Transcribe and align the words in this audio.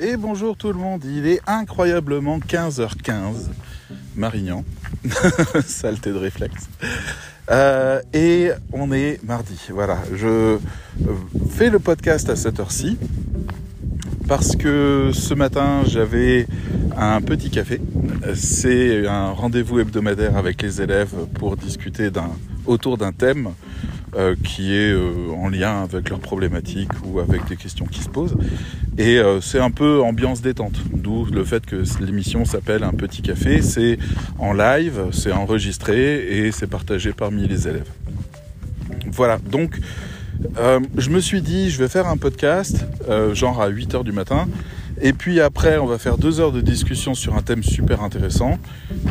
Et 0.00 0.16
bonjour 0.16 0.56
tout 0.56 0.68
le 0.68 0.74
monde, 0.74 1.04
il 1.04 1.24
est 1.24 1.40
incroyablement 1.46 2.40
15h15, 2.40 3.48
Marignan, 4.16 4.64
saleté 5.64 6.10
de 6.10 6.16
réflexe. 6.16 6.68
Euh, 7.52 8.00
et 8.12 8.50
on 8.72 8.90
est 8.90 9.22
mardi, 9.22 9.56
voilà, 9.70 9.98
je 10.12 10.58
fais 11.50 11.70
le 11.70 11.78
podcast 11.78 12.28
à 12.28 12.34
cette 12.34 12.58
heure-ci 12.58 12.98
parce 14.26 14.56
que 14.56 15.10
ce 15.12 15.32
matin 15.34 15.82
j'avais 15.86 16.48
un 16.96 17.20
petit 17.20 17.50
café. 17.50 17.80
C'est 18.34 19.06
un 19.06 19.30
rendez-vous 19.30 19.78
hebdomadaire 19.78 20.36
avec 20.36 20.60
les 20.60 20.82
élèves 20.82 21.14
pour 21.34 21.56
discuter 21.56 22.10
autour 22.66 22.98
d'un 22.98 23.12
thème 23.12 23.50
euh, 24.16 24.36
qui 24.44 24.74
est 24.74 24.92
euh, 24.92 25.32
en 25.36 25.48
lien 25.48 25.82
avec 25.82 26.08
leurs 26.08 26.20
problématiques 26.20 26.92
ou 27.04 27.18
avec 27.18 27.46
des 27.46 27.56
questions 27.56 27.86
qui 27.86 28.00
se 28.00 28.08
posent. 28.08 28.36
Et 28.96 29.18
euh, 29.18 29.40
c'est 29.40 29.58
un 29.58 29.72
peu 29.72 30.00
ambiance 30.02 30.40
détente, 30.40 30.76
d'où 30.92 31.24
le 31.24 31.44
fait 31.44 31.66
que 31.66 31.82
l'émission 32.00 32.44
s'appelle 32.44 32.84
Un 32.84 32.92
petit 32.92 33.22
café. 33.22 33.60
C'est 33.60 33.98
en 34.38 34.52
live, 34.52 35.06
c'est 35.10 35.32
enregistré 35.32 36.26
et 36.28 36.52
c'est 36.52 36.68
partagé 36.68 37.12
parmi 37.12 37.48
les 37.48 37.66
élèves. 37.66 37.88
Voilà, 39.10 39.38
donc 39.38 39.78
je 40.96 41.10
me 41.10 41.20
suis 41.20 41.42
dit, 41.42 41.70
je 41.70 41.78
vais 41.78 41.88
faire 41.88 42.06
un 42.08 42.16
podcast, 42.16 42.86
genre 43.32 43.60
à 43.60 43.70
8h 43.70 44.02
du 44.04 44.12
matin. 44.12 44.48
Et 45.00 45.12
puis 45.12 45.40
après, 45.40 45.78
on 45.78 45.86
va 45.86 45.98
faire 45.98 46.18
deux 46.18 46.40
heures 46.40 46.52
de 46.52 46.60
discussion 46.60 47.14
sur 47.14 47.36
un 47.36 47.42
thème 47.42 47.62
super 47.62 48.02
intéressant. 48.02 48.58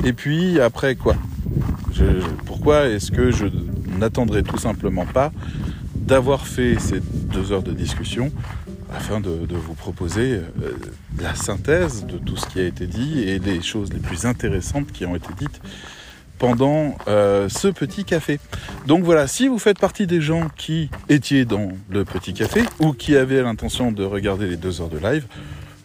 Et 0.03 0.13
puis 0.13 0.59
après 0.59 0.95
quoi? 0.95 1.15
Pourquoi 2.45 2.87
est-ce 2.87 3.11
que 3.11 3.31
je 3.31 3.45
n'attendrai 4.03 4.43
tout 4.43 4.57
simplement 4.57 5.05
pas 5.05 5.31
d'avoir 5.95 6.45
fait 6.45 6.77
ces 6.79 6.99
deux 6.99 7.51
heures 7.51 7.63
de 7.63 7.71
discussion 7.71 8.31
afin 8.93 9.19
de, 9.19 9.29
vous 9.49 9.73
proposer 9.73 10.33
euh, 10.33 10.73
la 11.19 11.33
synthèse 11.33 12.05
de 12.05 12.17
tout 12.17 12.35
ce 12.35 12.45
qui 12.45 12.59
a 12.59 12.65
été 12.65 12.85
dit 12.85 13.21
et 13.21 13.39
les 13.39 13.61
choses 13.61 13.91
les 13.91 13.99
plus 13.99 14.25
intéressantes 14.25 14.91
qui 14.91 15.05
ont 15.05 15.15
été 15.15 15.29
dites 15.39 15.61
pendant 16.37 16.95
euh, 17.07 17.47
ce 17.47 17.69
petit 17.69 18.03
café. 18.03 18.39
Donc 18.85 19.03
voilà, 19.03 19.27
si 19.27 19.47
vous 19.47 19.57
faites 19.57 19.79
partie 19.79 20.05
des 20.05 20.21
gens 20.21 20.49
qui 20.57 20.89
étiez 21.07 21.45
dans 21.45 21.69
le 21.89 22.03
petit 22.03 22.33
café 22.33 22.63
ou 22.79 22.91
qui 22.91 23.15
avaient 23.15 23.41
l'intention 23.41 23.91
de 23.91 24.03
regarder 24.03 24.47
les 24.47 24.57
deux 24.57 24.81
heures 24.81 24.89
de 24.89 24.99
live, 24.99 25.25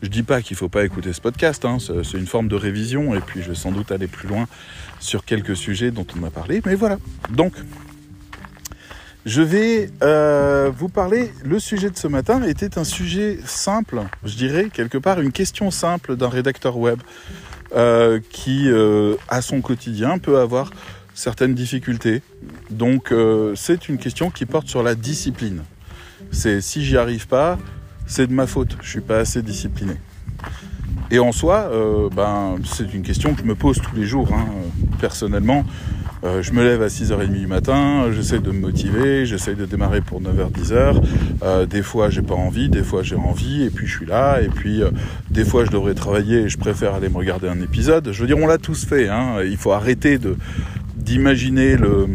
je 0.03 0.09
dis 0.09 0.23
pas 0.23 0.43
qu'il 0.43 0.57
faut 0.57 0.69
pas 0.69 0.85
écouter 0.85 1.13
ce 1.13 1.21
podcast, 1.21 1.65
hein, 1.65 1.79
c'est 1.81 2.19
une 2.19 2.27
forme 2.27 2.49
de 2.49 2.57
révision 2.57 3.15
et 3.15 3.21
puis 3.21 3.43
je 3.43 3.51
vais 3.51 3.55
sans 3.55 3.73
doute 3.73 3.91
aller 3.91 4.07
plus 4.07 4.29
loin 4.29 4.47
sur 5.01 5.25
quelques 5.25 5.57
sujets 5.57 5.91
dont 5.91 6.07
on 6.21 6.25
a 6.25 6.31
parlé, 6.31 6.61
mais 6.67 6.75
voilà. 6.75 6.99
Donc 7.31 7.53
je 9.29 9.43
vais 9.43 9.91
euh, 10.03 10.73
vous 10.75 10.89
parler, 10.89 11.31
le 11.45 11.59
sujet 11.59 11.91
de 11.91 11.99
ce 11.99 12.09
matin 12.09 12.43
était 12.45 12.79
un 12.79 12.85
sujet 12.85 13.39
simple, 13.45 14.01
je 14.25 14.35
dirais, 14.37 14.71
quelque 14.73 14.97
part 14.97 15.21
une 15.21 15.33
question 15.33 15.71
simple 15.71 16.17
d'un 16.17 16.31
rédacteur 16.31 16.79
web 16.79 16.99
euh, 17.77 18.21
qui, 18.31 18.71
euh, 18.71 19.17
à 19.29 19.43
son 19.43 19.61
quotidien, 19.61 20.17
peut 20.17 20.39
avoir 20.39 20.71
certaines 21.15 21.55
difficultés. 21.55 22.23
Donc 22.71 23.13
c'est 23.55 23.91
une 23.91 23.99
question 23.99 24.31
qui 24.31 24.47
porte 24.47 24.69
sur 24.69 24.83
la 24.83 24.95
discipline. 24.95 25.63
C'est 26.31 26.63
si 26.63 26.83
j'y 26.83 26.97
arrive 26.97 27.29
pas, 27.29 27.59
c'est 28.07 28.29
de 28.29 28.33
ma 28.33 28.47
faute, 28.47 28.79
je 28.81 28.89
suis 28.89 29.01
pas 29.03 29.19
assez 29.19 29.43
discipliné. 29.43 29.95
Et 31.11 31.19
en 31.19 31.33
soi, 31.33 31.71
ben, 32.15 32.57
c'est 32.65 32.95
une 32.95 33.03
question 33.03 33.35
que 33.35 33.41
je 33.41 33.47
me 33.47 33.55
pose 33.55 33.79
tous 33.83 33.95
les 33.95 34.07
jours, 34.07 34.33
hein, 34.33 34.47
personnellement. 35.01 35.67
Euh, 36.25 36.43
je 36.43 36.53
me 36.53 36.65
lève 36.65 36.83
à 36.83 36.89
6h30 36.89 37.29
du 37.29 37.47
matin, 37.47 38.11
j'essaie 38.13 38.41
de 38.41 38.51
me 38.51 38.59
motiver, 38.59 39.25
j'essaie 39.25 39.55
de 39.55 39.65
démarrer 39.65 40.01
pour 40.01 40.21
9h, 40.21 40.51
10h. 40.51 41.03
Euh, 41.43 41.67
des 41.67 41.83
fois, 41.83 42.11
j'ai 42.11 42.23
pas 42.23 42.35
envie, 42.35 42.69
des 42.69 42.83
fois, 42.83 43.03
j'ai 43.03 43.17
envie, 43.17 43.63
et 43.65 43.71
puis 43.71 43.87
je 43.87 43.97
suis 43.99 44.07
là. 44.07 44.41
Et 44.41 44.49
puis, 44.49 44.83
euh, 44.83 44.91
des 45.31 45.45
fois, 45.45 45.65
je 45.65 45.71
devrais 45.71 45.95
travailler 45.95 46.43
et 46.43 46.49
je 46.49 46.59
préfère 46.59 46.95
aller 46.95 47.09
me 47.09 47.17
regarder 47.17 47.49
un 47.49 47.61
épisode. 47.61 48.11
Je 48.11 48.21
veux 48.21 48.27
dire, 48.27 48.39
on 48.39 48.47
l'a 48.47 48.59
tous 48.59 48.85
fait. 48.85 49.09
Hein. 49.09 49.43
Il 49.45 49.57
faut 49.57 49.73
arrêter 49.73 50.19
d'imaginer 50.97 51.77
le 51.77 52.09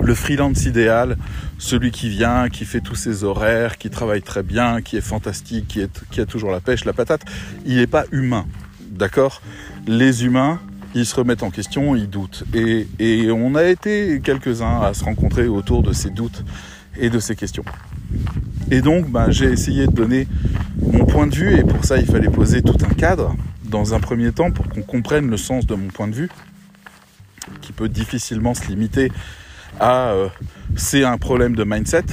le 0.00 0.14
freelance 0.14 0.64
idéal, 0.64 1.18
celui 1.58 1.90
qui 1.90 2.08
vient, 2.08 2.48
qui 2.48 2.64
fait 2.64 2.80
tous 2.80 2.94
ses 2.94 3.24
horaires, 3.24 3.76
qui 3.76 3.90
travaille 3.90 4.22
très 4.22 4.42
bien, 4.42 4.80
qui 4.80 4.96
est 4.96 5.02
fantastique, 5.02 5.68
qui, 5.68 5.80
est, 5.80 6.04
qui 6.10 6.20
a 6.20 6.26
toujours 6.26 6.50
la 6.50 6.60
pêche, 6.60 6.84
la 6.84 6.94
patate. 6.94 7.22
Il 7.66 7.76
n'est 7.76 7.86
pas 7.86 8.04
humain, 8.10 8.46
d'accord? 8.90 9.42
Les 9.86 10.24
humains, 10.24 10.60
ils 10.94 11.06
se 11.06 11.14
remettent 11.14 11.42
en 11.42 11.50
question, 11.50 11.94
ils 11.94 12.08
doutent. 12.08 12.44
Et, 12.54 13.30
on 13.30 13.54
a 13.54 13.64
été 13.64 14.20
quelques-uns 14.22 14.80
à 14.80 14.94
se 14.94 15.04
rencontrer 15.04 15.46
autour 15.46 15.82
de 15.82 15.92
ces 15.92 16.10
doutes 16.10 16.44
et 16.98 17.10
de 17.10 17.18
ces 17.18 17.36
questions. 17.36 17.64
Et 18.70 18.80
donc, 18.80 19.10
ben, 19.10 19.30
j'ai 19.30 19.46
essayé 19.46 19.86
de 19.86 19.92
donner 19.92 20.26
mon 20.80 21.04
point 21.04 21.26
de 21.26 21.34
vue, 21.34 21.56
et 21.56 21.62
pour 21.62 21.84
ça, 21.84 21.98
il 21.98 22.06
fallait 22.06 22.30
poser 22.30 22.62
tout 22.62 22.76
un 22.84 22.94
cadre, 22.94 23.34
dans 23.64 23.94
un 23.94 24.00
premier 24.00 24.32
temps, 24.32 24.50
pour 24.50 24.68
qu'on 24.68 24.82
comprenne 24.82 25.30
le 25.30 25.36
sens 25.36 25.66
de 25.66 25.74
mon 25.74 25.88
point 25.88 26.08
de 26.08 26.14
vue, 26.14 26.28
qui 27.60 27.72
peut 27.72 27.88
difficilement 27.88 28.54
se 28.54 28.66
limiter 28.68 29.10
à 29.78 30.10
euh, 30.10 30.28
c'est 30.76 31.04
un 31.04 31.18
problème 31.18 31.54
de 31.54 31.64
mindset. 31.64 32.04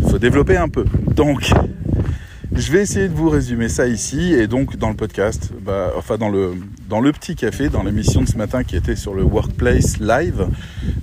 Il 0.00 0.10
faut 0.10 0.18
développer 0.18 0.56
un 0.56 0.68
peu. 0.68 0.84
Donc, 1.14 1.52
je 2.52 2.72
vais 2.72 2.82
essayer 2.82 3.08
de 3.08 3.14
vous 3.14 3.30
résumer 3.30 3.68
ça 3.68 3.86
ici 3.86 4.32
et 4.32 4.46
donc 4.46 4.76
dans 4.76 4.88
le 4.88 4.96
podcast, 4.96 5.52
bah, 5.60 5.92
enfin 5.96 6.16
dans 6.16 6.28
le, 6.28 6.54
dans 6.88 7.00
le 7.00 7.12
petit 7.12 7.36
café, 7.36 7.68
dans 7.68 7.82
l'émission 7.82 8.22
de 8.22 8.28
ce 8.28 8.36
matin 8.36 8.64
qui 8.64 8.74
était 8.74 8.96
sur 8.96 9.14
le 9.14 9.22
Workplace 9.22 9.98
Live, 10.00 10.48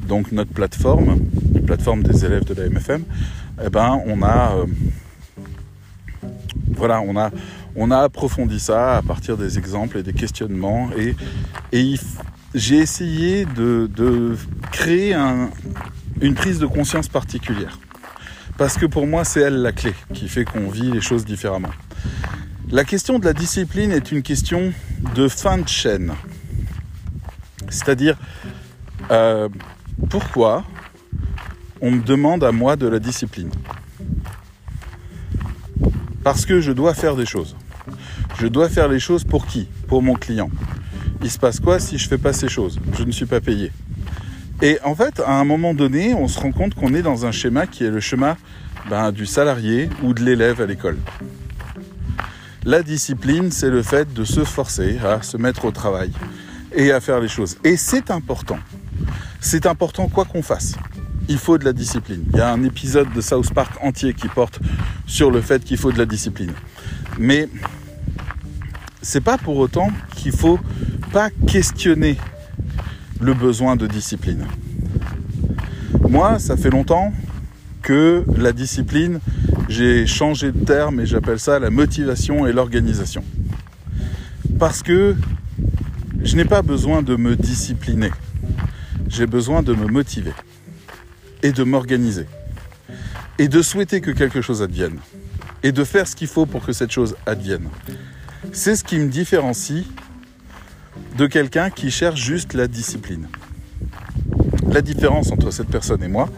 donc 0.08 0.32
notre 0.32 0.52
plateforme, 0.52 1.20
la 1.54 1.62
plateforme 1.62 2.02
des 2.04 2.26
élèves 2.26 2.44
de 2.44 2.56
la 2.56 2.70
MFM, 2.70 3.04
eh 3.64 3.70
ben 3.70 4.02
on 4.08 4.24
a, 4.24 4.56
euh, 4.56 4.66
voilà, 6.72 7.02
on 7.02 7.16
a, 7.16 7.30
on 7.76 7.92
a 7.92 8.00
approfondi 8.00 8.60
ça 8.60 8.98
à 8.98 9.02
partir 9.04 9.38
des 9.38 9.60
exemples 9.60 10.00
et 10.00 10.04
des 10.04 10.14
questionnements 10.14 10.90
et, 10.98 11.16
et 11.72 11.96
j'ai 12.56 12.78
essayé 12.78 13.46
de, 13.46 14.36
créer 14.72 15.14
un, 15.14 15.50
une 16.20 16.34
prise 16.34 16.58
de 16.58 16.66
conscience 16.66 17.10
particulière 17.10 17.80
parce 18.58 18.78
que 18.78 18.88
pour 18.88 19.06
moi 19.06 19.24
c'est 19.24 19.42
elle 19.42 19.62
la 19.62 19.72
clé 19.72 19.94
qui 20.14 20.30
fait 20.30 20.46
qu'on 20.46 20.70
vit 20.70 20.92
les 20.92 21.02
choses 21.02 21.26
différemment. 21.26 21.72
La 22.72 22.84
question 22.84 23.20
de 23.20 23.26
la 23.26 23.34
discipline 23.34 23.92
est 23.92 24.12
une 24.12 24.24
question 24.24 24.74
de 25.14 25.28
fin 25.28 25.60
de 25.60 25.68
chaîne. 25.68 26.14
C'est-à-dire, 27.70 28.18
euh, 29.12 29.50
pourquoi 30.10 30.64
on 31.80 31.92
me 31.92 32.02
demande 32.02 32.44
à 32.44 32.52
moi 32.52 32.76
de 32.76 32.88
la 32.88 32.98
discipline? 32.98 33.52
Parce 36.24 36.48
que 36.48 36.60
je 36.60 36.72
dois 36.72 36.96
faire 36.96 37.16
des 37.16 37.28
choses. 37.28 37.56
Je 38.40 38.48
dois 38.48 38.68
faire 38.68 38.88
les 38.88 39.00
choses 39.00 39.24
pour 39.24 39.46
qui? 39.46 39.68
Pour 39.88 40.02
mon 40.02 40.16
client. 40.16 40.50
Il 41.22 41.30
se 41.30 41.38
passe 41.38 41.60
quoi 41.60 41.80
si 41.80 42.00
je 42.00 42.08
fais 42.08 42.18
pas 42.18 42.34
ces 42.34 42.50
choses? 42.50 42.80
Je 42.98 43.04
ne 43.04 43.12
suis 43.12 43.28
pas 43.28 43.42
payé. 43.42 43.72
Et 44.64 44.80
en 44.84 44.96
fait, 44.96 45.20
à 45.20 45.40
un 45.40 45.46
moment 45.46 45.76
donné, 45.76 46.16
on 46.16 46.28
se 46.28 46.40
rend 46.40 46.52
compte 46.52 46.74
qu'on 46.74 46.96
est 46.96 47.04
dans 47.04 47.28
un 47.28 47.32
schéma 47.32 47.68
qui 47.68 47.84
est 47.84 47.92
le 47.92 48.00
schéma 48.00 48.38
ben, 48.90 49.12
du 49.12 49.28
salarié 49.28 49.88
ou 50.02 50.16
de 50.16 50.24
l'élève 50.24 50.62
à 50.62 50.66
l'école. 50.66 50.98
La 52.66 52.82
discipline, 52.82 53.52
c'est 53.52 53.70
le 53.70 53.84
fait 53.84 54.12
de 54.12 54.24
se 54.24 54.44
forcer 54.44 54.98
à 54.98 55.22
se 55.22 55.38
mettre 55.38 55.66
au 55.66 55.72
travail 55.72 56.12
et 56.76 56.92
à 56.92 57.00
faire 57.00 57.20
les 57.20 57.28
choses. 57.28 57.58
Et 57.64 57.78
c'est 57.78 58.10
important. 58.10 58.58
C'est 59.40 59.68
important 59.68 60.08
quoi 60.08 60.26
qu'on 60.26 60.42
fasse. 60.42 60.74
Il 61.30 61.38
faut 61.38 61.60
de 61.60 61.64
la 61.66 61.74
discipline. 61.74 62.24
Il 62.34 62.40
y 62.40 62.42
a 62.42 62.52
un 62.52 62.64
épisode 62.64 63.14
de 63.14 63.22
South 63.22 63.54
Park 63.54 63.72
entier 63.84 64.16
qui 64.16 64.28
porte 64.28 64.60
sur 65.06 65.30
le 65.30 65.42
fait 65.42 65.64
qu'il 65.64 65.78
faut 65.78 65.92
de 65.92 66.00
la 66.00 66.08
discipline. 66.08 66.54
Mais 67.20 67.50
c'est 69.04 69.22
pas 69.22 69.38
pour 69.38 69.58
autant 69.58 69.90
qu'il 70.16 70.32
faut 70.32 70.60
pas 71.14 71.30
questionner 71.48 72.18
le 73.22 73.36
besoin 73.36 73.76
de 73.76 73.86
discipline. 73.86 74.44
Moi, 76.10 76.40
ça 76.40 76.58
fait 76.58 76.72
longtemps 76.72 77.14
que 77.84 78.26
la 78.36 78.52
discipline, 78.54 79.20
j'ai 79.68 80.06
changé 80.06 80.52
de 80.52 80.64
terme 80.64 81.00
et 81.00 81.06
j'appelle 81.06 81.40
ça 81.40 81.60
la 81.60 81.70
motivation 81.70 82.46
et 82.46 82.54
l'organisation. 82.54 83.24
Parce 84.60 84.84
que 84.84 85.16
je 86.24 86.36
n'ai 86.36 86.46
pas 86.46 86.62
besoin 86.62 87.02
de 87.02 87.16
me 87.16 87.36
discipliner. 87.36 88.12
J'ai 89.08 89.28
besoin 89.28 89.64
de 89.64 89.74
me 89.74 89.88
motiver 89.88 90.34
et 91.44 91.52
de 91.52 91.64
m'organiser 91.64 92.26
et 93.38 93.48
de 93.48 93.62
souhaiter 93.62 94.02
que 94.02 94.12
quelque 94.12 94.42
chose 94.42 94.62
advienne 94.62 95.00
et 95.64 95.72
de 95.72 95.84
faire 95.84 96.08
ce 96.08 96.16
qu'il 96.16 96.28
faut 96.28 96.46
pour 96.46 96.66
que 96.66 96.74
cette 96.74 96.92
chose 96.92 97.16
advienne. 97.26 97.70
C'est 98.52 98.76
ce 98.76 98.84
qui 98.84 98.98
me 98.98 99.08
différencie 99.08 99.86
de 101.18 101.28
quelqu'un 101.28 101.70
qui 101.70 101.92
cherche 101.92 102.22
juste 102.22 102.54
la 102.54 102.68
discipline. 102.68 103.28
La 104.72 104.82
différence 104.82 105.32
entre 105.32 105.52
cette 105.52 105.70
personne 105.70 106.04
et 106.04 106.08
moi, 106.08 106.30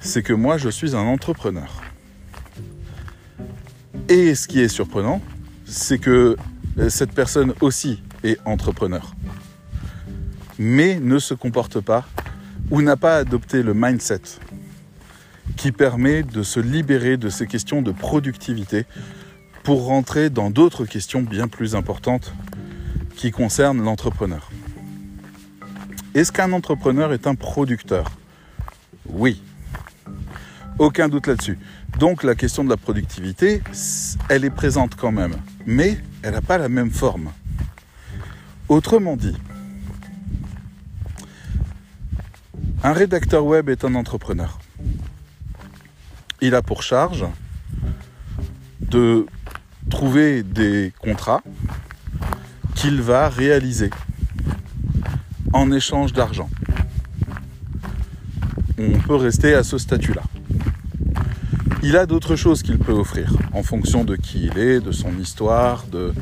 c'est 0.00 0.22
que 0.22 0.32
moi, 0.32 0.58
je 0.58 0.68
suis 0.68 0.94
un 0.94 1.00
entrepreneur. 1.00 1.82
Et 4.08 4.34
ce 4.34 4.48
qui 4.48 4.60
est 4.60 4.68
surprenant, 4.68 5.20
c'est 5.66 5.98
que 5.98 6.36
cette 6.88 7.12
personne 7.12 7.52
aussi 7.60 8.02
est 8.24 8.38
entrepreneur, 8.46 9.14
mais 10.58 10.98
ne 10.98 11.18
se 11.18 11.34
comporte 11.34 11.80
pas 11.80 12.06
ou 12.70 12.80
n'a 12.80 12.96
pas 12.96 13.16
adopté 13.18 13.62
le 13.62 13.74
mindset 13.74 14.22
qui 15.56 15.72
permet 15.72 16.22
de 16.22 16.42
se 16.42 16.58
libérer 16.58 17.16
de 17.16 17.28
ces 17.28 17.46
questions 17.46 17.82
de 17.82 17.92
productivité 17.92 18.86
pour 19.62 19.84
rentrer 19.84 20.30
dans 20.30 20.50
d'autres 20.50 20.86
questions 20.86 21.20
bien 21.20 21.48
plus 21.48 21.74
importantes 21.74 22.32
qui 23.16 23.30
concernent 23.30 23.82
l'entrepreneur. 23.82 24.50
Est-ce 26.14 26.32
qu'un 26.32 26.52
entrepreneur 26.52 27.12
est 27.12 27.26
un 27.26 27.34
producteur? 27.34 28.10
Oui. 29.06 29.42
Aucun 30.78 31.08
doute 31.08 31.26
là-dessus. 31.26 31.58
Donc 31.98 32.22
la 32.22 32.36
question 32.36 32.62
de 32.62 32.70
la 32.70 32.76
productivité, 32.76 33.62
elle 34.28 34.44
est 34.44 34.50
présente 34.50 34.94
quand 34.94 35.10
même, 35.10 35.34
mais 35.66 35.98
elle 36.22 36.32
n'a 36.32 36.40
pas 36.40 36.56
la 36.56 36.68
même 36.68 36.90
forme. 36.90 37.32
Autrement 38.68 39.16
dit, 39.16 39.36
un 42.84 42.92
rédacteur 42.92 43.44
web 43.44 43.68
est 43.68 43.84
un 43.84 43.96
entrepreneur. 43.96 44.58
Il 46.40 46.54
a 46.54 46.62
pour 46.62 46.84
charge 46.84 47.24
de 48.80 49.26
trouver 49.90 50.44
des 50.44 50.92
contrats 51.00 51.42
qu'il 52.76 53.02
va 53.02 53.28
réaliser 53.28 53.90
en 55.52 55.72
échange 55.72 56.12
d'argent. 56.12 56.48
On 58.78 58.98
peut 59.00 59.16
rester 59.16 59.54
à 59.54 59.64
ce 59.64 59.76
statut-là. 59.76 60.22
Il 61.82 61.96
a 61.96 62.06
d'autres 62.06 62.34
choses 62.34 62.62
qu'il 62.62 62.78
peut 62.78 62.92
offrir 62.92 63.32
en 63.52 63.62
fonction 63.62 64.02
de 64.04 64.16
qui 64.16 64.46
il 64.46 64.58
est, 64.58 64.80
de 64.80 64.90
son 64.90 65.16
histoire, 65.16 65.84
de, 65.86 66.12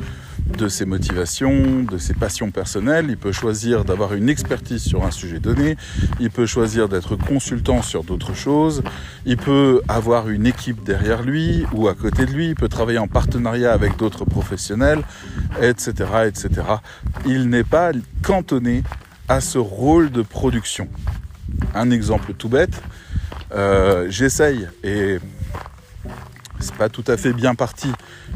de 0.59 0.69
ses 0.69 0.85
motivations, 0.85 1.83
de 1.83 1.97
ses 1.97 2.13
passions 2.13 2.51
personnelles. 2.51 3.07
Il 3.09 3.17
peut 3.17 3.33
choisir 3.33 3.87
d'avoir 3.87 4.13
une 4.13 4.29
expertise 4.29 4.83
sur 4.83 5.05
un 5.05 5.11
sujet 5.11 5.41
donné. 5.41 5.77
Il 6.21 6.31
peut 6.31 6.45
choisir 6.45 6.91
d'être 6.91 7.17
consultant 7.17 7.81
sur 7.81 8.05
d'autres 8.05 8.35
choses. 8.35 8.83
Il 9.25 9.39
peut 9.39 9.81
avoir 9.89 10.29
une 10.29 10.47
équipe 10.47 10.85
derrière 10.85 11.23
lui 11.23 11.65
ou 11.73 11.89
à 11.89 11.95
côté 11.95 12.27
de 12.27 12.33
lui. 12.33 12.49
Il 12.49 12.55
peut 12.55 12.69
travailler 12.69 12.99
en 12.99 13.09
partenariat 13.09 13.73
avec 13.73 13.97
d'autres 13.97 14.27
professionnels, 14.27 15.03
etc., 15.63 15.93
etc. 16.27 16.51
Il 17.25 17.49
n'est 17.49 17.65
pas 17.65 17.93
cantonné 18.23 18.83
à 19.27 19.41
ce 19.41 19.57
rôle 19.57 20.11
de 20.11 20.21
production. 20.21 20.89
Un 21.75 21.91
exemple 21.91 22.35
tout 22.35 22.51
bête. 22.51 22.83
Euh, 23.53 24.07
j'essaye 24.11 24.69
et 24.83 25.19
c'est 26.61 26.75
pas 26.75 26.89
tout 26.89 27.05
à 27.07 27.17
fait 27.17 27.33
bien 27.33 27.55
parti, 27.55 27.89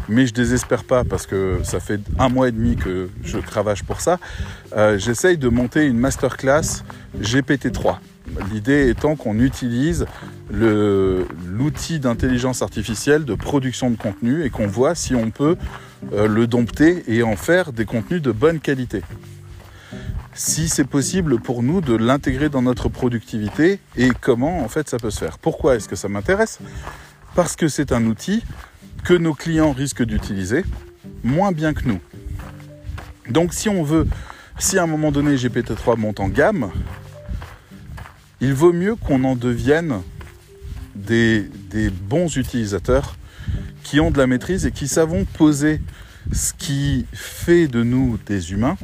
mais 0.09 0.27
je 0.27 0.35
désespère 0.35 0.85
pas 0.85 1.05
parce 1.05 1.27
que 1.27 1.61
ça 1.63 1.81
fait 1.81 2.01
un 2.19 2.29
mois 2.29 2.49
et 2.49 2.53
demi 2.53 2.77
que 2.77 3.09
je 3.25 3.39
cravache 3.39 3.83
pour 3.83 4.01
ça. 4.01 4.19
Euh, 4.77 4.99
j'essaye 4.99 5.39
de 5.39 5.49
monter 5.49 5.87
une 5.87 5.99
masterclass 5.99 6.85
GPT-3. 7.21 7.97
L'idée 8.53 8.89
étant 8.89 9.17
qu'on 9.17 9.39
utilise 9.41 10.07
l'outil 10.51 11.99
d'intelligence 11.99 12.63
artificielle 12.63 13.25
de 13.25 13.35
production 13.35 13.91
de 13.91 13.97
contenu 13.97 14.45
et 14.45 14.51
qu'on 14.51 14.67
voit 14.67 14.95
si 14.95 15.15
on 15.15 15.31
peut 15.31 15.57
euh, 16.13 16.29
le 16.29 16.47
dompter 16.47 17.03
et 17.09 17.23
en 17.23 17.37
faire 17.37 17.73
des 17.73 17.85
contenus 17.85 18.23
de 18.23 18.33
bonne 18.33 18.61
qualité. 18.61 19.03
Si 20.33 20.69
c'est 20.69 20.85
possible 20.85 21.41
pour 21.41 21.63
nous 21.63 21.81
de 21.81 21.95
l'intégrer 21.95 22.49
dans 22.49 22.63
notre 22.63 22.89
productivité 22.89 23.81
et 23.97 24.11
comment 24.21 24.61
en 24.61 24.69
fait 24.69 24.89
ça 24.89 24.99
peut 24.99 25.11
se 25.11 25.19
faire. 25.19 25.39
Pourquoi 25.39 25.75
est-ce 25.75 25.89
que 25.89 25.97
ça 25.97 26.09
m'intéresse? 26.09 26.61
Parce 27.35 27.57
que 27.57 27.69
c'est 27.69 27.93
un 27.93 28.07
outil 28.07 28.43
que 29.05 29.15
nos 29.15 29.35
clients 29.35 29.73
risquent 29.73 30.05
d'utiliser 30.05 30.65
moins 31.23 31.53
bien 31.53 31.75
que 31.75 31.87
nous. 31.87 32.01
Donc 33.29 33.55
si 33.55 33.69
on 33.69 33.83
veut, 33.83 34.07
si 34.59 34.79
à 34.79 34.83
un 34.83 34.87
moment 34.87 35.13
donné 35.13 35.37
GPT-3 35.37 35.97
monte 35.97 36.21
en 36.21 36.29
gamme, 36.29 36.71
il 38.41 38.55
vaut 38.55 38.73
mieux 38.73 38.97
qu'on 38.97 39.25
en 39.25 39.37
devienne 39.37 40.01
des, 40.95 41.49
bons 41.91 42.37
utilisateurs 42.37 43.17
qui 43.83 44.01
ont 44.01 44.11
de 44.11 44.19
la 44.19 44.27
maîtrise 44.27 44.67
et 44.67 44.73
qui 44.73 44.89
savent 44.89 45.25
poser 45.35 45.81
ce 46.33 46.53
qui 46.53 47.07
fait 47.13 47.69
de 47.69 47.83
nous 47.83 48.19
des 48.27 48.53
humains, 48.53 48.77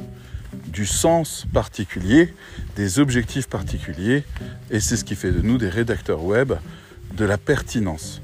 du 0.69 0.87
sens 0.87 1.47
particulier, 1.53 2.35
des 2.77 2.99
objectifs 2.99 3.49
particuliers, 3.49 4.25
et 4.71 4.81
c'est 4.81 4.97
ce 4.97 5.05
qui 5.05 5.15
fait 5.15 5.33
de 5.33 5.41
nous 5.41 5.59
des 5.59 5.69
rédacteurs 5.69 6.23
web, 6.25 6.55
de 7.15 7.25
la 7.25 7.39
pertinence. 7.39 8.21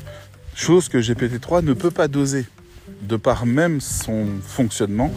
Chose 0.55 0.89
que 0.89 0.99
GPT-3 0.99 1.65
ne 1.65 1.73
peut 1.73 1.91
pas 1.91 2.09
doser, 2.09 2.47
de 3.03 3.17
par 3.17 3.47
même 3.47 3.81
son 3.81 4.27
fonctionnement 4.43 5.13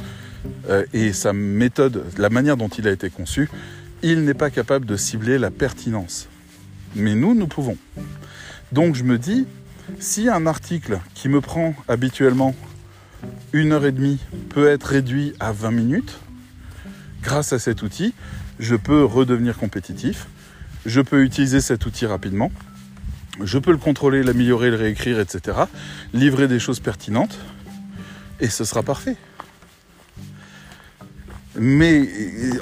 euh, 0.69 0.85
et 0.93 1.13
sa 1.13 1.33
méthode, 1.33 2.05
la 2.17 2.29
manière 2.29 2.57
dont 2.57 2.69
il 2.69 2.87
a 2.87 2.91
été 2.91 3.09
conçu, 3.09 3.49
il 4.01 4.23
n'est 4.23 4.33
pas 4.33 4.49
capable 4.49 4.85
de 4.85 4.95
cibler 4.95 5.37
la 5.37 5.51
pertinence. 5.51 6.27
Mais 6.95 7.15
nous, 7.15 7.35
nous 7.35 7.47
pouvons. 7.47 7.77
Donc 8.71 8.95
je 8.95 9.03
me 9.03 9.17
dis, 9.17 9.45
si 9.99 10.29
un 10.29 10.45
article 10.47 10.99
qui 11.13 11.29
me 11.29 11.41
prend 11.41 11.75
habituellement 11.87 12.55
une 13.53 13.71
heure 13.71 13.85
et 13.85 13.91
demie 13.91 14.19
peut 14.49 14.67
être 14.67 14.85
réduit 14.85 15.33
à 15.39 15.51
20 15.51 15.71
minutes, 15.71 16.17
grâce 17.21 17.53
à 17.53 17.59
cet 17.59 17.81
outil, 17.81 18.13
je 18.59 18.75
peux 18.75 19.03
redevenir 19.03 19.57
compétitif, 19.57 20.27
je 20.85 21.01
peux 21.01 21.23
utiliser 21.23 21.61
cet 21.61 21.85
outil 21.85 22.05
rapidement, 22.05 22.51
je 23.43 23.57
peux 23.57 23.71
le 23.71 23.77
contrôler, 23.77 24.23
l'améliorer, 24.23 24.69
le 24.69 24.77
réécrire, 24.77 25.19
etc. 25.19 25.57
Livrer 26.13 26.47
des 26.47 26.59
choses 26.59 26.79
pertinentes. 26.79 27.37
Et 28.39 28.49
ce 28.49 28.65
sera 28.65 28.83
parfait. 28.83 29.15
Mais 31.57 32.09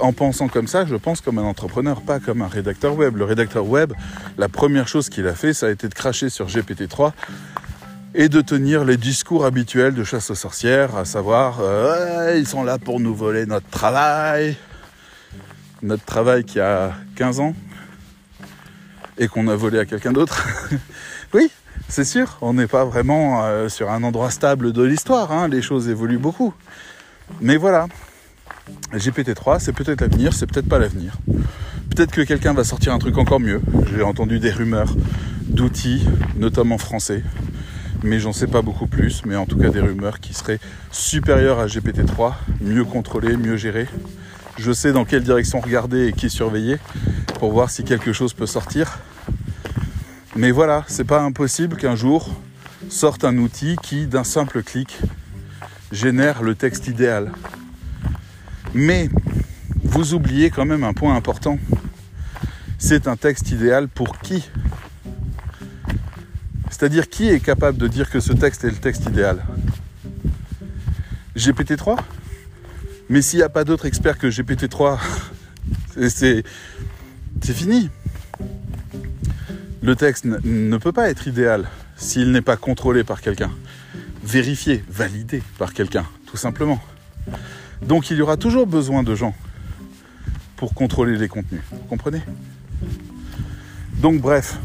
en 0.01 0.13
pensant 0.13 0.47
comme 0.47 0.67
ça, 0.67 0.85
je 0.85 0.95
pense 0.95 1.21
comme 1.21 1.39
un 1.39 1.43
entrepreneur, 1.43 2.01
pas 2.01 2.19
comme 2.19 2.41
un 2.43 2.47
rédacteur 2.47 2.95
web. 2.95 3.17
Le 3.17 3.25
rédacteur 3.25 3.65
web, 3.65 3.93
la 4.37 4.49
première 4.49 4.87
chose 4.87 5.09
qu'il 5.09 5.27
a 5.27 5.33
fait, 5.33 5.53
ça 5.53 5.67
a 5.67 5.69
été 5.71 5.87
de 5.87 5.93
cracher 5.93 6.29
sur 6.29 6.47
GPT-3 6.47 7.11
et 8.15 8.29
de 8.29 8.41
tenir 8.41 8.85
les 8.85 8.97
discours 8.97 9.45
habituels 9.45 9.95
de 9.95 10.03
chasse 10.03 10.29
aux 10.29 10.35
sorcières, 10.35 10.95
à 10.95 11.05
savoir, 11.05 11.59
euh, 11.61 12.35
ils 12.37 12.47
sont 12.47 12.63
là 12.63 12.77
pour 12.77 12.99
nous 12.99 13.15
voler 13.15 13.47
notre 13.47 13.67
travail. 13.69 14.55
Notre 15.81 16.05
travail 16.05 16.43
qui 16.43 16.59
a 16.59 16.93
15 17.15 17.39
ans, 17.39 17.55
et 19.17 19.27
qu'on 19.27 19.47
a 19.47 19.55
volé 19.55 19.79
à 19.79 19.85
quelqu'un 19.85 20.11
d'autre. 20.11 20.47
oui, 21.33 21.49
c'est 21.87 22.05
sûr, 22.05 22.37
on 22.41 22.53
n'est 22.53 22.67
pas 22.67 22.85
vraiment 22.85 23.43
euh, 23.43 23.69
sur 23.69 23.91
un 23.91 24.03
endroit 24.03 24.31
stable 24.31 24.73
de 24.73 24.83
l'histoire, 24.83 25.31
hein. 25.31 25.47
les 25.47 25.61
choses 25.61 25.89
évoluent 25.89 26.17
beaucoup. 26.17 26.53
Mais 27.41 27.57
voilà, 27.57 27.87
GPT-3, 28.93 29.59
c'est 29.59 29.73
peut-être 29.73 30.01
l'avenir, 30.01 30.33
c'est 30.33 30.47
peut-être 30.47 30.67
pas 30.67 30.79
l'avenir. 30.79 31.17
Peut-être 31.89 32.11
que 32.11 32.21
quelqu'un 32.21 32.53
va 32.53 32.63
sortir 32.63 32.93
un 32.93 32.99
truc 32.99 33.17
encore 33.17 33.39
mieux. 33.39 33.61
J'ai 33.93 34.03
entendu 34.03 34.39
des 34.39 34.51
rumeurs 34.51 34.93
d'outils, 35.47 36.05
notamment 36.37 36.77
français, 36.77 37.23
mais 38.01 38.19
j'en 38.19 38.33
sais 38.33 38.47
pas 38.47 38.61
beaucoup 38.61 38.87
plus, 38.87 39.23
mais 39.25 39.35
en 39.35 39.45
tout 39.45 39.57
cas 39.57 39.69
des 39.69 39.79
rumeurs 39.79 40.19
qui 40.19 40.33
seraient 40.33 40.59
supérieures 40.91 41.59
à 41.59 41.67
GPT-3, 41.67 42.33
mieux 42.61 42.85
contrôlées, 42.85 43.37
mieux 43.37 43.57
gérées. 43.57 43.87
Je 44.57 44.71
sais 44.71 44.91
dans 44.91 45.03
quelle 45.03 45.23
direction 45.23 45.59
regarder 45.59 46.07
et 46.07 46.13
qui 46.13 46.29
surveiller 46.29 46.77
pour 47.39 47.51
voir 47.51 47.69
si 47.69 47.83
quelque 47.83 48.13
chose 48.13 48.33
peut 48.33 48.45
sortir. 48.45 48.99
Mais 50.35 50.51
voilà, 50.51 50.83
c'est 50.87 51.03
pas 51.03 51.21
impossible 51.21 51.75
qu'un 51.77 51.95
jour 51.95 52.29
sorte 52.89 53.23
un 53.23 53.37
outil 53.37 53.75
qui, 53.81 54.07
d'un 54.07 54.23
simple 54.23 54.63
clic, 54.63 54.99
génère 55.91 56.43
le 56.43 56.55
texte 56.55 56.87
idéal. 56.87 57.31
Mais 58.73 59.09
vous 59.83 60.13
oubliez 60.13 60.49
quand 60.49 60.65
même 60.65 60.83
un 60.83 60.93
point 60.93 61.15
important. 61.15 61.59
C'est 62.77 63.07
un 63.07 63.15
texte 63.15 63.51
idéal 63.51 63.87
pour 63.87 64.19
qui? 64.19 64.49
C'est-à-dire 66.69 67.09
qui 67.09 67.29
est 67.29 67.39
capable 67.39 67.77
de 67.77 67.87
dire 67.87 68.09
que 68.09 68.19
ce 68.19 68.33
texte 68.33 68.63
est 68.63 68.71
le 68.71 68.77
texte 68.77 69.05
idéal? 69.05 69.43
GPT-3 71.35 71.97
Mais 73.09 73.21
s'il 73.21 73.39
n'y 73.39 73.43
a 73.43 73.49
pas 73.49 73.63
d'autre 73.63 73.85
expert 73.85 74.17
que 74.17 74.27
GPT-3, 74.27 74.99
c'est 76.09 76.43
fini. 77.41 77.89
Le 79.81 79.95
texte 79.95 80.25
ne 80.25 80.77
peut 80.77 80.93
pas 80.93 81.09
être 81.09 81.27
idéal 81.27 81.67
s'il 81.97 82.31
n'est 82.31 82.41
pas 82.41 82.57
contrôlé 82.57 83.03
par 83.03 83.21
quelqu'un, 83.21 83.51
vérifié, 84.23 84.83
validé 84.89 85.43
par 85.57 85.73
quelqu'un, 85.73 86.05
tout 86.25 86.37
simplement. 86.37 86.81
Donc 87.81 88.09
il 88.09 88.17
y 88.17 88.21
aura 88.21 88.37
toujours 88.37 88.65
besoin 88.65 89.03
de 89.03 89.13
gens 89.13 89.35
pour 90.55 90.73
contrôler 90.73 91.17
les 91.17 91.27
contenus. 91.27 91.61
Vous 91.71 91.77
comprenez? 91.89 92.21
Donc 93.95 94.21
bref, 94.21 94.57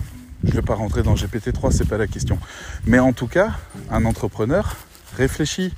je 0.44 0.50
ne 0.50 0.54
vais 0.54 0.62
pas 0.62 0.74
rentrer 0.74 1.02
dans 1.02 1.14
GPT-3, 1.14 1.72
c'est 1.72 1.88
pas 1.88 1.98
la 1.98 2.06
question. 2.06 2.38
Mais 2.86 3.00
en 3.00 3.12
tout 3.12 3.26
cas, 3.26 3.52
un 3.90 4.04
entrepreneur 4.04 4.76
réfléchit 5.16 5.74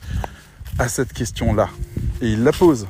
à 0.81 0.89
cette 0.89 1.13
question-là 1.13 1.69
et 2.23 2.31
il 2.31 2.43
la 2.43 2.53
pose. 2.53 2.89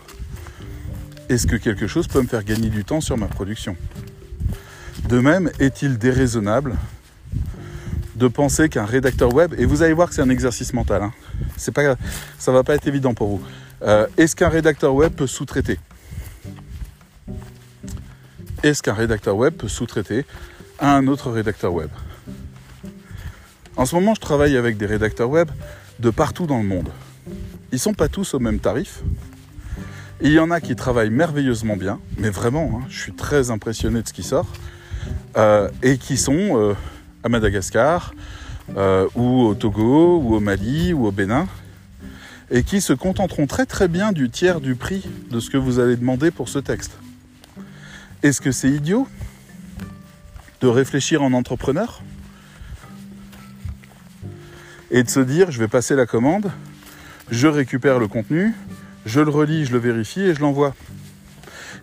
Est-ce 1.28 1.49
que 1.49 1.56
quelque 1.56 1.88
chose 1.88 2.06
peut 2.06 2.23
me 2.23 2.28
faire 2.28 2.44
gagner 2.44 2.68
du 2.68 2.85
temps 2.85 3.00
sur 3.00 3.18
ma 3.18 3.26
production? 3.26 3.76
De 5.09 5.18
même, 5.18 5.50
est-il 5.59 5.99
déraisonnable 5.99 6.76
de 8.14 8.28
penser 8.28 8.68
qu'un 8.68 8.85
rédacteur 8.85 9.35
web, 9.35 9.54
et 9.59 9.64
vous 9.64 9.82
allez 9.82 9.92
voir 9.92 10.09
que 10.09 10.14
c'est 10.14 10.23
un 10.23 10.28
exercice 10.28 10.73
mental, 10.73 11.02
hein, 11.02 11.12
c'est 11.56 11.73
pas, 11.73 11.97
ça 12.38 12.52
va 12.52 12.62
pas 12.62 12.76
être 12.76 12.87
évident 12.87 13.12
pour 13.12 13.28
vous. 13.28 13.42
Euh, 13.82 14.06
est-ce 14.16 14.37
qu'un 14.37 14.50
rédacteur 14.50 14.94
web 14.94 15.12
peut 15.12 15.26
sous-traiter? 15.26 15.80
Est-ce 18.62 18.85
qu'un 18.85 18.94
rédacteur 18.94 19.37
web 19.37 19.54
peut 19.54 19.68
sous-traiter 19.68 20.26
à 20.78 20.94
un 20.94 21.09
autre 21.09 21.30
rédacteur 21.32 21.73
web? 21.73 21.90
En 23.76 23.85
ce 23.85 23.97
moment, 23.97 24.14
je 24.14 24.20
travaille 24.20 24.56
avec 24.56 24.76
des 24.76 24.87
rédacteurs 24.87 25.30
web 25.30 25.49
de 25.99 26.11
partout 26.11 26.47
dans 26.47 26.59
le 26.59 26.68
monde. 26.68 26.90
Ils 27.72 27.78
sont 27.78 27.94
pas 27.94 28.08
tous 28.08 28.34
au 28.34 28.40
même 28.40 28.58
tarif. 28.58 29.02
Il 30.20 30.32
y 30.32 30.38
en 30.38 30.50
a 30.50 30.60
qui 30.60 30.76
travaillent 30.76 31.10
merveilleusement 31.10 31.76
bien, 31.76 31.98
mais 32.18 32.30
vraiment, 32.30 32.70
hein, 32.74 32.86
je 32.90 32.98
suis 33.00 33.12
très 33.12 33.50
impressionné 33.50 34.02
de 34.02 34.08
ce 34.08 34.12
qui 34.12 34.22
sort, 34.22 34.52
euh, 35.36 35.70
et 35.82 35.96
qui 35.96 36.16
sont 36.16 36.58
euh, 36.58 36.74
à 37.22 37.28
Madagascar, 37.28 38.12
euh, 38.76 39.08
ou 39.14 39.42
au 39.42 39.54
Togo, 39.54 40.18
ou 40.18 40.34
au 40.34 40.40
Mali, 40.40 40.92
ou 40.92 41.06
au 41.06 41.12
Bénin, 41.12 41.46
et 42.50 42.64
qui 42.64 42.80
se 42.80 42.92
contenteront 42.92 43.46
très 43.46 43.66
très 43.66 43.88
bien 43.88 44.12
du 44.12 44.28
tiers 44.28 44.60
du 44.60 44.74
prix 44.74 45.08
de 45.30 45.38
ce 45.40 45.48
que 45.48 45.56
vous 45.56 45.78
allez 45.78 45.96
demander 45.96 46.30
pour 46.30 46.48
ce 46.48 46.58
texte. 46.58 46.92
Est-ce 48.22 48.40
que 48.40 48.52
c'est 48.52 48.68
idiot 48.68 49.06
de 50.60 50.66
réfléchir 50.66 51.22
en 51.22 51.32
entrepreneur 51.32 52.02
et 54.90 55.02
de 55.02 55.08
se 55.08 55.20
dire 55.20 55.50
je 55.50 55.58
vais 55.60 55.68
passer 55.68 55.94
la 55.94 56.04
commande, 56.04 56.50
je 57.30 57.46
récupère 57.46 57.99
le 57.99 58.08
contenu, 58.08 58.52
je 59.06 59.20
le 59.20 59.30
relis, 59.30 59.66
je 59.66 59.72
le 59.72 59.78
vérifie 59.78 60.20
et 60.20 60.34
je 60.34 60.40
l'envoie. 60.40 60.75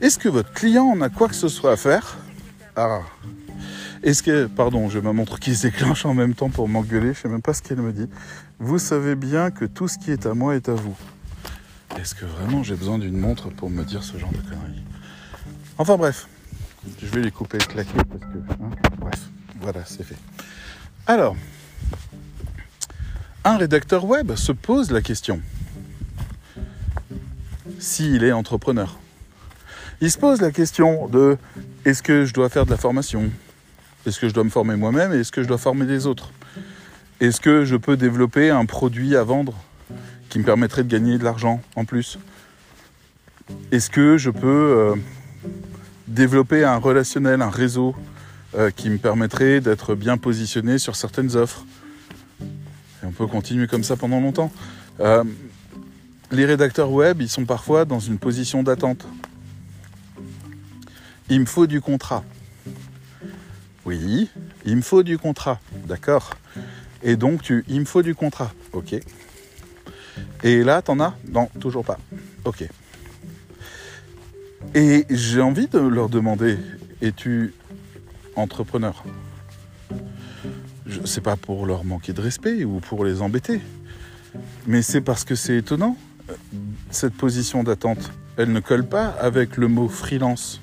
Est-ce 0.01 0.19
que 0.19 0.29
votre 0.29 0.51
client 0.51 0.85
en 0.85 1.01
a 1.01 1.09
quoi 1.09 1.27
que 1.27 1.35
ce 1.35 1.47
soit 1.47 1.71
à 1.71 1.77
faire? 1.77 2.17
Ah. 2.75 2.99
Est-ce 4.03 4.21
que, 4.21 4.45
pardon, 4.45 4.89
j'ai 4.89 5.01
ma 5.01 5.13
montre 5.13 5.39
qui 5.39 5.55
se 5.55 5.63
déclenche 5.63 6.05
en 6.05 6.13
même 6.13 6.35
temps 6.35 6.49
pour 6.49 6.69
m'engueuler, 6.69 7.13
je 7.13 7.21
sais 7.21 7.29
même 7.29 7.41
pas 7.41 7.53
ce 7.53 7.63
qu'elle 7.63 7.81
me 7.81 7.91
dit. 7.91 8.07
Vous 8.59 8.77
savez 8.77 9.15
bien 9.15 9.49
que 9.49 9.65
tout 9.65 9.87
ce 9.87 9.97
qui 9.97 10.11
est 10.11 10.25
à 10.25 10.33
moi 10.33 10.55
est 10.55 10.69
à 10.69 10.73
vous. 10.73 10.95
Est-ce 11.99 12.13
que 12.13 12.25
vraiment 12.25 12.61
j'ai 12.61 12.75
besoin 12.75 12.99
d'une 12.99 13.17
montre 13.17 13.49
pour 13.49 13.71
me 13.71 13.83
dire 13.83 14.03
ce 14.03 14.17
genre 14.17 14.31
de 14.31 14.37
conneries? 14.37 14.83
Enfin 15.79 15.97
bref, 15.97 16.27
je 17.01 17.07
vais 17.07 17.21
les 17.21 17.31
couper 17.31 17.57
et 17.57 17.65
claquer 17.65 18.03
parce 18.09 18.21
que, 18.31 18.37
hein, 18.63 18.69
bref, 18.99 19.19
voilà, 19.61 19.83
c'est 19.85 20.03
fait. 20.03 20.17
Alors, 21.07 21.35
un 23.47 23.55
rédacteur 23.55 24.03
web 24.03 24.35
se 24.35 24.51
pose 24.51 24.91
la 24.91 25.01
question. 25.01 25.39
S'il 27.79 28.25
est 28.25 28.33
entrepreneur. 28.33 28.99
Il 30.01 30.11
se 30.11 30.17
pose 30.17 30.41
la 30.41 30.51
question 30.51 31.07
de 31.07 31.37
est-ce 31.85 32.03
que 32.03 32.25
je 32.25 32.33
dois 32.33 32.49
faire 32.49 32.65
de 32.65 32.71
la 32.71 32.77
formation? 32.77 33.31
Est-ce 34.05 34.19
que 34.19 34.27
je 34.27 34.33
dois 34.33 34.43
me 34.43 34.49
former 34.49 34.75
moi-même 34.75 35.13
et 35.13 35.19
est-ce 35.19 35.31
que 35.31 35.43
je 35.43 35.47
dois 35.47 35.57
former 35.57 35.85
des 35.85 36.07
autres? 36.07 36.31
Est-ce 37.21 37.39
que 37.39 37.63
je 37.63 37.77
peux 37.77 37.95
développer 37.95 38.49
un 38.49 38.65
produit 38.65 39.15
à 39.15 39.23
vendre 39.23 39.53
qui 40.27 40.39
me 40.39 40.43
permettrait 40.43 40.83
de 40.83 40.89
gagner 40.89 41.17
de 41.17 41.23
l'argent 41.23 41.61
en 41.77 41.85
plus? 41.85 42.19
Est-ce 43.71 43.89
que 43.89 44.17
je 44.17 44.29
peux 44.29 44.45
euh, 44.45 44.95
développer 46.09 46.65
un 46.65 46.77
relationnel, 46.77 47.41
un 47.41 47.49
réseau 47.49 47.95
euh, 48.55 48.71
qui 48.71 48.89
me 48.89 48.97
permettrait 48.97 49.61
d'être 49.61 49.95
bien 49.95 50.17
positionné 50.17 50.79
sur 50.79 50.97
certaines 50.97 51.37
offres? 51.37 51.63
On 53.07 53.11
peut 53.11 53.27
continuer 53.27 53.67
comme 53.67 53.83
ça 53.83 53.95
pendant 53.95 54.19
longtemps. 54.19 54.51
Euh, 54.99 55.23
les 56.31 56.45
rédacteurs 56.45 56.91
web, 56.91 57.21
ils 57.21 57.29
sont 57.29 57.45
parfois 57.45 57.85
dans 57.85 57.99
une 57.99 58.17
position 58.17 58.63
d'attente. 58.63 59.07
Il 61.29 61.39
me 61.39 61.45
faut 61.45 61.67
du 61.67 61.79
contrat. 61.79 62.23
Oui, 63.85 64.29
il 64.65 64.75
me 64.75 64.81
faut 64.81 65.03
du 65.03 65.17
contrat, 65.17 65.61
d'accord. 65.87 66.31
Et 67.01 67.15
donc, 67.15 67.41
tu, 67.41 67.63
il 67.69 67.79
me 67.79 67.85
faut 67.85 68.01
du 68.01 68.13
contrat, 68.13 68.51
ok. 68.73 68.95
Et 70.43 70.63
là, 70.63 70.81
t'en 70.81 70.99
as? 70.99 71.15
Non, 71.29 71.47
toujours 71.59 71.85
pas. 71.85 71.97
Ok. 72.43 72.67
Et 74.75 75.05
j'ai 75.09 75.41
envie 75.41 75.67
de 75.67 75.79
leur 75.79 76.09
demander, 76.09 76.57
es-tu 77.01 77.53
entrepreneur? 78.35 79.03
C'est 81.05 81.21
pas 81.21 81.35
pour 81.35 81.65
leur 81.65 81.83
manquer 81.83 82.13
de 82.13 82.21
respect 82.21 82.63
ou 82.63 82.79
pour 82.79 83.03
les 83.03 83.21
embêter, 83.21 83.61
mais 84.65 84.81
c'est 84.81 85.01
parce 85.01 85.23
que 85.23 85.35
c'est 85.35 85.57
étonnant 85.57 85.97
cette 86.89 87.13
position 87.13 87.63
d'attente, 87.63 88.11
elle 88.37 88.51
ne 88.51 88.59
colle 88.59 88.85
pas 88.85 89.07
avec 89.07 89.57
le 89.57 89.67
mot 89.67 89.87
freelance. 89.87 90.61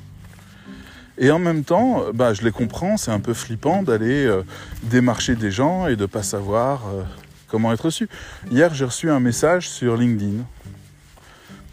Et 1.16 1.30
en 1.30 1.38
même 1.38 1.64
temps, 1.64 2.04
bah, 2.12 2.34
je 2.34 2.42
les 2.42 2.50
comprends, 2.50 2.96
c'est 2.96 3.12
un 3.12 3.20
peu 3.20 3.34
flippant 3.34 3.82
d'aller 3.82 4.24
euh, 4.26 4.42
démarcher 4.82 5.36
des 5.36 5.50
gens 5.50 5.86
et 5.86 5.96
de 5.96 6.02
ne 6.02 6.06
pas 6.06 6.24
savoir 6.24 6.86
euh, 6.88 7.02
comment 7.46 7.72
être 7.72 7.84
reçu. 7.84 8.08
Hier, 8.50 8.74
j'ai 8.74 8.84
reçu 8.84 9.10
un 9.10 9.20
message 9.20 9.68
sur 9.68 9.96
LinkedIn 9.96 10.44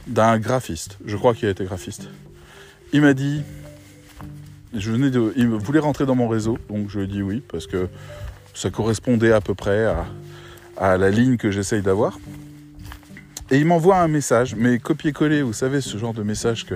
d'un 0.07 0.37
graphiste, 0.39 0.97
je 1.05 1.15
crois 1.17 1.33
qu'il 1.33 1.47
a 1.47 1.51
été 1.51 1.63
graphiste. 1.63 2.07
Il 2.93 3.01
m'a 3.01 3.13
dit, 3.13 3.41
je 4.73 4.91
venais 4.91 5.09
de, 5.09 5.33
il 5.35 5.47
voulait 5.47 5.79
rentrer 5.79 6.05
dans 6.05 6.15
mon 6.15 6.27
réseau, 6.27 6.59
donc 6.69 6.89
je 6.89 6.99
lui 6.99 7.05
ai 7.05 7.07
dit 7.07 7.21
oui, 7.21 7.41
parce 7.47 7.65
que 7.65 7.87
ça 8.53 8.69
correspondait 8.69 9.31
à 9.31 9.41
peu 9.41 9.55
près 9.55 9.93
à, 10.77 10.97
la 10.97 11.09
ligne 11.09 11.37
que 11.37 11.51
j'essaye 11.51 11.81
d'avoir. 11.81 12.19
Et 13.49 13.57
il 13.57 13.65
m'envoie 13.65 13.99
un 13.99 14.07
message, 14.07 14.55
mais 14.55 14.79
copier-coller, 14.79 15.41
vous 15.41 15.53
savez, 15.53 15.81
ce 15.81 15.97
genre 15.97 16.13
de 16.13 16.23
message 16.23 16.65
que 16.65 16.75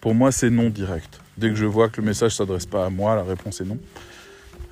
pour 0.00 0.14
moi 0.14 0.32
c'est 0.32 0.50
non 0.50 0.68
direct. 0.68 1.20
Dès 1.38 1.48
que 1.48 1.54
je 1.54 1.64
vois 1.64 1.88
que 1.88 2.00
le 2.00 2.06
message 2.06 2.32
ne 2.32 2.36
s'adresse 2.36 2.66
pas 2.66 2.86
à 2.86 2.90
moi, 2.90 3.14
la 3.14 3.22
réponse 3.22 3.60
est 3.60 3.64
non. 3.64 3.78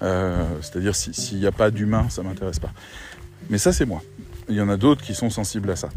Euh, 0.03 0.45
c'est-à-dire 0.61 0.95
s'il 0.95 1.39
n'y 1.39 1.47
a 1.47 1.53
pas 1.53 1.71
d'humain, 1.71 2.09
ça 2.11 2.23
ne 2.23 2.29
m'intéresse 2.29 2.59
pas. 2.59 2.73
Mais 3.49 3.59
ça 3.59 3.73
c'est 3.73 3.87
moi. 3.87 4.03
Il 4.49 4.57
y 4.57 4.61
en 4.61 4.69
a 4.69 4.77
d'autres 4.77 5.03
qui 5.03 5.15
sont 5.15 5.31
sensibles 5.31 5.71
à 5.71 5.77
ça. 5.77 5.89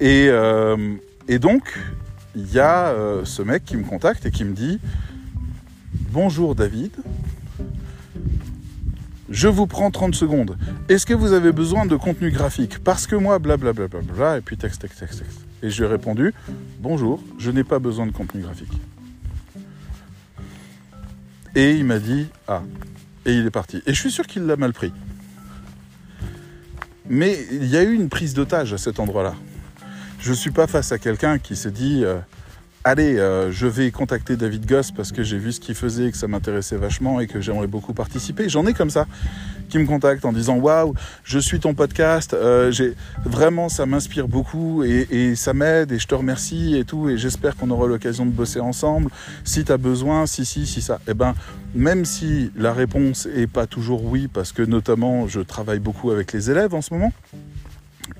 Et, 0.00 0.28
euh, 0.28 0.94
et 1.28 1.38
donc, 1.38 1.78
il 2.34 2.52
y 2.52 2.58
a 2.58 2.88
euh, 2.88 3.24
ce 3.24 3.42
mec 3.42 3.64
qui 3.64 3.76
me 3.76 3.84
contacte 3.84 4.24
et 4.26 4.30
qui 4.30 4.44
me 4.44 4.54
dit 4.54 4.78
Bonjour 6.10 6.54
David, 6.54 6.92
je 9.32 9.48
vous 9.48 9.66
prends 9.66 9.90
30 9.90 10.14
secondes. 10.14 10.58
Est-ce 10.90 11.06
que 11.06 11.14
vous 11.14 11.32
avez 11.32 11.52
besoin 11.52 11.86
de 11.86 11.96
contenu 11.96 12.30
graphique 12.30 12.78
Parce 12.84 13.06
que 13.06 13.16
moi, 13.16 13.38
blablabla, 13.38 13.88
bla, 13.88 14.00
bla, 14.00 14.14
bla, 14.14 14.38
et 14.38 14.40
puis 14.42 14.58
texte, 14.58 14.82
texte, 14.82 15.00
texte, 15.00 15.20
texte. 15.20 15.40
Et 15.62 15.70
je 15.70 15.82
lui 15.82 15.88
ai 15.88 15.92
répondu, 15.92 16.34
bonjour, 16.80 17.22
je 17.38 17.50
n'ai 17.50 17.64
pas 17.64 17.78
besoin 17.78 18.06
de 18.06 18.12
contenu 18.12 18.42
graphique. 18.42 18.72
Et 21.54 21.72
il 21.72 21.84
m'a 21.84 21.98
dit, 21.98 22.26
ah, 22.46 22.62
et 23.24 23.32
il 23.32 23.46
est 23.46 23.50
parti. 23.50 23.82
Et 23.86 23.94
je 23.94 23.98
suis 23.98 24.10
sûr 24.10 24.26
qu'il 24.26 24.44
l'a 24.44 24.56
mal 24.56 24.74
pris. 24.74 24.92
Mais 27.08 27.38
il 27.50 27.66
y 27.66 27.76
a 27.76 27.82
eu 27.82 27.94
une 27.94 28.10
prise 28.10 28.34
d'otage 28.34 28.74
à 28.74 28.78
cet 28.78 29.00
endroit-là. 29.00 29.34
Je 30.20 30.30
ne 30.30 30.36
suis 30.36 30.50
pas 30.50 30.66
face 30.66 30.92
à 30.92 30.98
quelqu'un 30.98 31.38
qui 31.38 31.56
s'est 31.56 31.70
dit, 31.70 32.04
euh, 32.04 32.18
allez, 32.84 33.18
euh, 33.18 33.50
je 33.52 33.66
vais 33.66 33.90
contacter 33.90 34.36
David 34.36 34.66
Goss 34.66 34.90
parce 34.90 35.12
que 35.12 35.22
j'ai 35.22 35.38
vu 35.38 35.52
ce 35.52 35.60
qu'il 35.60 35.74
faisait 35.74 36.06
et 36.06 36.10
que 36.10 36.16
ça 36.16 36.28
m'intéressait 36.28 36.76
vachement 36.76 37.20
et 37.20 37.26
que 37.26 37.40
j'aimerais 37.40 37.66
beaucoup 37.66 37.92
participer. 37.92 38.48
J'en 38.48 38.66
ai 38.66 38.74
comme 38.74 38.90
ça 38.90 39.06
qui 39.68 39.78
me 39.78 39.86
contactent 39.86 40.24
en 40.24 40.32
disant 40.32 40.56
waouh, 40.56 40.94
je 41.24 41.38
suis 41.38 41.58
ton 41.58 41.74
podcast, 41.74 42.34
euh, 42.34 42.72
vraiment 43.24 43.68
ça 43.68 43.86
m'inspire 43.86 44.28
beaucoup 44.28 44.84
et, 44.84 45.34
ça 45.34 45.54
m'aide 45.54 45.92
et 45.92 45.98
je 45.98 46.06
te 46.06 46.14
remercie 46.14 46.76
et 46.76 46.84
tout 46.84 47.08
et 47.08 47.16
j'espère 47.16 47.56
qu'on 47.56 47.70
aura 47.70 47.86
l'occasion 47.86 48.26
de 48.26 48.30
bosser 48.30 48.60
ensemble. 48.60 49.10
Si 49.44 49.64
tu 49.64 49.72
as 49.72 49.78
besoin, 49.78 50.26
si 50.26 50.44
si 50.44 50.66
si 50.66 50.82
ça, 50.82 51.00
eh 51.08 51.14
ben 51.14 51.34
même 51.74 52.04
si 52.04 52.50
la 52.56 52.74
réponse 52.74 53.26
est 53.34 53.46
pas 53.46 53.66
toujours 53.66 54.04
oui 54.04 54.28
parce 54.28 54.52
que 54.52 54.62
notamment 54.62 55.26
je 55.26 55.40
travaille 55.40 55.78
beaucoup 55.78 56.10
avec 56.10 56.32
les 56.32 56.50
élèves 56.50 56.74
en 56.74 56.82
ce 56.82 56.92
moment, 56.92 57.12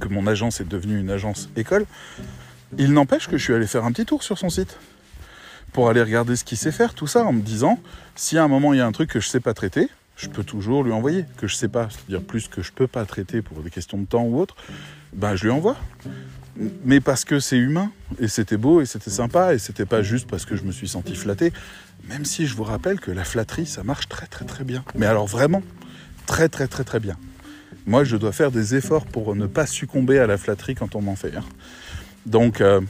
que 0.01 0.09
mon 0.09 0.27
agence 0.27 0.61
est 0.61 0.69
devenue 0.69 0.99
une 0.99 1.11
agence 1.11 1.51
école. 1.57 1.85
Il 2.79 2.93
n'empêche 2.93 3.29
que 3.29 3.37
je 3.37 3.45
suis 3.45 3.55
allé 3.55 3.67
faire 3.67 3.85
un 3.85 3.93
petit 3.93 4.07
tour 4.07 4.23
sur 4.23 4.39
son 4.39 4.49
site 4.49 4.79
pour 5.73 5.89
aller 5.89 6.03
regarder 6.03 6.37
ce 6.37 6.45
qu'il 6.45 6.59
sait 6.59 6.73
faire, 6.73 6.95
tout 6.95 7.07
ça, 7.07 7.25
en 7.25 7.33
me 7.33 7.41
disant, 7.41 7.79
si 8.15 8.37
à 8.37 8.45
un 8.45 8.49
moment 8.49 8.73
il 8.75 8.79
y 8.79 8.81
a 8.81 8.87
un 8.87 8.93
truc 8.93 9.11
que 9.11 9.21
je 9.21 9.27
ne 9.27 9.31
sais 9.31 9.41
pas 9.41 9.55
traiter, 9.55 9.89
je 10.17 10.29
peux 10.29 10.45
toujours 10.45 10.85
lui 10.85 10.93
envoyer, 10.93 11.25
que 11.39 11.47
je 11.47 11.55
ne 11.55 11.59
sais 11.59 11.69
pas, 11.69 11.89
c'est-à-dire 11.91 12.23
plus 12.23 12.49
que 12.49 12.63
je 12.63 12.71
ne 12.71 12.75
peux 12.75 12.87
pas 12.87 13.05
traiter 13.07 13.43
pour 13.43 13.63
des 13.63 13.71
questions 13.71 13.99
de 13.99 14.05
temps 14.05 14.25
ou 14.25 14.39
autre, 14.39 14.55
ben 15.15 15.35
je 15.35 15.45
lui 15.45 15.51
envoie. 15.51 15.77
Mais 16.85 17.01
parce 17.01 17.25
que 17.25 17.41
c'est 17.41 17.57
humain, 17.57 17.91
et 18.19 18.29
c'était 18.29 18.59
beau, 18.59 18.83
et 18.83 18.87
c'était 18.87 19.11
sympa, 19.11 19.55
et 19.55 19.59
c'était 19.59 19.87
pas 19.87 20.03
juste 20.03 20.29
parce 20.29 20.45
que 20.45 20.55
je 20.55 20.65
me 20.65 20.73
suis 20.73 20.89
senti 20.89 21.15
flatté, 21.15 21.53
même 22.09 22.27
si 22.27 22.47
je 22.47 22.55
vous 22.55 22.65
rappelle 22.65 23.01
que 23.01 23.11
la 23.11 23.25
flatterie, 23.25 23.67
ça 23.67 23.83
marche 23.83 24.09
très 24.09 24.27
très 24.27 24.45
très 24.45 24.65
bien. 24.65 24.85
Mais 24.95 25.07
alors 25.07 25.27
vraiment, 25.27 25.63
très 26.27 26.51
très 26.51 26.69
très 26.69 26.85
très 26.85 27.01
bien. 27.01 27.17
Moi, 27.87 28.05
je 28.05 28.17
dois 28.17 28.33
faire 28.33 28.53
des 28.53 28.77
efforts 28.77 29.07
pour 29.07 29.35
ne 29.35 29.47
pas 29.47 29.67
succomber 29.67 30.19
à 30.19 30.27
la 30.27 30.39
flatterie 30.39 30.75
quand 30.75 30.95
on 30.95 31.01
m'en 31.01 31.17
fait. 31.17 31.35
Hein. 31.35 31.45
Donc, 32.27 32.61
euh, 32.61 32.81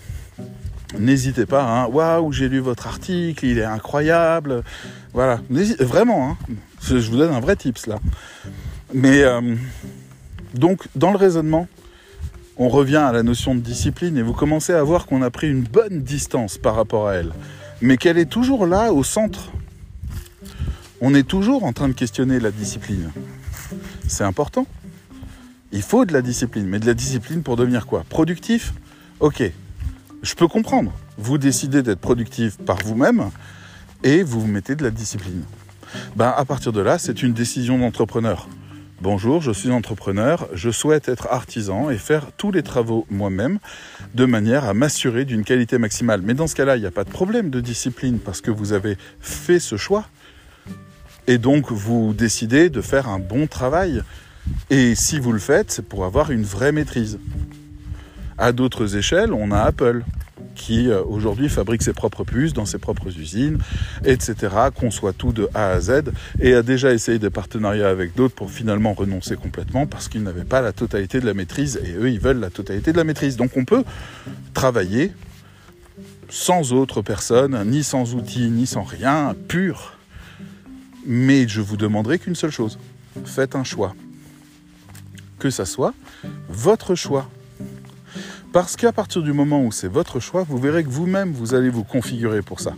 n'hésitez 0.98 1.46
pas. 1.46 1.64
Hein. 1.64 1.86
Waouh, 1.86 2.32
j'ai 2.32 2.48
lu 2.48 2.58
votre 2.58 2.86
article, 2.86 3.46
il 3.46 3.58
est 3.58 3.64
incroyable. 3.64 4.62
Voilà, 5.12 5.40
vraiment. 5.80 6.30
Hein. 6.30 6.54
Je 6.82 7.10
vous 7.10 7.16
donne 7.16 7.32
un 7.32 7.40
vrai 7.40 7.56
tips 7.56 7.86
là. 7.86 7.98
Mais 8.94 9.22
euh, 9.22 9.56
donc, 10.54 10.88
dans 10.94 11.10
le 11.10 11.16
raisonnement, 11.16 11.66
on 12.56 12.68
revient 12.68 12.96
à 12.96 13.12
la 13.12 13.22
notion 13.22 13.54
de 13.54 13.60
discipline 13.60 14.16
et 14.18 14.22
vous 14.22 14.34
commencez 14.34 14.72
à 14.72 14.82
voir 14.82 15.06
qu'on 15.06 15.22
a 15.22 15.30
pris 15.30 15.50
une 15.50 15.62
bonne 15.62 16.02
distance 16.02 16.58
par 16.58 16.74
rapport 16.74 17.08
à 17.08 17.14
elle, 17.14 17.32
mais 17.80 17.96
qu'elle 17.96 18.18
est 18.18 18.30
toujours 18.30 18.66
là 18.66 18.92
au 18.92 19.02
centre. 19.02 19.50
On 21.00 21.14
est 21.14 21.26
toujours 21.26 21.64
en 21.64 21.72
train 21.72 21.88
de 21.88 21.94
questionner 21.94 22.38
la 22.38 22.50
discipline. 22.50 23.10
C'est 24.06 24.24
important. 24.24 24.66
Il 25.72 25.82
faut 25.82 26.04
de 26.04 26.12
la 26.12 26.20
discipline, 26.20 26.66
mais 26.66 26.78
de 26.78 26.86
la 26.86 26.94
discipline 26.94 27.42
pour 27.42 27.56
devenir 27.56 27.86
quoi? 27.86 28.04
Productif? 28.08 28.74
Ok, 29.22 29.40
je 30.24 30.34
peux 30.34 30.48
comprendre. 30.48 30.92
Vous 31.16 31.38
décidez 31.38 31.84
d'être 31.84 32.00
productif 32.00 32.58
par 32.58 32.78
vous-même 32.78 33.30
et 34.02 34.24
vous 34.24 34.40
vous 34.40 34.48
mettez 34.48 34.74
de 34.74 34.82
la 34.82 34.90
discipline. 34.90 35.44
Ben, 36.16 36.34
à 36.36 36.44
partir 36.44 36.72
de 36.72 36.80
là, 36.80 36.98
c'est 36.98 37.22
une 37.22 37.32
décision 37.32 37.78
d'entrepreneur. 37.78 38.48
Bonjour, 39.00 39.40
je 39.40 39.52
suis 39.52 39.70
entrepreneur, 39.70 40.48
je 40.54 40.70
souhaite 40.70 41.08
être 41.08 41.28
artisan 41.30 41.88
et 41.88 41.98
faire 41.98 42.32
tous 42.36 42.50
les 42.50 42.64
travaux 42.64 43.06
moi-même 43.10 43.60
de 44.12 44.24
manière 44.24 44.64
à 44.64 44.74
m'assurer 44.74 45.24
d'une 45.24 45.44
qualité 45.44 45.78
maximale. 45.78 46.20
Mais 46.24 46.34
dans 46.34 46.48
ce 46.48 46.56
cas-là, 46.56 46.76
il 46.76 46.80
n'y 46.80 46.86
a 46.86 46.90
pas 46.90 47.04
de 47.04 47.10
problème 47.10 47.48
de 47.48 47.60
discipline 47.60 48.18
parce 48.18 48.40
que 48.40 48.50
vous 48.50 48.72
avez 48.72 48.98
fait 49.20 49.60
ce 49.60 49.76
choix. 49.76 50.06
Et 51.28 51.38
donc 51.38 51.70
vous 51.70 52.12
décidez 52.12 52.70
de 52.70 52.80
faire 52.80 53.08
un 53.08 53.20
bon 53.20 53.46
travail. 53.46 54.02
Et 54.70 54.96
si 54.96 55.20
vous 55.20 55.30
le 55.30 55.38
faites, 55.38 55.70
c'est 55.70 55.86
pour 55.86 56.04
avoir 56.04 56.32
une 56.32 56.42
vraie 56.42 56.72
maîtrise. 56.72 57.20
À 58.38 58.52
d'autres 58.52 58.96
échelles, 58.96 59.32
on 59.32 59.50
a 59.50 59.60
Apple 59.60 60.02
qui 60.54 60.90
euh, 60.90 61.02
aujourd'hui 61.02 61.48
fabrique 61.48 61.82
ses 61.82 61.92
propres 61.92 62.24
puces 62.24 62.52
dans 62.52 62.66
ses 62.66 62.78
propres 62.78 63.08
usines, 63.18 63.58
etc., 64.04 64.54
conçoit 64.74 65.12
tout 65.12 65.32
de 65.32 65.48
A 65.54 65.70
à 65.70 65.80
Z, 65.80 66.12
et 66.40 66.54
a 66.54 66.62
déjà 66.62 66.92
essayé 66.92 67.18
des 67.18 67.30
partenariats 67.30 67.88
avec 67.88 68.14
d'autres 68.14 68.34
pour 68.34 68.50
finalement 68.50 68.92
renoncer 68.92 69.36
complètement 69.36 69.86
parce 69.86 70.08
qu'ils 70.08 70.22
n'avaient 70.22 70.44
pas 70.44 70.60
la 70.60 70.72
totalité 70.72 71.20
de 71.20 71.26
la 71.26 71.34
maîtrise, 71.34 71.80
et 71.84 71.92
eux, 71.92 72.10
ils 72.10 72.20
veulent 72.20 72.40
la 72.40 72.50
totalité 72.50 72.92
de 72.92 72.96
la 72.96 73.04
maîtrise. 73.04 73.36
Donc 73.36 73.56
on 73.56 73.64
peut 73.64 73.84
travailler 74.54 75.12
sans 76.28 76.72
autre 76.72 77.02
personne, 77.02 77.62
ni 77.68 77.84
sans 77.84 78.14
outils, 78.14 78.48
ni 78.48 78.66
sans 78.66 78.84
rien, 78.84 79.34
pur. 79.48 79.98
Mais 81.06 81.46
je 81.48 81.60
vous 81.60 81.76
demanderai 81.76 82.18
qu'une 82.18 82.34
seule 82.34 82.50
chose. 82.50 82.78
Faites 83.24 83.54
un 83.54 83.64
choix. 83.64 83.94
Que 85.38 85.50
ça 85.50 85.66
soit 85.66 85.92
votre 86.48 86.94
choix. 86.94 87.28
Parce 88.52 88.76
qu'à 88.76 88.92
partir 88.92 89.22
du 89.22 89.32
moment 89.32 89.64
où 89.64 89.72
c'est 89.72 89.88
votre 89.88 90.20
choix, 90.20 90.44
vous 90.46 90.58
verrez 90.58 90.84
que 90.84 90.90
vous-même, 90.90 91.32
vous 91.32 91.54
allez 91.54 91.70
vous 91.70 91.84
configurer 91.84 92.42
pour 92.42 92.60
ça. 92.60 92.74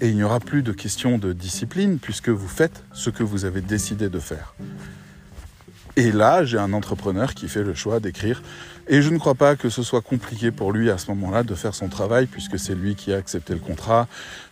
Et 0.00 0.08
il 0.08 0.14
n'y 0.14 0.22
aura 0.22 0.38
plus 0.38 0.62
de 0.62 0.70
question 0.70 1.18
de 1.18 1.32
discipline 1.32 1.98
puisque 1.98 2.28
vous 2.28 2.46
faites 2.46 2.84
ce 2.92 3.10
que 3.10 3.24
vous 3.24 3.44
avez 3.44 3.60
décidé 3.60 4.08
de 4.08 4.20
faire. 4.20 4.54
Et 5.96 6.12
là, 6.12 6.44
j'ai 6.44 6.58
un 6.58 6.72
entrepreneur 6.72 7.34
qui 7.34 7.48
fait 7.48 7.64
le 7.64 7.74
choix 7.74 7.98
d'écrire. 7.98 8.40
Et 8.86 9.02
je 9.02 9.10
ne 9.10 9.18
crois 9.18 9.34
pas 9.34 9.56
que 9.56 9.68
ce 9.68 9.82
soit 9.82 10.00
compliqué 10.00 10.52
pour 10.52 10.72
lui 10.72 10.90
à 10.90 10.98
ce 10.98 11.08
moment-là 11.10 11.42
de 11.42 11.54
faire 11.54 11.74
son 11.74 11.88
travail, 11.88 12.26
puisque 12.26 12.58
c'est 12.58 12.74
lui 12.74 12.94
qui 12.94 13.12
a 13.12 13.16
accepté 13.16 13.52
le 13.52 13.60
contrat 13.60 14.06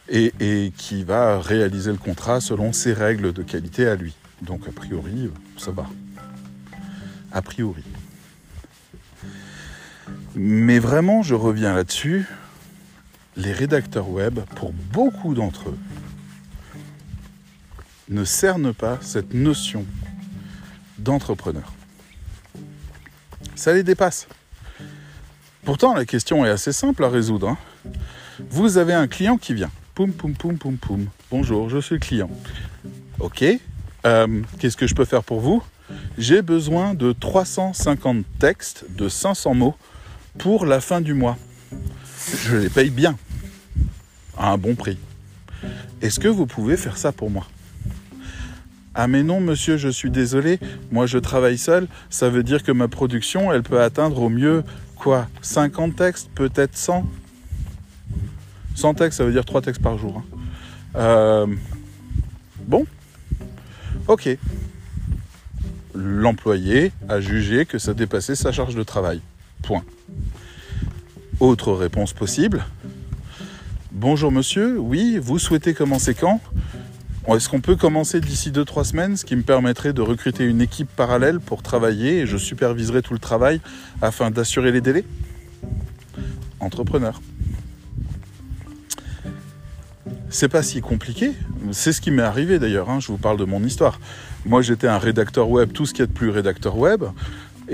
et, 0.08 0.72
qui 0.76 1.04
va 1.04 1.38
réaliser 1.40 1.92
le 1.92 1.98
contrat 1.98 2.40
selon 2.40 2.72
ses 2.72 2.92
règles 2.92 3.32
de 3.32 3.42
qualité 3.42 3.86
à 3.86 3.94
lui. 3.94 4.14
Donc, 4.40 4.66
a 4.68 4.72
priori, 4.72 5.30
ça 5.56 5.70
va. 5.70 5.86
A 7.32 7.42
priori. 7.42 7.84
Mais 10.34 10.78
vraiment, 10.78 11.22
je 11.22 11.34
reviens 11.34 11.74
là-dessus, 11.74 12.26
les 13.36 13.52
rédacteurs 13.52 14.08
web, 14.08 14.40
pour 14.56 14.72
beaucoup 14.72 15.34
d'entre 15.34 15.70
eux, 15.70 15.78
ne 18.08 18.24
cernent 18.24 18.72
pas 18.72 18.98
cette 19.00 19.34
notion 19.34 19.84
d'entrepreneur. 20.98 21.72
Ça 23.54 23.72
les 23.72 23.82
dépasse. 23.82 24.26
Pourtant, 25.64 25.94
la 25.94 26.04
question 26.04 26.44
est 26.44 26.50
assez 26.50 26.72
simple 26.72 27.04
à 27.04 27.08
résoudre. 27.08 27.48
Hein. 27.50 27.58
Vous 28.50 28.78
avez 28.78 28.94
un 28.94 29.06
client 29.06 29.36
qui 29.36 29.54
vient. 29.54 29.70
Poum, 29.94 30.12
poum, 30.12 30.34
poum, 30.34 30.56
poum, 30.56 30.76
poum. 30.76 31.06
Bonjour, 31.30 31.68
je 31.68 31.78
suis 31.78 31.96
le 31.96 32.00
client. 32.00 32.30
Ok. 33.20 33.44
Euh, 34.04 34.42
Qu'est-ce 34.58 34.76
que 34.76 34.86
je 34.86 34.94
peux 34.94 35.04
faire 35.04 35.22
pour 35.22 35.40
vous? 35.40 35.62
J'ai 36.18 36.42
besoin 36.42 36.94
de 36.94 37.12
350 37.12 38.24
textes 38.38 38.86
de 38.96 39.08
500 39.08 39.54
mots 39.54 39.76
pour 40.38 40.66
la 40.66 40.80
fin 40.80 41.00
du 41.00 41.14
mois. 41.14 41.36
Je 42.44 42.56
les 42.56 42.68
paye 42.68 42.90
bien, 42.90 43.16
à 44.36 44.52
un 44.52 44.58
bon 44.58 44.74
prix. 44.74 44.98
Est-ce 46.00 46.20
que 46.20 46.28
vous 46.28 46.46
pouvez 46.46 46.76
faire 46.76 46.96
ça 46.96 47.12
pour 47.12 47.30
moi? 47.30 47.46
Ah 48.94 49.06
mais 49.06 49.22
non 49.22 49.40
monsieur, 49.40 49.78
je 49.78 49.88
suis 49.88 50.10
désolé, 50.10 50.58
moi 50.90 51.06
je 51.06 51.16
travaille 51.16 51.56
seul, 51.56 51.88
ça 52.10 52.28
veut 52.28 52.42
dire 52.42 52.62
que 52.62 52.72
ma 52.72 52.88
production, 52.88 53.50
elle 53.52 53.62
peut 53.62 53.80
atteindre 53.80 54.20
au 54.20 54.28
mieux 54.28 54.64
quoi 54.96 55.28
50 55.40 55.96
textes, 55.96 56.28
peut-être 56.34 56.76
100 56.76 57.06
100 58.74 58.94
textes, 58.94 59.18
ça 59.18 59.24
veut 59.24 59.32
dire 59.32 59.44
3 59.44 59.62
textes 59.62 59.82
par 59.82 59.98
jour. 59.98 60.18
Hein. 60.18 60.38
Euh, 60.96 61.46
bon, 62.66 62.86
ok. 64.08 64.36
L'employé 65.94 66.92
a 67.08 67.20
jugé 67.20 67.66
que 67.66 67.78
ça 67.78 67.94
dépassait 67.94 68.34
sa 68.34 68.50
charge 68.50 68.74
de 68.74 68.82
travail. 68.82 69.20
Point. 69.62 69.84
Autre 71.40 71.72
réponse 71.72 72.12
possible. 72.12 72.64
Bonjour 73.90 74.32
monsieur, 74.32 74.78
oui, 74.78 75.18
vous 75.20 75.38
souhaitez 75.38 75.74
commencer 75.74 76.14
quand? 76.14 76.40
Est-ce 77.28 77.48
qu'on 77.48 77.60
peut 77.60 77.76
commencer 77.76 78.20
d'ici 78.20 78.50
2-3 78.50 78.84
semaines, 78.84 79.16
ce 79.16 79.24
qui 79.24 79.36
me 79.36 79.42
permettrait 79.42 79.92
de 79.92 80.02
recruter 80.02 80.44
une 80.44 80.60
équipe 80.60 80.88
parallèle 80.88 81.40
pour 81.40 81.62
travailler 81.62 82.20
et 82.20 82.26
je 82.26 82.36
superviserai 82.36 83.02
tout 83.02 83.12
le 83.12 83.20
travail 83.20 83.60
afin 84.00 84.30
d'assurer 84.30 84.72
les 84.72 84.80
délais? 84.80 85.04
Entrepreneur. 86.58 87.20
C'est 90.30 90.48
pas 90.48 90.62
si 90.62 90.80
compliqué, 90.80 91.32
c'est 91.72 91.92
ce 91.92 92.00
qui 92.00 92.10
m'est 92.10 92.22
arrivé 92.22 92.58
d'ailleurs, 92.58 92.88
hein. 92.88 93.00
je 93.00 93.08
vous 93.08 93.18
parle 93.18 93.36
de 93.36 93.44
mon 93.44 93.62
histoire. 93.62 94.00
Moi 94.46 94.62
j'étais 94.62 94.88
un 94.88 94.98
rédacteur 94.98 95.48
web, 95.48 95.72
tout 95.72 95.86
ce 95.86 95.92
qui 95.94 96.02
est 96.02 96.06
de 96.06 96.12
plus 96.12 96.30
rédacteur 96.30 96.76
web. 96.76 97.04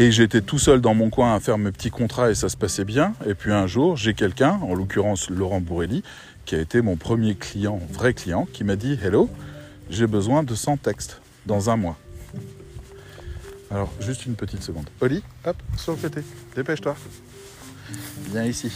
Et 0.00 0.12
j'étais 0.12 0.42
tout 0.42 0.60
seul 0.60 0.80
dans 0.80 0.94
mon 0.94 1.10
coin 1.10 1.34
à 1.34 1.40
faire 1.40 1.58
mes 1.58 1.72
petits 1.72 1.90
contrats 1.90 2.30
et 2.30 2.36
ça 2.36 2.48
se 2.48 2.56
passait 2.56 2.84
bien. 2.84 3.14
Et 3.26 3.34
puis 3.34 3.52
un 3.52 3.66
jour, 3.66 3.96
j'ai 3.96 4.14
quelqu'un, 4.14 4.52
en 4.62 4.76
l'occurrence 4.76 5.28
Laurent 5.28 5.60
Bourrelli, 5.60 6.04
qui 6.44 6.54
a 6.54 6.60
été 6.60 6.82
mon 6.82 6.94
premier 6.94 7.34
client, 7.34 7.80
vrai 7.90 8.14
client, 8.14 8.46
qui 8.52 8.62
m'a 8.62 8.76
dit 8.76 8.96
Hello, 9.02 9.28
j'ai 9.90 10.06
besoin 10.06 10.44
de 10.44 10.54
100 10.54 10.76
textes 10.76 11.20
dans 11.46 11.68
un 11.68 11.76
mois. 11.76 11.98
Alors, 13.72 13.92
juste 13.98 14.24
une 14.24 14.36
petite 14.36 14.62
seconde. 14.62 14.88
Oli, 15.00 15.20
hop, 15.44 15.56
sur 15.76 15.94
le 15.94 15.98
côté, 15.98 16.22
dépêche-toi. 16.54 16.94
Viens 18.30 18.44
ici. 18.44 18.70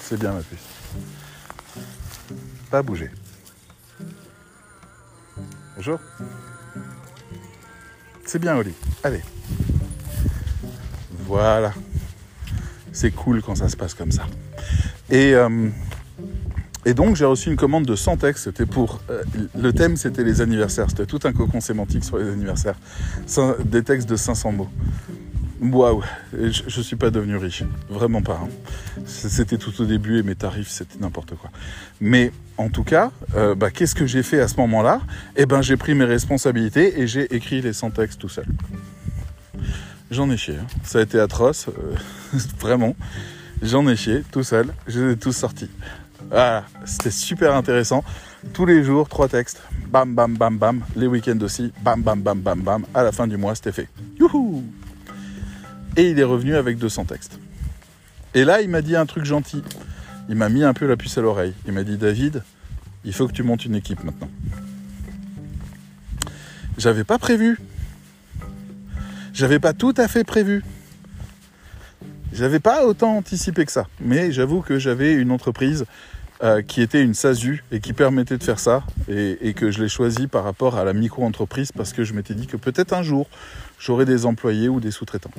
C'est 0.00 0.20
bien, 0.20 0.32
ma 0.34 0.42
puce. 0.42 0.58
Pas 2.70 2.82
bouger. 2.82 3.10
Bonjour. 5.76 5.98
C'est 8.26 8.38
bien, 8.38 8.54
Oli. 8.54 8.74
Allez. 9.02 9.22
Voilà. 11.32 11.72
C'est 12.92 13.10
cool 13.10 13.40
quand 13.40 13.54
ça 13.54 13.70
se 13.70 13.76
passe 13.76 13.94
comme 13.94 14.12
ça. 14.12 14.26
Et, 15.08 15.34
euh, 15.34 15.70
donc 16.94 17.16
j'ai 17.16 17.24
reçu 17.24 17.48
une 17.48 17.56
commande 17.56 17.86
de 17.86 17.96
100 17.96 18.18
textes. 18.18 18.44
C'était 18.44 18.66
pour 18.66 19.00
euh, 19.08 19.22
le 19.58 19.72
thème, 19.72 19.96
c'était 19.96 20.24
les 20.24 20.42
anniversaires. 20.42 20.90
C'était 20.90 21.06
tout 21.06 21.20
un 21.24 21.32
cocon 21.32 21.62
sémantique 21.62 22.04
sur 22.04 22.18
les 22.18 22.30
anniversaires. 22.30 22.76
Des 23.64 23.82
textes 23.82 24.10
de 24.10 24.16
500 24.16 24.52
mots. 24.52 24.68
Waouh, 25.62 26.02
je, 26.34 26.64
ne 26.64 26.82
suis 26.82 26.96
pas 26.96 27.10
devenu 27.10 27.36
riche, 27.36 27.64
vraiment 27.88 28.20
pas. 28.20 28.38
Hein. 28.44 28.48
C'était 29.06 29.56
tout 29.56 29.72
au 29.80 29.86
début 29.86 30.18
et 30.18 30.22
mes 30.22 30.34
tarifs 30.34 30.68
c'était 30.68 30.98
n'importe 30.98 31.34
quoi. 31.36 31.50
Mais 32.02 32.30
en 32.58 32.68
tout 32.68 32.84
cas, 32.84 33.10
euh, 33.36 33.54
bah, 33.54 33.70
qu'est-ce 33.70 33.94
que 33.94 34.04
j'ai 34.04 34.22
fait 34.22 34.40
à 34.40 34.48
ce 34.48 34.56
moment-là? 34.56 35.00
Eh 35.36 35.46
ben 35.46 35.62
j'ai 35.62 35.78
pris 35.78 35.94
mes 35.94 36.04
responsabilités 36.04 37.00
et 37.00 37.06
j'ai 37.06 37.34
écrit 37.34 37.62
les 37.62 37.72
100 37.72 37.92
textes 37.92 38.20
tout 38.20 38.28
seul. 38.28 38.44
J'en 40.12 40.28
ai 40.30 40.36
chié. 40.36 40.56
Hein. 40.60 40.66
Ça 40.84 40.98
a 40.98 41.02
été 41.02 41.18
atroce. 41.18 41.68
Euh, 41.68 42.38
vraiment. 42.60 42.94
J'en 43.62 43.88
ai 43.88 43.96
chié 43.96 44.22
tout 44.30 44.42
seul. 44.42 44.66
Je 44.86 45.00
les 45.00 45.12
ai 45.14 45.16
tous 45.16 45.32
sortis. 45.32 45.70
Voilà. 46.28 46.66
C'était 46.84 47.10
super 47.10 47.56
intéressant. 47.56 48.04
Tous 48.52 48.66
les 48.66 48.84
jours, 48.84 49.08
trois 49.08 49.28
textes. 49.28 49.62
Bam, 49.88 50.14
bam, 50.14 50.36
bam, 50.36 50.58
bam. 50.58 50.84
Les 50.96 51.06
week-ends 51.06 51.38
aussi. 51.40 51.72
Bam, 51.80 52.02
bam, 52.02 52.20
bam, 52.20 52.38
bam, 52.40 52.60
bam. 52.60 52.84
À 52.92 53.02
la 53.02 53.10
fin 53.10 53.26
du 53.26 53.38
mois, 53.38 53.54
c'était 53.54 53.72
fait. 53.72 53.88
Youhou 54.20 54.62
Et 55.96 56.10
il 56.10 56.18
est 56.18 56.24
revenu 56.24 56.56
avec 56.56 56.76
200 56.76 57.06
textes. 57.06 57.38
Et 58.34 58.44
là, 58.44 58.60
il 58.60 58.68
m'a 58.68 58.82
dit 58.82 58.96
un 58.96 59.06
truc 59.06 59.24
gentil. 59.24 59.62
Il 60.28 60.36
m'a 60.36 60.50
mis 60.50 60.62
un 60.62 60.74
peu 60.74 60.86
la 60.86 60.98
puce 60.98 61.16
à 61.16 61.22
l'oreille. 61.22 61.54
Il 61.66 61.72
m'a 61.72 61.84
dit 61.84 61.96
David, 61.96 62.42
il 63.06 63.14
faut 63.14 63.26
que 63.26 63.32
tu 63.32 63.42
montes 63.42 63.64
une 63.64 63.76
équipe 63.76 64.04
maintenant. 64.04 64.30
J'avais 66.76 67.04
pas 67.04 67.18
prévu. 67.18 67.58
J'avais 69.32 69.58
pas 69.58 69.72
tout 69.72 69.94
à 69.96 70.08
fait 70.08 70.24
prévu. 70.24 70.62
J'avais 72.32 72.60
pas 72.60 72.86
autant 72.86 73.16
anticipé 73.16 73.64
que 73.64 73.72
ça. 73.72 73.86
Mais 74.00 74.32
j'avoue 74.32 74.60
que 74.60 74.78
j'avais 74.78 75.12
une 75.12 75.30
entreprise 75.30 75.84
euh, 76.42 76.60
qui 76.60 76.82
était 76.82 77.00
une 77.00 77.14
SASU 77.14 77.62
et 77.70 77.78
qui 77.78 77.92
permettait 77.92 78.36
de 78.36 78.42
faire 78.42 78.58
ça 78.58 78.82
et, 79.08 79.54
que 79.54 79.70
je 79.70 79.80
l'ai 79.80 79.88
choisi 79.88 80.26
par 80.26 80.42
rapport 80.42 80.76
à 80.76 80.82
la 80.82 80.92
micro-entreprise 80.92 81.70
parce 81.70 81.92
que 81.92 82.02
je 82.02 82.14
m'étais 82.14 82.34
dit 82.34 82.48
que 82.48 82.56
peut-être 82.56 82.94
un 82.94 83.04
jour 83.04 83.28
j'aurais 83.78 84.04
des 84.04 84.26
employés 84.26 84.68
ou 84.68 84.78
des 84.78 84.92
sous-traitants. 84.92 85.30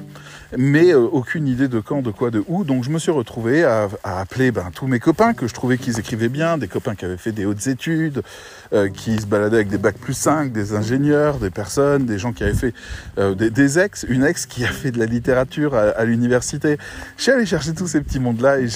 Mais 0.57 0.93
euh, 0.93 0.99
aucune 0.99 1.47
idée 1.47 1.69
de 1.69 1.79
quand, 1.79 2.01
de 2.01 2.11
quoi, 2.11 2.29
de 2.29 2.43
où. 2.47 2.65
Donc 2.65 2.83
je 2.83 2.89
me 2.89 2.99
suis 2.99 3.11
retrouvé 3.11 3.63
à, 3.63 3.89
appeler 4.03 4.51
ben, 4.51 4.69
tous 4.73 4.87
mes 4.87 4.99
copains 4.99 5.33
que 5.33 5.47
je 5.47 5.53
trouvais 5.53 5.77
qu'ils 5.77 5.99
écrivaient 5.99 6.29
bien, 6.29 6.57
des 6.57 6.67
copains 6.67 6.95
qui 6.95 7.05
avaient 7.05 7.17
fait 7.17 7.31
des 7.31 7.45
hautes 7.45 7.67
études, 7.67 8.21
euh, 8.73 8.89
qui 8.89 9.17
se 9.17 9.25
baladaient 9.25 9.57
avec 9.57 9.69
des 9.69 9.77
bacs 9.77 9.97
plus 9.97 10.13
5, 10.13 10.51
des 10.51 10.73
ingénieurs, 10.73 11.37
des 11.37 11.51
personnes, 11.51 12.05
des 12.05 12.19
gens 12.19 12.33
qui 12.33 12.43
avaient 12.43 12.53
fait 12.53 12.73
des, 13.17 13.79
ex, 13.79 14.05
une 14.09 14.23
ex 14.23 14.45
qui 14.45 14.65
a 14.65 14.69
fait 14.69 14.91
de 14.91 14.99
la 14.99 15.05
littérature 15.05 15.75
à, 15.75 16.03
l'université. 16.03 16.77
Je 17.17 17.23
suis 17.23 17.31
allé 17.31 17.45
chercher 17.45 17.73
tous 17.73 17.87
ces 17.87 18.01
petits 18.01 18.19
mondes-là 18.19 18.59
et, 18.59 18.67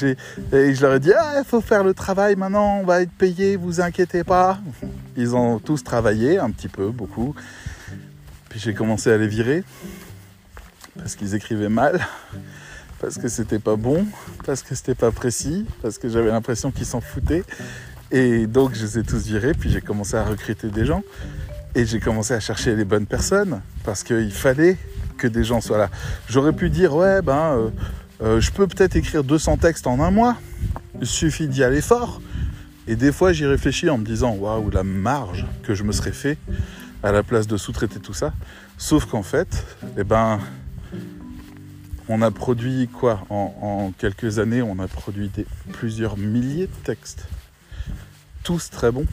et 0.54 0.76
je 0.76 0.82
leur 0.82 0.94
ai 0.94 1.00
dit, 1.00 1.12
ah, 1.14 1.36
il 1.40 1.46
faut 1.46 1.62
faire 1.62 1.84
le 1.84 1.94
travail 1.94 2.17
maintenant, 2.18 2.80
on 2.80 2.84
va 2.84 3.02
être 3.02 3.12
payé, 3.12 3.56
vous 3.58 3.80
inquiétez 3.80 4.24
pas. 4.24 4.60
Ils 5.16 5.36
ont 5.36 5.60
tous 5.60 5.84
travaillé, 5.84 6.40
un 6.40 6.50
petit 6.50 6.68
peu, 6.68 6.90
beaucoup. 6.90 7.36
Puis 8.50 8.60
j'ai 8.60 8.74
commencé 8.74 9.12
à 9.12 9.18
les 9.18 9.28
virer 9.28 9.64
parce 10.98 11.16
qu'ils 11.16 11.36
écrivaient 11.36 11.70
mal, 11.70 12.00
parce 13.00 13.18
que 13.18 13.28
c'était 13.28 13.60
pas 13.60 13.76
bon, 13.76 14.08
parce 14.46 14.64
que 14.64 14.74
c'était 14.74 14.96
pas 14.96 15.12
précis, 15.12 15.66
parce 15.84 16.00
que 16.00 16.10
j'avais 16.10 16.32
l'impression 16.32 16.72
qu'ils 16.72 16.88
s'en 16.88 17.02
foutaient. 17.02 17.44
Et 18.10 18.48
donc 18.48 18.74
je 18.74 18.84
les 18.84 19.00
ai 19.00 19.04
tous 19.04 19.28
virés, 19.28 19.54
puis 19.54 19.70
j'ai 19.70 19.82
commencé 19.82 20.16
à 20.16 20.24
recruter 20.24 20.70
des 20.70 20.86
gens. 20.86 21.04
Et 21.76 21.86
j'ai 21.86 22.00
commencé 22.00 22.34
à 22.34 22.40
chercher 22.40 22.76
les 22.76 22.86
bonnes 22.86 23.06
personnes, 23.06 23.62
parce 23.84 24.04
qu'il 24.04 24.32
fallait 24.32 24.78
que 25.18 25.28
des 25.28 25.44
gens 25.44 25.62
soient 25.62 25.78
là. 25.78 25.90
J'aurais 26.28 26.54
pu 26.54 26.72
dire, 26.72 26.96
ouais, 26.96 27.22
ben, 27.22 27.58
euh, 27.58 27.70
euh, 28.24 28.42
je 28.42 28.52
peux 28.52 28.66
peut-être 28.66 28.96
écrire 28.96 29.24
200 29.24 29.58
textes 29.58 29.86
en 29.86 30.00
un 30.00 30.10
mois. 30.10 30.38
Il 31.00 31.08
suffit 31.08 31.48
d'y 31.48 31.64
aller 31.64 31.82
fort. 31.82 32.22
Et 32.88 32.96
des 32.96 33.12
fois, 33.12 33.34
j'y 33.34 33.46
réfléchis 33.46 33.90
en 33.90 33.98
me 33.98 34.06
disant, 34.06 34.34
waouh, 34.36 34.70
la 34.70 34.84
marge 34.84 35.46
que 35.64 35.76
je 35.76 35.84
me 35.84 35.92
serais 35.92 36.14
fait 36.14 36.38
à 37.04 37.12
la 37.12 37.22
place 37.22 37.48
de 37.48 37.58
sous-traiter 37.58 38.00
tout 38.00 38.14
ça. 38.14 38.34
Sauf 38.78 39.06
qu'en 39.06 39.24
fait, 39.24 39.66
eh 39.98 40.04
ben, 40.04 40.40
on 42.10 42.22
a 42.22 42.32
produit 42.32 42.88
quoi? 42.88 43.26
En, 43.30 43.92
quelques 43.98 44.40
années, 44.40 44.62
on 44.62 44.80
a 44.80 44.88
produit 44.88 45.30
plusieurs 45.74 46.18
milliers 46.18 46.68
de 46.68 46.84
textes. 46.84 47.28
Tous 48.44 48.70
très 48.70 48.92
bons. 48.92 49.06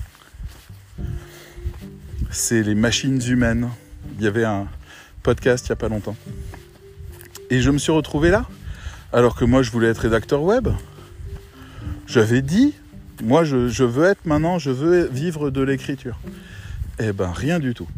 C'est 2.31 2.63
les 2.63 2.75
machines 2.75 3.21
humaines. 3.27 3.69
Il 4.19 4.25
y 4.25 4.29
avait 4.29 4.45
un 4.45 4.69
podcast 5.23 5.67
il 5.67 5.71
n'y 5.71 5.75
a 5.75 5.77
pas 5.77 5.89
longtemps. 5.89 6.17
Et 7.51 7.61
je 7.61 7.71
me 7.71 7.79
suis 7.79 7.93
retrouvé 7.93 8.31
là, 8.31 8.47
alors 9.13 9.35
que 9.35 9.45
moi 9.45 9.63
je 9.63 9.71
voulais 9.71 9.89
être 9.89 9.99
rédacteur 9.99 10.43
web. 10.43 10.69
J'avais 12.07 12.43
dit, 12.43 12.75
moi 13.23 13.45
je, 13.45 13.85
veux 13.85 14.05
être 14.05 14.25
maintenant, 14.27 14.59
je 14.59 14.71
veux 14.71 15.07
vivre 15.07 15.51
de 15.51 15.63
l'écriture. 15.63 16.19
Eh 17.01 17.13
ben 17.13 17.31
rien 17.33 17.59
du 17.59 17.75
tout. 17.75 17.89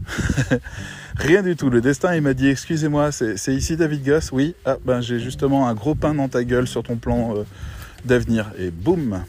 rien 1.17 1.43
du 1.43 1.55
tout. 1.55 1.69
Le 1.69 1.81
destin 1.81 2.15
il 2.15 2.23
m'a 2.23 2.33
dit 2.33 2.49
excusez-moi, 2.49 3.13
c'est 3.13 3.55
ici 3.55 3.77
David 3.77 4.05
Goss. 4.05 4.33
Oui, 4.33 4.55
ah 4.65 4.77
ben 4.85 5.01
j'ai 5.01 5.19
justement 5.19 5.69
un 5.69 5.75
gros 5.75 5.95
pain 5.95 6.15
dans 6.15 6.29
ta 6.29 6.45
gueule 6.45 6.67
sur 6.67 6.83
ton 6.83 6.97
plan 6.97 7.37
euh, 7.37 7.45
d'avenir. 8.05 8.51
Et 8.59 8.71
boum. 8.71 9.23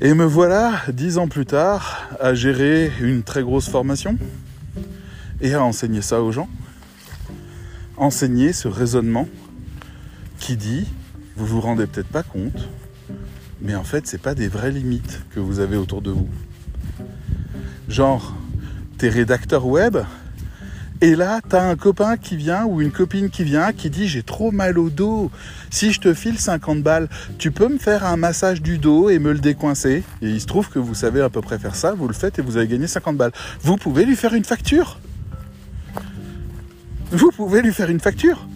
Et 0.00 0.14
me 0.14 0.24
voilà, 0.24 0.80
dix 0.92 1.18
ans 1.18 1.26
plus 1.26 1.44
tard, 1.44 2.08
à 2.20 2.32
gérer 2.32 2.92
une 3.00 3.24
très 3.24 3.42
grosse 3.42 3.68
formation 3.68 4.16
et 5.40 5.54
à 5.54 5.62
enseigner 5.62 6.02
ça 6.02 6.22
aux 6.22 6.30
gens. 6.30 6.48
Enseigner 7.96 8.52
ce 8.52 8.68
raisonnement 8.68 9.28
qui 10.38 10.56
dit, 10.56 10.86
vous 11.38 11.46
vous 11.46 11.60
rendez 11.60 11.86
peut-être 11.86 12.08
pas 12.08 12.24
compte, 12.24 12.68
mais 13.62 13.76
en 13.76 13.84
fait, 13.84 14.08
c'est 14.08 14.20
pas 14.20 14.34
des 14.34 14.48
vraies 14.48 14.72
limites 14.72 15.22
que 15.30 15.38
vous 15.38 15.60
avez 15.60 15.76
autour 15.76 16.02
de 16.02 16.10
vous. 16.10 16.28
Genre, 17.88 18.34
t'es 18.98 19.08
rédacteur 19.08 19.64
web, 19.64 19.98
et 21.00 21.14
là, 21.14 21.40
t'as 21.48 21.62
un 21.62 21.76
copain 21.76 22.16
qui 22.16 22.36
vient 22.36 22.64
ou 22.64 22.80
une 22.80 22.90
copine 22.90 23.30
qui 23.30 23.44
vient 23.44 23.72
qui 23.72 23.88
dit 23.88 24.08
j'ai 24.08 24.24
trop 24.24 24.50
mal 24.50 24.80
au 24.80 24.90
dos. 24.90 25.30
Si 25.70 25.92
je 25.92 26.00
te 26.00 26.12
file 26.12 26.40
50 26.40 26.82
balles, 26.82 27.08
tu 27.38 27.52
peux 27.52 27.68
me 27.68 27.78
faire 27.78 28.04
un 28.04 28.16
massage 28.16 28.60
du 28.60 28.78
dos 28.78 29.08
et 29.08 29.20
me 29.20 29.32
le 29.32 29.38
décoincer. 29.38 30.02
Et 30.22 30.28
il 30.28 30.40
se 30.40 30.46
trouve 30.46 30.68
que 30.68 30.80
vous 30.80 30.96
savez 30.96 31.20
à 31.20 31.30
peu 31.30 31.40
près 31.40 31.60
faire 31.60 31.76
ça, 31.76 31.94
vous 31.94 32.08
le 32.08 32.14
faites 32.14 32.40
et 32.40 32.42
vous 32.42 32.56
avez 32.56 32.66
gagné 32.66 32.88
50 32.88 33.16
balles. 33.16 33.32
Vous 33.62 33.76
pouvez 33.76 34.04
lui 34.04 34.16
faire 34.16 34.34
une 34.34 34.42
facture 34.42 34.98
Vous 37.12 37.30
pouvez 37.30 37.62
lui 37.62 37.72
faire 37.72 37.90
une 37.90 38.00
facture 38.00 38.48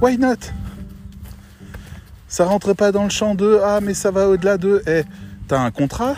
Why 0.00 0.18
not? 0.18 0.34
Ça 2.34 2.46
rentre 2.46 2.72
pas 2.72 2.90
dans 2.90 3.04
le 3.04 3.10
champ 3.10 3.36
de 3.36 3.60
ah 3.62 3.78
mais 3.80 3.94
ça 3.94 4.10
va 4.10 4.28
au-delà 4.28 4.58
de. 4.58 4.82
Eh, 4.88 5.04
t'as 5.46 5.60
un 5.60 5.70
contrat? 5.70 6.16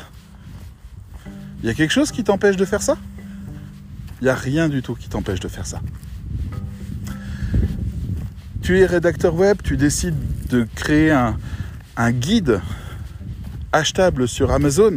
Il 1.61 1.67
y 1.67 1.69
a 1.69 1.75
quelque 1.75 1.91
chose 1.91 2.11
qui 2.11 2.25
t'empêche 2.25 2.57
de 2.57 2.65
faire 2.65 2.81
ça? 2.81 2.97
Il 4.23 4.25
n'y 4.25 4.31
a 4.31 4.35
rien 4.35 4.71
du 4.71 4.81
tout 4.81 4.95
qui 4.95 5.11
t'empêche 5.11 5.41
de 5.41 5.49
faire 5.49 5.67
ça. 5.67 5.83
Tu 8.63 8.81
es 8.81 8.87
rédacteur 8.87 9.35
web, 9.35 9.59
tu 9.63 9.77
décides 9.77 10.17
de 10.49 10.67
créer 10.75 11.11
un, 11.11 11.37
guide 12.13 12.63
achetable 13.73 14.27
sur 14.27 14.53
Amazon. 14.53 14.97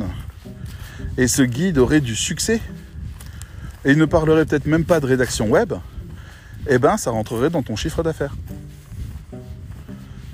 Et 1.17 1.27
ce 1.27 1.41
guide 1.41 1.79
aurait 1.79 1.99
du 1.99 2.15
succès. 2.15 2.61
Et 3.83 3.91
il 3.91 3.97
ne 3.97 4.05
parlerait 4.05 4.45
peut-être 4.45 4.67
même 4.67 4.85
pas 4.85 5.01
de 5.01 5.05
rédaction 5.05 5.49
web, 5.49 5.73
eh 6.69 6.77
ben 6.77 6.95
ça 6.95 7.11
rentrerait 7.11 7.49
dans 7.49 7.61
ton 7.61 7.75
chiffre 7.75 8.03
d'affaires. 8.03 8.35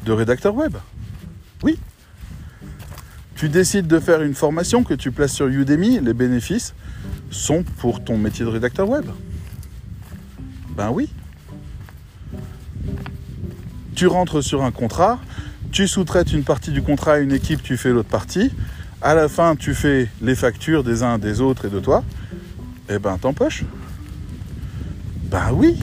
De 0.06 0.12
rédacteur 0.12 0.56
web. 0.56 0.78
Oui, 1.64 1.78
tu 3.36 3.50
décides 3.50 3.88
de 3.88 4.00
faire 4.00 4.22
une 4.22 4.34
formation 4.34 4.84
que 4.84 4.94
tu 4.94 5.12
places 5.12 5.34
sur 5.34 5.48
Udemy, 5.48 6.00
les 6.00 6.14
bénéfices 6.14 6.74
sont 7.32 7.64
pour 7.80 8.02
ton 8.02 8.18
métier 8.18 8.46
de 8.46 8.50
rédacteur 8.50 8.88
web. 8.88 9.06
Ben 10.70 10.90
oui. 10.90 11.10
Tu 13.94 14.08
rentres 14.08 14.42
sur 14.42 14.64
un 14.64 14.72
contrat, 14.72 15.20
tu 15.72 15.86
sous-traites 15.88 16.32
une 16.32 16.44
partie 16.44 16.72
du 16.72 16.82
contrat 16.82 17.14
à 17.14 17.18
une 17.18 17.34
équipe, 17.34 17.62
tu 17.62 17.76
fais 17.76 17.90
l'autre 17.90 18.10
partie. 18.10 18.52
À 19.02 19.16
la 19.16 19.28
fin, 19.28 19.58
tu 19.58 19.74
fais 19.74 20.10
les 20.22 20.36
factures 20.36 20.84
des 20.86 21.04
uns, 21.04 21.18
des 21.18 21.42
autres 21.42 21.66
et 21.66 21.70
de 21.70 21.80
toi. 21.80 22.04
Eh 22.90 23.00
ben, 23.00 23.18
t'empoches. 23.18 23.66
Ben 25.30 25.52
oui. 25.52 25.78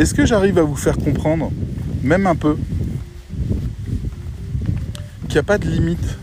Est-ce 0.00 0.14
que 0.14 0.24
j'arrive 0.24 0.56
à 0.56 0.62
vous 0.62 0.76
faire 0.76 0.96
comprendre, 0.96 1.52
même 2.02 2.26
un 2.26 2.34
peu, 2.34 2.56
qu'il 5.24 5.32
n'y 5.32 5.38
a 5.40 5.42
pas 5.42 5.58
de 5.58 5.68
limite 5.68 6.16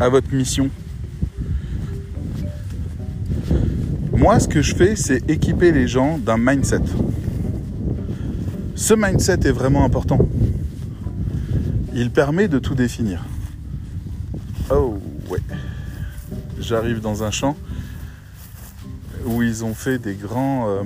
à 0.00 0.08
votre 0.08 0.32
mission? 0.34 0.70
Moi, 4.16 4.40
ce 4.40 4.48
que 4.48 4.62
je 4.62 4.74
fais, 4.74 4.96
c'est 4.96 5.28
équiper 5.28 5.70
les 5.70 5.86
gens 5.86 6.16
d'un 6.16 6.38
mindset. 6.38 6.80
Ce 8.74 8.94
mindset 8.94 9.40
est 9.44 9.52
vraiment 9.52 9.84
important. 9.84 10.26
Il 11.92 12.10
permet 12.10 12.48
de 12.48 12.58
tout 12.58 12.74
définir. 12.74 13.22
Oh 14.70 14.98
ouais. 15.28 15.42
J'arrive 16.58 17.02
dans 17.02 17.22
un 17.22 17.30
champ 17.30 17.54
où 19.26 19.42
ils 19.42 19.62
ont 19.62 19.74
fait 19.74 19.98
des, 19.98 20.14
grands, 20.14 20.70
euh, 20.70 20.82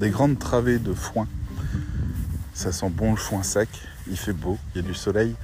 des 0.00 0.10
grandes 0.10 0.38
travées 0.38 0.78
de 0.78 0.92
foin. 0.94 1.26
Ça 2.54 2.72
sent 2.72 2.90
bon 2.90 3.10
le 3.10 3.16
foin 3.16 3.42
sec, 3.42 3.68
il 4.08 4.16
fait 4.16 4.32
beau, 4.32 4.58
il 4.74 4.82
y 4.82 4.84
a 4.84 4.86
du 4.86 4.94
soleil. 4.94 5.34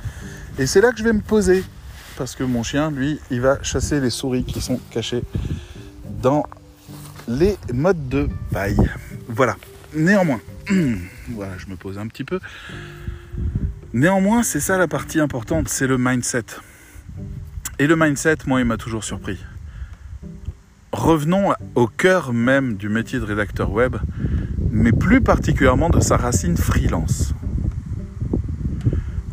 Et 0.59 0.67
c'est 0.67 0.81
là 0.81 0.93
que 0.93 0.99
je 0.99 1.05
vais 1.05 1.13
me 1.13 1.21
poser. 1.21 1.65
Parce 2.17 2.35
que 2.35 2.45
mon 2.45 2.63
chien, 2.63 2.91
lui, 2.91 3.19
il 3.31 3.41
va 3.41 3.63
chasser 3.63 3.99
les 3.99 4.11
souris 4.11 4.45
qui 4.45 4.61
sont 4.61 4.79
cachées 4.91 5.25
dans 6.21 6.45
les 7.27 7.57
modes 7.73 8.09
de 8.09 8.29
paille. 8.51 8.91
Voilà. 9.29 9.57
Néanmoins, 9.95 10.41
voilà, 11.31 11.57
je 11.59 11.67
me 11.67 11.77
pose 11.77 11.99
un 11.99 12.07
petit 12.07 12.25
peu. 12.25 12.39
Néanmoins, 13.95 14.43
c'est 14.43 14.61
ça 14.61 14.79
la 14.79 14.89
partie 14.89 15.21
importante, 15.21 15.69
c'est 15.69 15.87
le 15.87 15.99
mindset. 15.99 16.45
Et 17.79 17.87
le 17.87 17.97
mindset, 17.97 18.39
moi, 18.47 18.61
il 18.61 18.67
m'a 18.67 18.77
toujours 18.77 19.05
surpris. 19.05 19.39
Revenons 20.93 21.55
au 21.75 21.87
cœur 21.87 22.33
même 22.33 22.77
du 22.77 22.89
métier 22.89 23.19
de 23.19 23.25
rédacteur 23.25 23.71
web, 23.71 23.97
mais 24.73 24.91
plus 24.91 25.21
particulièrement 25.21 25.91
de 25.91 26.01
sa 26.01 26.17
racine 26.17 26.57
freelance. 26.57 27.35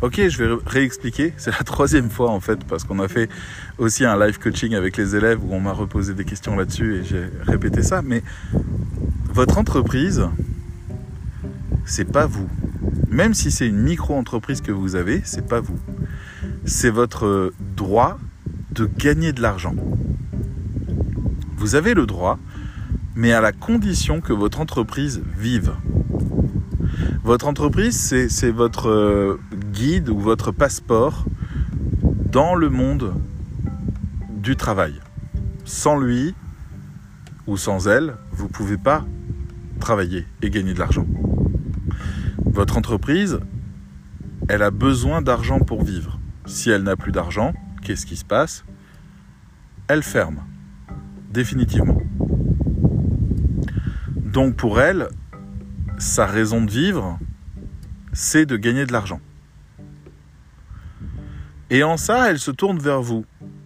Ok, 0.02 0.20
je 0.28 0.42
vais 0.42 0.54
réexpliquer. 0.66 1.32
C'est 1.38 1.50
la 1.50 1.64
troisième 1.64 2.10
fois 2.10 2.30
en 2.30 2.40
fait, 2.40 2.62
parce 2.64 2.84
qu'on 2.84 3.00
a 3.00 3.08
fait 3.08 3.28
aussi 3.78 4.04
un 4.04 4.18
live 4.18 4.38
coaching 4.38 4.74
avec 4.74 4.96
les 4.98 5.16
élèves 5.16 5.42
où 5.42 5.52
on 5.52 5.60
m'a 5.60 5.72
reposé 5.72 6.14
des 6.14 6.24
questions 6.24 6.56
là-dessus 6.56 6.96
et 6.96 7.04
j'ai 7.04 7.24
répété 7.42 7.82
ça. 7.82 8.02
Mais 8.02 8.22
votre 9.32 9.58
entreprise, 9.58 10.26
c'est 11.86 12.10
pas 12.10 12.26
vous. 12.26 12.48
Même 13.08 13.34
si 13.34 13.50
c'est 13.50 13.66
une 13.66 13.80
micro-entreprise 13.80 14.60
que 14.60 14.72
vous 14.72 14.94
avez, 14.94 15.22
c'est 15.24 15.46
pas 15.46 15.60
vous. 15.60 15.78
C'est 16.66 16.90
votre 16.90 17.52
droit 17.76 18.18
de 18.72 18.88
gagner 18.98 19.32
de 19.32 19.40
l'argent. 19.40 19.74
Vous 21.56 21.74
avez 21.74 21.94
le 21.94 22.06
droit, 22.06 22.38
mais 23.14 23.32
à 23.32 23.40
la 23.40 23.52
condition 23.52 24.20
que 24.20 24.32
votre 24.32 24.60
entreprise 24.60 25.22
vive. 25.36 25.72
Votre 27.22 27.46
entreprise, 27.46 27.96
c'est 28.28 28.50
votre 28.50 28.88
euh, 28.88 29.40
guide 29.72 30.08
ou 30.08 30.18
votre 30.18 30.52
passeport 30.52 31.24
dans 32.02 32.54
le 32.54 32.70
monde 32.70 33.14
du 34.28 34.56
travail. 34.56 34.94
Sans 35.64 35.98
lui 35.98 36.34
ou 37.46 37.56
sans 37.56 37.88
elle, 37.88 38.16
vous 38.32 38.44
ne 38.44 38.50
pouvez 38.50 38.78
pas 38.78 39.04
travailler 39.80 40.26
et 40.42 40.50
gagner 40.50 40.74
de 40.74 40.78
l'argent. 40.78 41.06
Votre 42.44 42.78
entreprise, 42.78 43.40
elle 44.48 44.62
a 44.62 44.70
besoin 44.70 45.22
d'argent 45.22 45.60
pour 45.60 45.84
vivre. 45.84 46.18
Si 46.46 46.70
elle 46.70 46.82
n'a 46.82 46.96
plus 46.96 47.12
d'argent, 47.12 47.52
qu'est-ce 47.82 48.06
qui 48.06 48.16
se 48.16 48.24
passe? 48.24 48.64
Elle 49.88 50.02
ferme, 50.02 50.42
définitivement. 51.30 52.00
Donc 54.32 54.54
pour 54.54 54.80
elle, 54.80 55.08
sa 55.98 56.24
raison 56.24 56.62
de 56.62 56.70
vivre, 56.70 57.18
c'est 58.12 58.46
de 58.46 58.56
gagner 58.56 58.86
de 58.86 58.92
l'argent. 58.92 59.20
Et 61.68 61.82
en 61.82 61.96
ça, 61.96 62.30
elle 62.30 62.38
se 62.38 62.52
tourne 62.52 62.78
vers 62.78 63.02
vous 63.02 63.24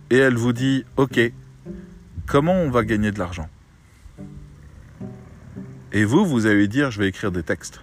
et 0.09 0.17
elle 0.17 0.37
vous 0.37 0.55
dit, 0.55 0.87
ok, 0.97 1.21
comment 2.25 2.55
on 2.55 2.71
va 2.71 2.83
gagner 2.83 3.13
de 3.13 3.19
l'argent? 3.19 3.49
Et 5.93 6.05
vous, 6.05 6.25
vous 6.25 6.47
allez 6.47 6.67
dire, 6.67 6.91
je 6.91 6.99
vais 6.99 7.09
écrire 7.09 7.31
des 7.31 7.43
textes. 7.43 7.83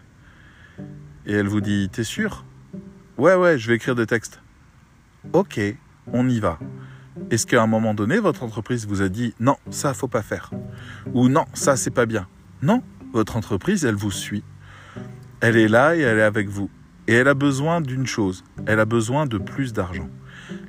Et 1.28 1.34
elle 1.34 1.48
vous 1.48 1.62
dit, 1.62 1.88
t'es 1.92 2.04
sûr 2.04 2.46
Ouais, 3.18 3.36
ouais, 3.36 3.60
je 3.60 3.68
vais 3.68 3.76
écrire 3.76 3.96
des 3.96 4.08
textes. 4.08 4.42
Ok, 5.34 5.60
on 6.08 6.28
y 6.28 6.40
va. 6.40 6.58
Est-ce 7.30 7.46
qu'à 7.46 7.62
un 7.62 7.68
moment 7.68 7.94
donné, 7.94 8.18
votre 8.18 8.42
entreprise 8.42 8.88
vous 8.88 9.04
a 9.04 9.10
dit, 9.10 9.36
non, 9.40 9.58
ça, 9.70 9.94
faut 9.94 10.08
pas 10.08 10.24
faire 10.24 10.50
Ou 11.14 11.30
non, 11.30 11.46
ça, 11.54 11.78
c'est 11.78 11.92
pas 11.92 12.08
bien 12.08 12.28
Non, 12.62 12.84
votre 13.14 13.36
entreprise, 13.36 13.86
elle 13.86 13.96
vous 13.96 14.12
suit. 14.12 14.44
Elle 15.40 15.58
est 15.58 15.68
là 15.68 15.96
et 15.96 16.02
elle 16.02 16.20
est 16.20 16.24
avec 16.24 16.48
vous. 16.48 16.70
Et 17.08 17.14
elle 17.14 17.28
a 17.28 17.34
besoin 17.34 17.82
d'une 17.82 18.06
chose, 18.06 18.44
elle 18.68 18.80
a 18.80 18.86
besoin 18.86 19.26
de 19.26 19.38
plus 19.38 19.74
d'argent. 19.74 20.08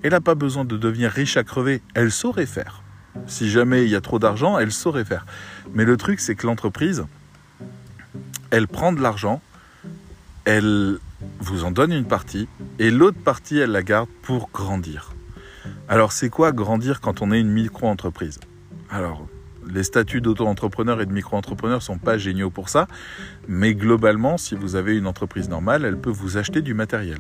Elle 0.02 0.12
n'a 0.12 0.20
pas 0.20 0.34
besoin 0.34 0.64
de 0.64 0.76
devenir 0.76 1.10
riche 1.10 1.36
à 1.36 1.44
crever, 1.44 1.82
elle 1.94 2.10
saurait 2.10 2.46
faire. 2.46 2.82
Si 3.26 3.50
jamais 3.50 3.84
il 3.84 3.90
y 3.90 3.94
a 3.94 4.00
trop 4.00 4.18
d'argent, 4.18 4.58
elle 4.58 4.72
saurait 4.72 5.04
faire. 5.04 5.26
Mais 5.74 5.84
le 5.84 5.96
truc, 5.96 6.20
c'est 6.20 6.34
que 6.34 6.46
l'entreprise, 6.46 7.04
elle 8.50 8.66
prend 8.66 8.92
de 8.92 9.00
l'argent, 9.00 9.42
elle 10.44 10.98
vous 11.38 11.64
en 11.64 11.70
donne 11.70 11.92
une 11.92 12.06
partie, 12.06 12.48
et 12.78 12.90
l'autre 12.90 13.18
partie, 13.22 13.58
elle 13.58 13.70
la 13.70 13.82
garde 13.82 14.08
pour 14.22 14.48
grandir. 14.52 15.12
Alors 15.88 16.12
c'est 16.12 16.30
quoi 16.30 16.52
grandir 16.52 17.00
quand 17.00 17.20
on 17.20 17.30
est 17.30 17.40
une 17.40 17.50
micro-entreprise? 17.50 18.40
Alors, 18.90 19.28
les 19.68 19.82
statuts 19.82 20.20
d'auto-entrepreneur 20.20 21.00
et 21.00 21.06
de 21.06 21.12
micro-entrepreneur 21.12 21.82
sont 21.82 21.98
pas 21.98 22.18
géniaux 22.18 22.50
pour 22.50 22.68
ça, 22.68 22.86
mais 23.48 23.74
globalement, 23.74 24.36
si 24.38 24.54
vous 24.54 24.76
avez 24.76 24.96
une 24.96 25.06
entreprise 25.06 25.48
normale, 25.48 25.84
elle 25.84 25.98
peut 25.98 26.10
vous 26.10 26.36
acheter 26.36 26.62
du 26.62 26.74
matériel. 26.74 27.18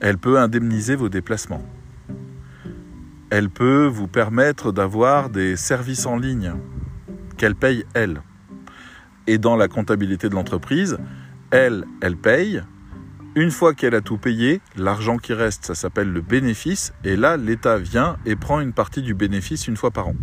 Elle 0.00 0.18
peut 0.18 0.38
indemniser 0.38 0.96
vos 0.96 1.08
déplacements. 1.08 1.62
Elle 3.30 3.50
peut 3.50 3.86
vous 3.86 4.06
permettre 4.06 4.70
d'avoir 4.72 5.30
des 5.30 5.56
services 5.56 6.06
en 6.06 6.16
ligne 6.16 6.52
qu'elle 7.36 7.54
paye 7.56 7.84
elle. 7.94 8.22
Et 9.26 9.38
dans 9.38 9.56
la 9.56 9.68
comptabilité 9.68 10.28
de 10.28 10.34
l'entreprise, 10.34 10.98
elle, 11.50 11.84
elle 12.00 12.16
paye. 12.16 12.62
Une 13.36 13.50
fois 13.50 13.74
qu'elle 13.74 13.94
a 13.94 14.00
tout 14.00 14.18
payé, 14.18 14.60
l'argent 14.76 15.16
qui 15.16 15.32
reste, 15.32 15.66
ça 15.66 15.74
s'appelle 15.74 16.12
le 16.12 16.20
bénéfice. 16.20 16.92
Et 17.02 17.16
là, 17.16 17.36
l'État 17.36 17.78
vient 17.78 18.16
et 18.26 18.36
prend 18.36 18.60
une 18.60 18.72
partie 18.72 19.02
du 19.02 19.14
bénéfice 19.14 19.66
une 19.66 19.76
fois 19.76 19.90
par 19.90 20.08
an. 20.08 20.14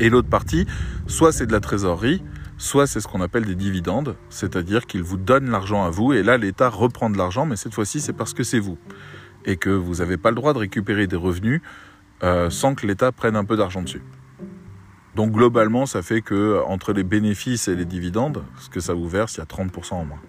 Et 0.00 0.10
l'autre 0.10 0.28
partie, 0.28 0.66
soit 1.06 1.32
c'est 1.32 1.46
de 1.46 1.52
la 1.52 1.60
trésorerie, 1.60 2.22
soit 2.58 2.86
c'est 2.86 3.00
ce 3.00 3.08
qu'on 3.08 3.20
appelle 3.20 3.44
des 3.44 3.54
dividendes, 3.54 4.16
c'est-à-dire 4.28 4.86
qu'il 4.86 5.02
vous 5.02 5.16
donne 5.16 5.50
l'argent 5.50 5.84
à 5.84 5.90
vous, 5.90 6.12
et 6.12 6.22
là 6.22 6.38
l'État 6.38 6.68
reprend 6.68 7.10
de 7.10 7.18
l'argent, 7.18 7.46
mais 7.46 7.56
cette 7.56 7.74
fois-ci 7.74 8.00
c'est 8.00 8.12
parce 8.12 8.34
que 8.34 8.42
c'est 8.42 8.58
vous, 8.58 8.78
et 9.44 9.56
que 9.56 9.70
vous 9.70 9.96
n'avez 9.96 10.16
pas 10.16 10.30
le 10.30 10.36
droit 10.36 10.52
de 10.52 10.58
récupérer 10.58 11.06
des 11.06 11.16
revenus 11.16 11.60
euh, 12.22 12.50
sans 12.50 12.74
que 12.74 12.86
l'État 12.86 13.12
prenne 13.12 13.36
un 13.36 13.44
peu 13.44 13.56
d'argent 13.56 13.82
dessus. 13.82 14.02
Donc 15.14 15.32
globalement, 15.32 15.86
ça 15.86 16.02
fait 16.02 16.20
que 16.20 16.62
entre 16.66 16.92
les 16.92 17.02
bénéfices 17.02 17.68
et 17.68 17.74
les 17.76 17.86
dividendes, 17.86 18.42
ce 18.58 18.68
que 18.68 18.80
ça 18.80 18.92
vous 18.92 19.08
verse, 19.08 19.36
il 19.36 19.38
y 19.38 19.42
a 19.42 19.46
30% 19.46 19.94
en 19.94 20.04
moins. 20.04 20.20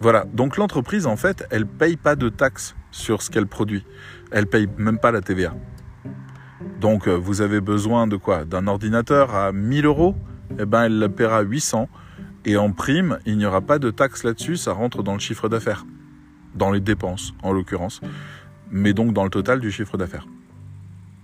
Voilà, 0.00 0.24
donc 0.24 0.58
l'entreprise 0.58 1.06
en 1.06 1.16
fait, 1.16 1.46
elle 1.50 1.66
paye 1.66 1.96
pas 1.96 2.16
de 2.16 2.28
taxes 2.28 2.74
sur 2.90 3.22
ce 3.22 3.30
qu'elle 3.30 3.46
produit. 3.46 3.86
Elle 4.30 4.46
paye 4.46 4.68
même 4.76 4.98
pas 4.98 5.10
la 5.10 5.22
TVA. 5.22 5.54
Donc 6.80 7.08
euh, 7.08 7.14
vous 7.14 7.40
avez 7.40 7.60
besoin 7.60 8.06
de 8.06 8.16
quoi? 8.16 8.44
D'un 8.44 8.66
ordinateur 8.66 9.34
à 9.34 9.52
1000 9.52 9.86
euros? 9.86 10.14
Eh 10.58 10.66
ben 10.66 10.84
elle 10.84 10.98
la 10.98 11.08
paiera 11.08 11.42
800. 11.42 11.88
Et 12.46 12.56
en 12.56 12.72
prime, 12.72 13.18
il 13.24 13.38
n'y 13.38 13.46
aura 13.46 13.62
pas 13.62 13.78
de 13.78 13.90
taxe 13.90 14.22
là-dessus, 14.22 14.56
ça 14.56 14.72
rentre 14.72 15.02
dans 15.02 15.14
le 15.14 15.18
chiffre 15.18 15.48
d'affaires. 15.48 15.86
Dans 16.54 16.70
les 16.70 16.80
dépenses, 16.80 17.32
en 17.42 17.52
l'occurrence. 17.52 18.00
Mais 18.70 18.92
donc 18.92 19.14
dans 19.14 19.24
le 19.24 19.30
total 19.30 19.60
du 19.60 19.70
chiffre 19.70 19.96
d'affaires. 19.96 20.26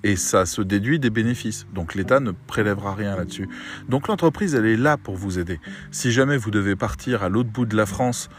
Et 0.02 0.16
ça 0.16 0.46
se 0.46 0.62
déduit 0.62 0.98
des 0.98 1.10
bénéfices. 1.10 1.66
Donc 1.74 1.94
l'État 1.94 2.20
ne 2.20 2.30
prélèvera 2.30 2.94
rien 2.94 3.16
là-dessus. 3.16 3.48
Donc 3.88 4.08
l'entreprise, 4.08 4.54
elle 4.54 4.64
est 4.64 4.78
là 4.78 4.96
pour 4.96 5.16
vous 5.16 5.38
aider. 5.38 5.60
Si 5.90 6.10
jamais 6.10 6.38
vous 6.38 6.50
devez 6.50 6.74
partir 6.74 7.22
à 7.22 7.28
l'autre 7.28 7.50
bout 7.50 7.66
de 7.66 7.76
la 7.76 7.84
France 7.84 8.30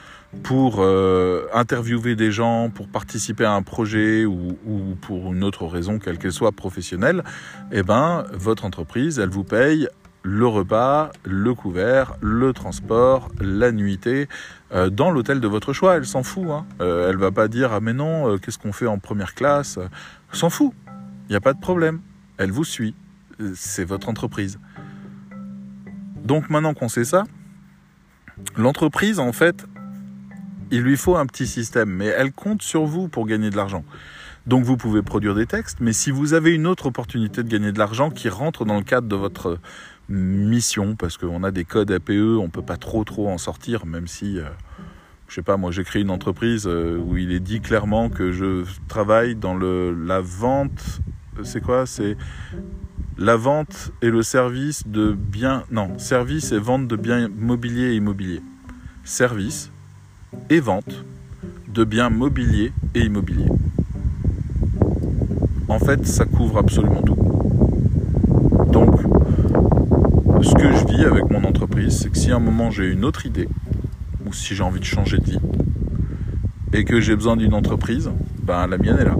pour 0.43 0.77
euh, 0.79 1.47
interviewer 1.53 2.15
des 2.15 2.31
gens, 2.31 2.69
pour 2.69 2.87
participer 2.87 3.45
à 3.45 3.53
un 3.53 3.63
projet 3.63 4.25
ou, 4.25 4.57
ou 4.65 4.95
pour 5.01 5.33
une 5.33 5.43
autre 5.43 5.65
raison, 5.65 5.99
quelle 5.99 6.17
qu'elle 6.17 6.31
soit 6.31 6.53
professionnelle, 6.53 7.23
eh 7.71 7.83
ben, 7.83 8.25
votre 8.33 8.65
entreprise, 8.65 9.19
elle 9.19 9.29
vous 9.29 9.43
paye 9.43 9.87
le 10.23 10.45
repas, 10.45 11.11
le 11.23 11.53
couvert, 11.53 12.15
le 12.21 12.53
transport, 12.53 13.29
la 13.39 13.71
nuitée 13.71 14.27
euh, 14.71 14.89
dans 14.89 15.09
l'hôtel 15.09 15.39
de 15.39 15.47
votre 15.47 15.73
choix. 15.73 15.97
Elle 15.97 16.05
s'en 16.05 16.23
fout. 16.23 16.45
Hein. 16.49 16.65
Euh, 16.79 17.09
elle 17.09 17.17
va 17.17 17.31
pas 17.31 17.47
dire 17.47 17.73
ah 17.73 17.79
mais 17.79 17.93
non, 17.93 18.29
euh, 18.29 18.37
qu'est-ce 18.37 18.59
qu'on 18.59 18.73
fait 18.73 18.87
en 18.87 18.99
première 18.99 19.33
classe? 19.33 19.79
S'en 20.31 20.49
fout. 20.49 20.73
Il 21.27 21.31
n'y 21.31 21.35
a 21.35 21.41
pas 21.41 21.53
de 21.53 21.59
problème. 21.59 22.01
Elle 22.37 22.51
vous 22.51 22.63
suit. 22.63 22.95
C'est 23.55 23.85
votre 23.85 24.09
entreprise. 24.09 24.59
Donc 26.23 26.49
maintenant 26.49 26.75
qu'on 26.75 26.89
sait 26.89 27.05
ça, 27.05 27.23
l'entreprise 28.55 29.19
en 29.19 29.31
fait, 29.31 29.65
il 30.71 30.81
lui 30.81 30.97
faut 30.97 31.17
un 31.17 31.25
petit 31.25 31.47
système, 31.47 31.89
mais 31.89 32.05
elle 32.05 32.31
compte 32.31 32.61
sur 32.61 32.85
vous 32.85 33.07
pour 33.07 33.27
gagner 33.27 33.49
de 33.49 33.55
l'argent. 33.55 33.83
Donc 34.47 34.63
vous 34.63 34.77
pouvez 34.77 35.03
produire 35.03 35.35
des 35.35 35.45
textes, 35.45 35.79
mais 35.81 35.93
si 35.93 36.09
vous 36.09 36.33
avez 36.33 36.55
une 36.55 36.65
autre 36.65 36.87
opportunité 36.87 37.43
de 37.43 37.49
gagner 37.49 37.71
de 37.71 37.77
l'argent 37.77 38.09
qui 38.09 38.29
rentre 38.29 38.65
dans 38.65 38.77
le 38.77 38.83
cadre 38.83 39.07
de 39.07 39.15
votre 39.15 39.59
mission, 40.09 40.95
parce 40.95 41.17
qu'on 41.17 41.43
a 41.43 41.51
des 41.51 41.63
codes 41.63 41.91
APE, 41.91 42.39
on 42.39 42.49
peut 42.49 42.63
pas 42.63 42.77
trop 42.77 43.03
trop 43.03 43.29
en 43.29 43.37
sortir, 43.37 43.85
même 43.85 44.07
si, 44.07 44.39
euh, 44.39 44.45
je 45.27 45.35
sais 45.35 45.43
pas, 45.43 45.57
moi 45.57 45.71
j'ai 45.71 45.83
créé 45.83 46.01
une 46.01 46.09
entreprise 46.09 46.65
euh, 46.67 46.97
où 46.97 47.17
il 47.17 47.31
est 47.31 47.39
dit 47.39 47.61
clairement 47.61 48.09
que 48.09 48.31
je 48.31 48.65
travaille 48.87 49.35
dans 49.35 49.53
le, 49.53 49.93
la 49.93 50.21
vente, 50.21 51.01
c'est 51.43 51.61
quoi? 51.61 51.85
C'est 51.85 52.17
la 53.17 53.35
vente 53.35 53.91
et 54.01 54.09
le 54.09 54.23
service 54.23 54.87
de 54.87 55.11
biens, 55.11 55.63
non, 55.69 55.99
service 55.99 56.51
et 56.51 56.59
vente 56.59 56.87
de 56.87 56.95
biens 56.95 57.29
mobiliers 57.29 57.91
et 57.91 57.95
immobiliers. 57.95 58.41
Service 59.03 59.71
et 60.49 60.59
vente 60.59 61.05
de 61.73 61.83
biens 61.83 62.09
mobiliers 62.09 62.71
et 62.95 63.01
immobiliers. 63.01 63.49
En 65.67 65.79
fait, 65.79 66.05
ça 66.05 66.25
couvre 66.25 66.57
absolument 66.57 67.01
tout. 67.01 67.17
Donc, 68.71 69.01
ce 70.41 70.53
que 70.53 70.71
je 70.73 70.85
vis 70.87 71.05
avec 71.05 71.29
mon 71.29 71.43
entreprise, 71.43 71.99
c'est 71.99 72.09
que 72.09 72.17
si 72.17 72.31
à 72.31 72.35
un 72.35 72.39
moment 72.39 72.71
j'ai 72.71 72.91
une 72.91 73.05
autre 73.05 73.25
idée, 73.25 73.47
ou 74.25 74.33
si 74.33 74.55
j'ai 74.55 74.63
envie 74.63 74.79
de 74.79 74.85
changer 74.85 75.17
de 75.17 75.23
vie, 75.23 75.39
et 76.73 76.83
que 76.83 76.99
j'ai 76.99 77.15
besoin 77.15 77.37
d'une 77.37 77.53
entreprise, 77.53 78.09
ben 78.43 78.67
la 78.67 78.77
mienne 78.77 78.97
est 78.99 79.05
là. 79.05 79.15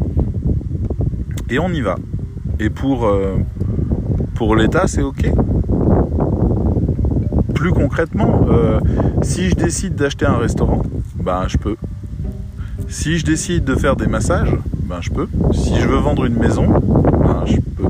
Et 1.50 1.60
on 1.60 1.70
y 1.70 1.82
va. 1.82 1.96
Et 2.60 2.70
pour, 2.70 3.06
euh, 3.06 3.38
l'État, 4.58 4.88
c'est 4.88 5.02
OK. 5.02 5.32
Plus 7.54 7.72
concrètement, 7.72 8.46
euh, 8.50 8.80
si 9.22 9.50
je 9.50 9.56
décide 9.56 9.96
d'acheter 9.96 10.26
un 10.26 10.38
restaurant, 10.38 10.82
ben 11.22 11.48
je 11.48 11.58
peux. 11.58 11.76
Si 12.90 13.18
je 13.18 13.26
décide 13.26 13.64
de 13.64 13.76
faire 13.76 13.96
des 13.96 14.08
massages, 14.08 14.56
ben 14.84 15.02
je 15.02 15.12
peux. 15.12 15.28
Si 15.54 15.80
je 15.80 15.88
veux 15.88 15.98
vendre 15.98 16.26
une 16.26 16.36
maison, 16.36 16.68
ben 16.68 17.46
je 17.46 17.58
peux. 17.58 17.88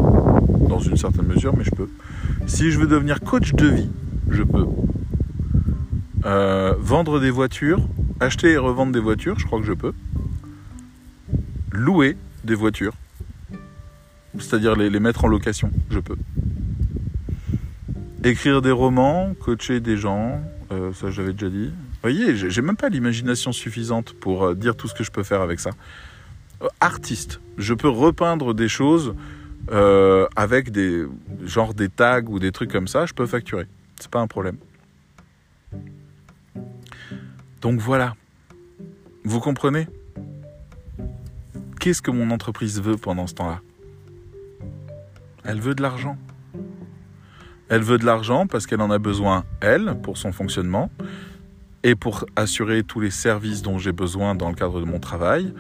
Dans 0.68 0.80
une 0.80 0.98
certaine 0.98 1.26
mesure, 1.26 1.56
mais 1.56 1.64
je 1.64 1.72
peux. 1.72 1.90
Si 2.48 2.72
je 2.72 2.80
veux 2.80 2.88
devenir 2.88 3.22
coach 3.22 3.54
de 3.54 3.68
vie, 3.68 3.90
je 4.30 4.44
peux. 4.44 4.66
Euh, 6.26 6.76
vendre 6.80 7.20
des 7.20 7.32
voitures, 7.32 7.82
acheter 8.20 8.52
et 8.52 8.58
revendre 8.58 8.92
des 8.92 9.00
voitures, 9.00 9.40
je 9.40 9.46
crois 9.46 9.60
que 9.60 9.66
je 9.66 9.74
peux. 9.74 9.94
Louer 11.72 12.18
des 12.44 12.56
voitures, 12.56 12.94
c'est-à-dire 14.40 14.76
les, 14.76 15.00
mettre 15.00 15.26
en 15.26 15.28
location, 15.28 15.72
je 15.90 16.00
peux. 16.00 16.18
Écrire 18.24 18.62
des 18.62 18.72
romans, 18.72 19.34
coacher 19.40 19.80
des 19.80 19.98
gens, 19.98 20.42
euh, 20.72 20.94
ça 20.94 21.10
j'avais 21.10 21.34
déjà 21.34 21.50
dit. 21.50 21.72
Voyez, 22.02 22.36
j'ai 22.36 22.62
même 22.62 22.78
pas 22.78 22.90
l'imagination 22.90 23.52
suffisante 23.52 24.14
pour 24.14 24.44
euh, 24.44 24.56
dire 24.56 24.76
tout 24.76 24.88
ce 24.88 24.96
que 24.96 25.04
je 25.04 25.12
peux 25.12 25.24
faire 25.24 25.42
avec 25.42 25.60
ça. 25.60 25.70
Euh, 26.64 26.68
artiste, 26.80 27.42
je 27.58 27.74
peux 27.76 27.90
repeindre 27.90 28.56
des 28.56 28.68
choses 28.68 29.14
euh, 29.72 30.28
avec 30.36 30.72
des 30.72 31.06
genre 31.44 31.76
des 31.76 31.90
tags 31.90 32.24
ou 32.28 32.40
des 32.40 32.52
trucs 32.52 32.72
comme 32.72 32.88
ça, 32.88 33.06
je 33.06 33.14
peux 33.14 33.28
facturer. 33.28 33.68
C'est 34.00 34.10
pas 34.10 34.20
un 34.20 34.28
problème. 34.28 34.58
Donc 37.62 37.80
voilà. 37.80 38.16
Vous 39.24 39.40
comprenez? 39.40 39.88
Qu'est-ce 41.80 42.02
que 42.02 42.10
mon 42.10 42.32
entreprise 42.32 42.82
veut 42.82 42.98
pendant 42.98 43.28
ce 43.28 43.36
temps-là? 43.36 43.62
Elle 45.44 45.60
veut 45.60 45.76
de 45.76 45.84
l'argent. 45.84 46.18
Elle 47.70 47.82
veut 47.82 48.00
de 48.00 48.06
l'argent 48.06 48.48
parce 48.48 48.66
qu'elle 48.66 48.82
en 48.82 48.92
a 48.92 48.98
besoin, 48.98 49.46
elle, 49.62 49.96
pour 50.02 50.18
son 50.18 50.32
fonctionnement, 50.32 50.92
et 51.84 51.96
pour 51.96 52.26
assurer 52.36 52.84
tous 52.84 53.00
les 53.00 53.12
services 53.12 53.62
dont 53.62 53.78
j'ai 53.78 53.92
besoin 53.92 54.36
dans 54.36 54.50
le 54.50 54.56
cadre 54.56 54.80
de 54.80 54.86
mon 54.86 55.00
travail. 55.00 55.54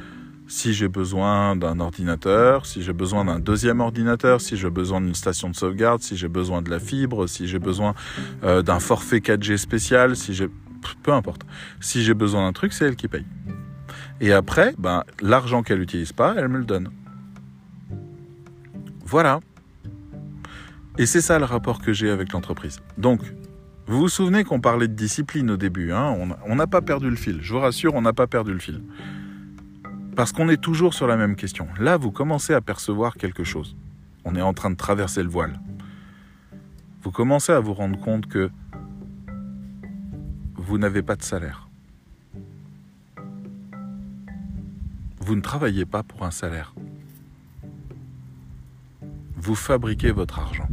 Si 0.47 0.73
j'ai 0.73 0.89
besoin 0.89 1.55
d'un 1.55 1.79
ordinateur, 1.79 2.65
si 2.65 2.83
j'ai 2.83 2.91
besoin 2.91 3.23
d'un 3.23 3.39
deuxième 3.39 3.79
ordinateur, 3.79 4.41
si 4.41 4.57
j'ai 4.57 4.69
besoin 4.69 4.99
d'une 4.99 5.15
station 5.15 5.49
de 5.49 5.55
sauvegarde, 5.55 6.01
si 6.01 6.17
j'ai 6.17 6.27
besoin 6.27 6.61
de 6.61 6.69
la 6.69 6.79
fibre, 6.79 7.25
si 7.27 7.47
j'ai 7.47 7.59
besoin 7.59 7.95
euh, 8.43 8.61
d'un 8.61 8.79
forfait 8.79 9.19
4G 9.19 9.57
spécial, 9.57 10.15
si 10.15 10.33
j'ai... 10.33 10.49
Peu 11.03 11.13
importe. 11.13 11.43
Si 11.79 12.03
j'ai 12.03 12.13
besoin 12.13 12.45
d'un 12.45 12.53
truc, 12.53 12.73
c'est 12.73 12.85
elle 12.85 12.95
qui 12.95 13.07
paye. 13.07 13.25
Et 14.19 14.33
après, 14.33 14.73
ben, 14.77 15.03
l'argent 15.21 15.63
qu'elle 15.63 15.79
n'utilise 15.79 16.11
pas, 16.11 16.35
elle 16.37 16.47
me 16.47 16.57
le 16.57 16.65
donne. 16.65 16.89
Voilà. 19.05 19.39
Et 20.97 21.05
c'est 21.05 21.21
ça 21.21 21.39
le 21.39 21.45
rapport 21.45 21.81
que 21.81 21.93
j'ai 21.93 22.09
avec 22.09 22.33
l'entreprise. 22.33 22.81
Donc, 22.97 23.21
vous 23.91 23.99
vous 23.99 24.09
souvenez 24.09 24.45
qu'on 24.45 24.61
parlait 24.61 24.87
de 24.87 24.93
discipline 24.93 25.51
au 25.51 25.57
début, 25.57 25.91
hein? 25.91 26.15
On 26.45 26.55
n'a 26.55 26.65
pas 26.65 26.81
perdu 26.81 27.09
le 27.09 27.17
fil. 27.17 27.39
Je 27.41 27.53
vous 27.53 27.59
rassure, 27.59 27.93
on 27.93 28.01
n'a 28.01 28.13
pas 28.13 28.25
perdu 28.25 28.53
le 28.53 28.59
fil. 28.59 28.81
Parce 30.15 30.31
qu'on 30.31 30.47
est 30.47 30.61
toujours 30.61 30.93
sur 30.93 31.07
la 31.07 31.17
même 31.17 31.35
question. 31.35 31.67
Là, 31.77 31.97
vous 31.97 32.11
commencez 32.11 32.53
à 32.53 32.61
percevoir 32.61 33.15
quelque 33.15 33.43
chose. 33.43 33.75
On 34.23 34.35
est 34.35 34.41
en 34.41 34.53
train 34.53 34.69
de 34.69 34.77
traverser 34.77 35.23
le 35.23 35.29
voile. 35.29 35.59
Vous 37.03 37.11
commencez 37.11 37.51
à 37.51 37.59
vous 37.59 37.73
rendre 37.73 37.99
compte 37.99 38.27
que 38.27 38.49
vous 40.55 40.77
n'avez 40.77 41.01
pas 41.01 41.17
de 41.17 41.23
salaire. 41.23 41.67
Vous 45.19 45.35
ne 45.35 45.41
travaillez 45.41 45.85
pas 45.85 46.03
pour 46.03 46.23
un 46.23 46.31
salaire. 46.31 46.73
Vous 49.35 49.55
fabriquez 49.55 50.11
votre 50.11 50.39
argent. 50.39 50.69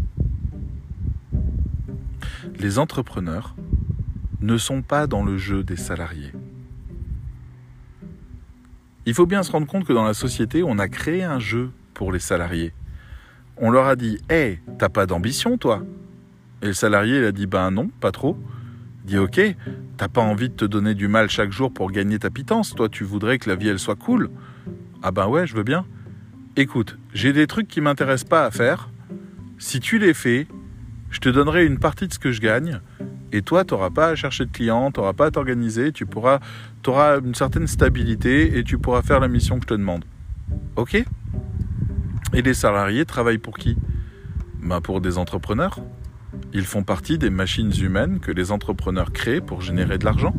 Les 2.58 2.80
entrepreneurs 2.80 3.54
ne 4.40 4.56
sont 4.58 4.82
pas 4.82 5.06
dans 5.06 5.24
le 5.24 5.38
jeu 5.38 5.62
des 5.62 5.76
salariés. 5.76 6.32
Il 9.06 9.14
faut 9.14 9.26
bien 9.26 9.44
se 9.44 9.52
rendre 9.52 9.68
compte 9.68 9.84
que 9.84 9.92
dans 9.92 10.04
la 10.04 10.12
société, 10.12 10.64
on 10.64 10.76
a 10.80 10.88
créé 10.88 11.22
un 11.22 11.38
jeu 11.38 11.70
pour 11.94 12.10
les 12.10 12.18
salariés. 12.18 12.72
On 13.58 13.70
leur 13.70 13.86
a 13.86 13.94
dit 13.94 14.18
Hé, 14.28 14.34
hey, 14.34 14.60
t'as 14.76 14.88
pas 14.88 15.06
d'ambition, 15.06 15.56
toi? 15.56 15.84
Et 16.60 16.66
le 16.66 16.72
salarié, 16.72 17.18
il 17.18 17.24
a 17.24 17.32
dit 17.32 17.46
Ben 17.46 17.70
non, 17.70 17.90
pas 18.00 18.10
trop. 18.10 18.36
Il 19.04 19.10
dit 19.10 19.18
Ok, 19.18 19.40
t'as 19.96 20.08
pas 20.08 20.20
envie 20.20 20.48
de 20.48 20.54
te 20.54 20.64
donner 20.64 20.94
du 20.94 21.06
mal 21.06 21.30
chaque 21.30 21.52
jour 21.52 21.72
pour 21.72 21.92
gagner 21.92 22.18
ta 22.18 22.28
pitance. 22.28 22.74
Toi, 22.74 22.88
tu 22.88 23.04
voudrais 23.04 23.38
que 23.38 23.48
la 23.48 23.54
vie, 23.54 23.68
elle 23.68 23.78
soit 23.78 23.94
cool. 23.94 24.30
Ah 25.00 25.12
ben 25.12 25.28
ouais, 25.28 25.46
je 25.46 25.54
veux 25.54 25.62
bien. 25.62 25.86
Écoute, 26.56 26.98
j'ai 27.14 27.32
des 27.32 27.46
trucs 27.46 27.68
qui 27.68 27.80
m'intéressent 27.80 28.28
pas 28.28 28.44
à 28.44 28.50
faire. 28.50 28.90
Si 29.58 29.78
tu 29.78 29.98
les 30.00 30.12
fais, 30.12 30.48
je 31.10 31.20
te 31.20 31.28
donnerai 31.28 31.64
une 31.66 31.78
partie 31.78 32.06
de 32.06 32.12
ce 32.12 32.18
que 32.18 32.32
je 32.32 32.40
gagne. 32.40 32.80
Et 33.32 33.42
toi, 33.42 33.64
tu 33.64 33.74
n'auras 33.74 33.90
pas 33.90 34.08
à 34.08 34.14
chercher 34.14 34.46
de 34.46 34.50
clients, 34.50 34.90
tu 34.90 35.00
n'auras 35.00 35.12
pas 35.12 35.26
à 35.26 35.30
t'organiser, 35.30 35.92
tu 35.92 36.06
pourras, 36.06 36.40
auras 36.86 37.20
une 37.20 37.34
certaine 37.34 37.66
stabilité 37.66 38.58
et 38.58 38.64
tu 38.64 38.78
pourras 38.78 39.02
faire 39.02 39.20
la 39.20 39.28
mission 39.28 39.56
que 39.56 39.64
je 39.64 39.68
te 39.68 39.74
demande. 39.74 40.04
Ok? 40.76 40.94
Et 42.34 42.42
les 42.42 42.54
salariés 42.54 43.04
travaillent 43.04 43.38
pour 43.38 43.58
qui? 43.58 43.76
Ben 44.62 44.80
Pour 44.80 45.00
des 45.00 45.18
entrepreneurs. 45.18 45.80
Ils 46.52 46.64
font 46.64 46.82
partie 46.82 47.18
des 47.18 47.30
machines 47.30 47.72
humaines 47.80 48.20
que 48.20 48.30
les 48.30 48.52
entrepreneurs 48.52 49.12
créent 49.12 49.40
pour 49.40 49.60
générer 49.60 49.98
de 49.98 50.04
l'argent. 50.04 50.34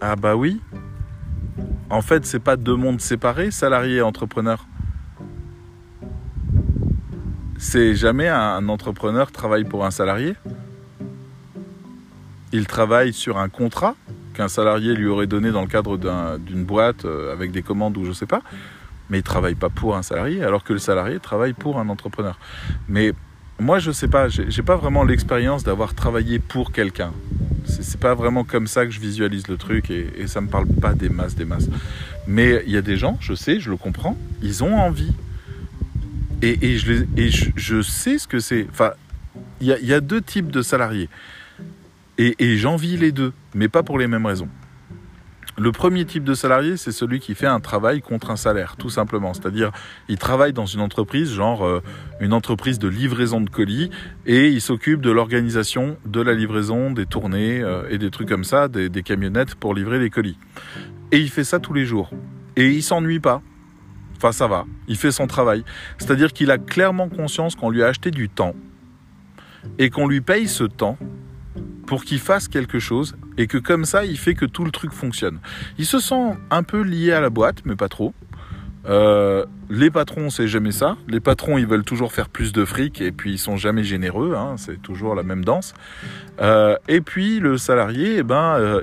Ah 0.00 0.16
bah 0.16 0.36
oui. 0.36 0.60
En 1.90 2.02
fait, 2.02 2.26
c'est 2.26 2.38
pas 2.38 2.56
deux 2.56 2.76
mondes 2.76 3.00
séparés, 3.00 3.50
salariés 3.50 3.96
et 3.96 4.02
entrepreneurs 4.02 4.66
c'est 7.58 7.94
jamais 7.94 8.28
un 8.28 8.68
entrepreneur 8.68 9.30
travaille 9.32 9.64
pour 9.64 9.84
un 9.84 9.90
salarié? 9.90 10.34
Il 12.52 12.66
travaille 12.66 13.12
sur 13.12 13.36
un 13.38 13.48
contrat 13.48 13.96
qu'un 14.34 14.48
salarié 14.48 14.94
lui 14.94 15.06
aurait 15.06 15.26
donné 15.26 15.50
dans 15.50 15.62
le 15.62 15.66
cadre 15.66 15.98
d'une 16.38 16.64
boîte 16.64 17.04
euh, 17.04 17.32
avec 17.32 17.50
des 17.50 17.62
commandes 17.62 17.96
ou 17.96 18.04
je 18.04 18.12
sais 18.12 18.26
pas. 18.26 18.42
Mais 19.10 19.18
il 19.18 19.22
travaille 19.22 19.56
pas 19.56 19.70
pour 19.70 19.96
un 19.96 20.02
salarié, 20.02 20.44
alors 20.44 20.62
que 20.62 20.72
le 20.72 20.78
salarié 20.78 21.18
travaille 21.18 21.52
pour 21.52 21.78
un 21.78 21.88
entrepreneur. 21.88 22.38
Mais 22.88 23.12
moi, 23.58 23.80
je 23.80 23.90
sais 23.90 24.06
pas, 24.06 24.28
j'ai 24.28 24.62
pas 24.62 24.76
vraiment 24.76 25.02
l'expérience 25.02 25.64
d'avoir 25.64 25.94
travaillé 25.94 26.38
pour 26.38 26.72
quelqu'un. 26.72 27.12
C'est 27.64 27.98
pas 27.98 28.14
vraiment 28.14 28.44
comme 28.44 28.66
ça 28.66 28.86
que 28.86 28.92
je 28.92 29.00
visualise 29.00 29.48
le 29.48 29.56
truc 29.56 29.90
et, 29.90 30.06
et 30.16 30.26
ça 30.26 30.40
me 30.40 30.48
parle 30.48 30.66
pas 30.66 30.94
des 30.94 31.08
masses, 31.08 31.34
des 31.34 31.44
masses. 31.44 31.68
Mais 32.26 32.62
il 32.66 32.72
y 32.72 32.76
a 32.76 32.82
des 32.82 32.96
gens, 32.96 33.16
je 33.20 33.34
sais, 33.34 33.58
je 33.60 33.70
le 33.70 33.76
comprends, 33.76 34.16
ils 34.42 34.62
ont 34.62 34.76
envie 34.76 35.12
et, 36.42 36.78
je, 36.78 37.82
sais 37.82 38.18
ce 38.18 38.28
que 38.28 38.38
c'est. 38.38 38.66
Enfin, 38.70 38.92
il 39.60 39.66
y, 39.66 39.92
a 39.92 40.00
deux 40.00 40.20
types 40.20 40.50
de 40.50 40.62
salariés. 40.62 41.08
Et, 42.16 42.34
et 42.38 42.56
j'envie 42.56 42.96
les 42.96 43.12
deux, 43.12 43.32
mais 43.54 43.68
pas 43.68 43.82
pour 43.82 43.98
les 43.98 44.06
mêmes 44.06 44.26
raisons. 44.26 44.48
Le 45.58 45.72
premier 45.72 46.04
type 46.04 46.22
de 46.22 46.34
salarié, 46.34 46.76
c'est 46.76 46.92
celui 46.92 47.18
qui 47.18 47.34
fait 47.34 47.46
un 47.46 47.58
travail 47.58 48.00
contre 48.00 48.30
un 48.30 48.36
salaire, 48.36 48.76
tout 48.76 48.90
simplement. 48.90 49.34
C'est-à-dire, 49.34 49.72
il 50.08 50.16
travaille 50.16 50.52
dans 50.52 50.66
une 50.66 50.80
entreprise, 50.80 51.32
genre 51.32 51.66
euh, 51.66 51.82
une 52.20 52.32
entreprise 52.32 52.78
de 52.78 52.86
livraison 52.86 53.40
de 53.40 53.50
colis, 53.50 53.90
et 54.24 54.46
il 54.48 54.60
s'occupe 54.60 55.00
de 55.00 55.10
l'organisation 55.10 55.96
de 56.06 56.20
la 56.20 56.34
livraison, 56.34 56.92
des 56.92 57.06
tournées 57.06 57.60
euh, 57.60 57.88
et 57.90 57.98
des 57.98 58.12
trucs 58.12 58.28
comme 58.28 58.44
ça, 58.44 58.68
des, 58.68 58.88
des 58.88 59.02
camionnettes 59.02 59.56
pour 59.56 59.74
livrer 59.74 59.98
les 59.98 60.10
colis. 60.10 60.38
Et 61.10 61.18
il 61.18 61.28
fait 61.28 61.42
ça 61.42 61.58
tous 61.58 61.72
les 61.72 61.84
jours. 61.84 62.10
Et 62.54 62.70
il 62.70 62.82
s'ennuie 62.82 63.20
pas. 63.20 63.42
Enfin, 64.18 64.32
ça 64.32 64.48
va. 64.48 64.66
Il 64.88 64.96
fait 64.96 65.12
son 65.12 65.26
travail. 65.26 65.64
C'est-à-dire 65.98 66.32
qu'il 66.32 66.50
a 66.50 66.58
clairement 66.58 67.08
conscience 67.08 67.54
qu'on 67.54 67.70
lui 67.70 67.82
a 67.82 67.86
acheté 67.86 68.10
du 68.10 68.28
temps 68.28 68.54
et 69.78 69.90
qu'on 69.90 70.06
lui 70.08 70.20
paye 70.20 70.48
ce 70.48 70.64
temps 70.64 70.98
pour 71.86 72.04
qu'il 72.04 72.18
fasse 72.18 72.48
quelque 72.48 72.80
chose 72.80 73.16
et 73.38 73.46
que 73.46 73.58
comme 73.58 73.84
ça, 73.84 74.04
il 74.04 74.18
fait 74.18 74.34
que 74.34 74.44
tout 74.44 74.64
le 74.64 74.72
truc 74.72 74.92
fonctionne. 74.92 75.38
Il 75.78 75.86
se 75.86 76.00
sent 76.00 76.36
un 76.50 76.62
peu 76.64 76.82
lié 76.82 77.12
à 77.12 77.20
la 77.20 77.30
boîte, 77.30 77.62
mais 77.64 77.76
pas 77.76 77.88
trop. 77.88 78.12
Euh, 78.88 79.44
les 79.68 79.90
patrons, 79.90 80.30
c'est 80.30 80.48
jamais 80.48 80.72
ça. 80.72 80.96
Les 81.08 81.20
patrons, 81.20 81.58
ils 81.58 81.66
veulent 81.66 81.84
toujours 81.84 82.12
faire 82.12 82.28
plus 82.28 82.52
de 82.52 82.64
fric 82.64 83.00
et 83.00 83.12
puis 83.12 83.32
ils 83.32 83.38
sont 83.38 83.56
jamais 83.56 83.84
généreux. 83.84 84.34
Hein, 84.36 84.54
c'est 84.56 84.80
toujours 84.80 85.14
la 85.14 85.22
même 85.22 85.44
danse. 85.44 85.74
Euh, 86.40 86.76
et 86.88 87.00
puis 87.00 87.40
le 87.40 87.58
salarié, 87.58 88.16
eh 88.18 88.22
ben, 88.22 88.56
euh, 88.56 88.82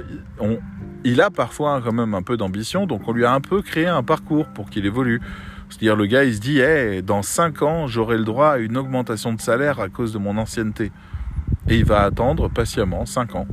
il 1.03 1.21
a 1.21 1.31
parfois 1.31 1.81
quand 1.83 1.93
même 1.93 2.13
un 2.13 2.21
peu 2.21 2.37
d'ambition, 2.37 2.85
donc 2.85 3.07
on 3.07 3.13
lui 3.13 3.25
a 3.25 3.33
un 3.33 3.41
peu 3.41 3.61
créé 3.61 3.87
un 3.87 4.03
parcours 4.03 4.47
pour 4.47 4.69
qu'il 4.69 4.85
évolue. 4.85 5.21
C'est-à-dire 5.69 5.95
le 5.95 6.05
gars, 6.05 6.23
il 6.23 6.35
se 6.35 6.39
dit, 6.39 6.59
hey, 6.59 7.01
dans 7.01 7.23
5 7.23 7.61
ans, 7.63 7.87
j'aurai 7.87 8.17
le 8.17 8.23
droit 8.23 8.49
à 8.49 8.57
une 8.57 8.77
augmentation 8.77 9.33
de 9.33 9.41
salaire 9.41 9.79
à 9.79 9.89
cause 9.89 10.13
de 10.13 10.19
mon 10.19 10.37
ancienneté. 10.37 10.91
Et 11.67 11.77
il 11.77 11.85
va 11.85 12.01
attendre 12.03 12.47
patiemment 12.49 13.07
5 13.07 13.35
ans 13.35 13.47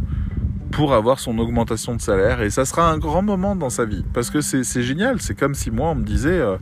pour 0.72 0.94
avoir 0.94 1.20
son 1.20 1.38
augmentation 1.38 1.94
de 1.94 2.00
salaire. 2.00 2.42
Et 2.42 2.50
ça 2.50 2.64
sera 2.64 2.90
un 2.90 2.98
grand 2.98 3.22
moment 3.22 3.54
dans 3.54 3.70
sa 3.70 3.84
vie. 3.84 4.04
Parce 4.12 4.30
que 4.30 4.40
c'est 4.40 4.82
génial. 4.82 5.20
C'est 5.20 5.38
comme 5.38 5.54
si 5.54 5.70
moi, 5.70 5.90
on 5.90 5.94
me 5.94 6.04
disait, 6.04 6.30
euh, 6.30 6.56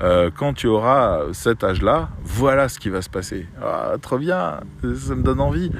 euh, 0.00 0.30
quand 0.34 0.54
tu 0.54 0.66
auras 0.68 1.24
cet 1.32 1.64
âge-là, 1.64 2.10
voilà 2.22 2.68
ce 2.68 2.78
qui 2.78 2.88
va 2.88 3.02
se 3.02 3.10
passer. 3.10 3.46
Ah, 3.62 3.94
trop 4.00 4.18
bien, 4.18 4.60
ça 4.82 5.14
me 5.14 5.22
donne 5.22 5.40
envie. 5.40 5.70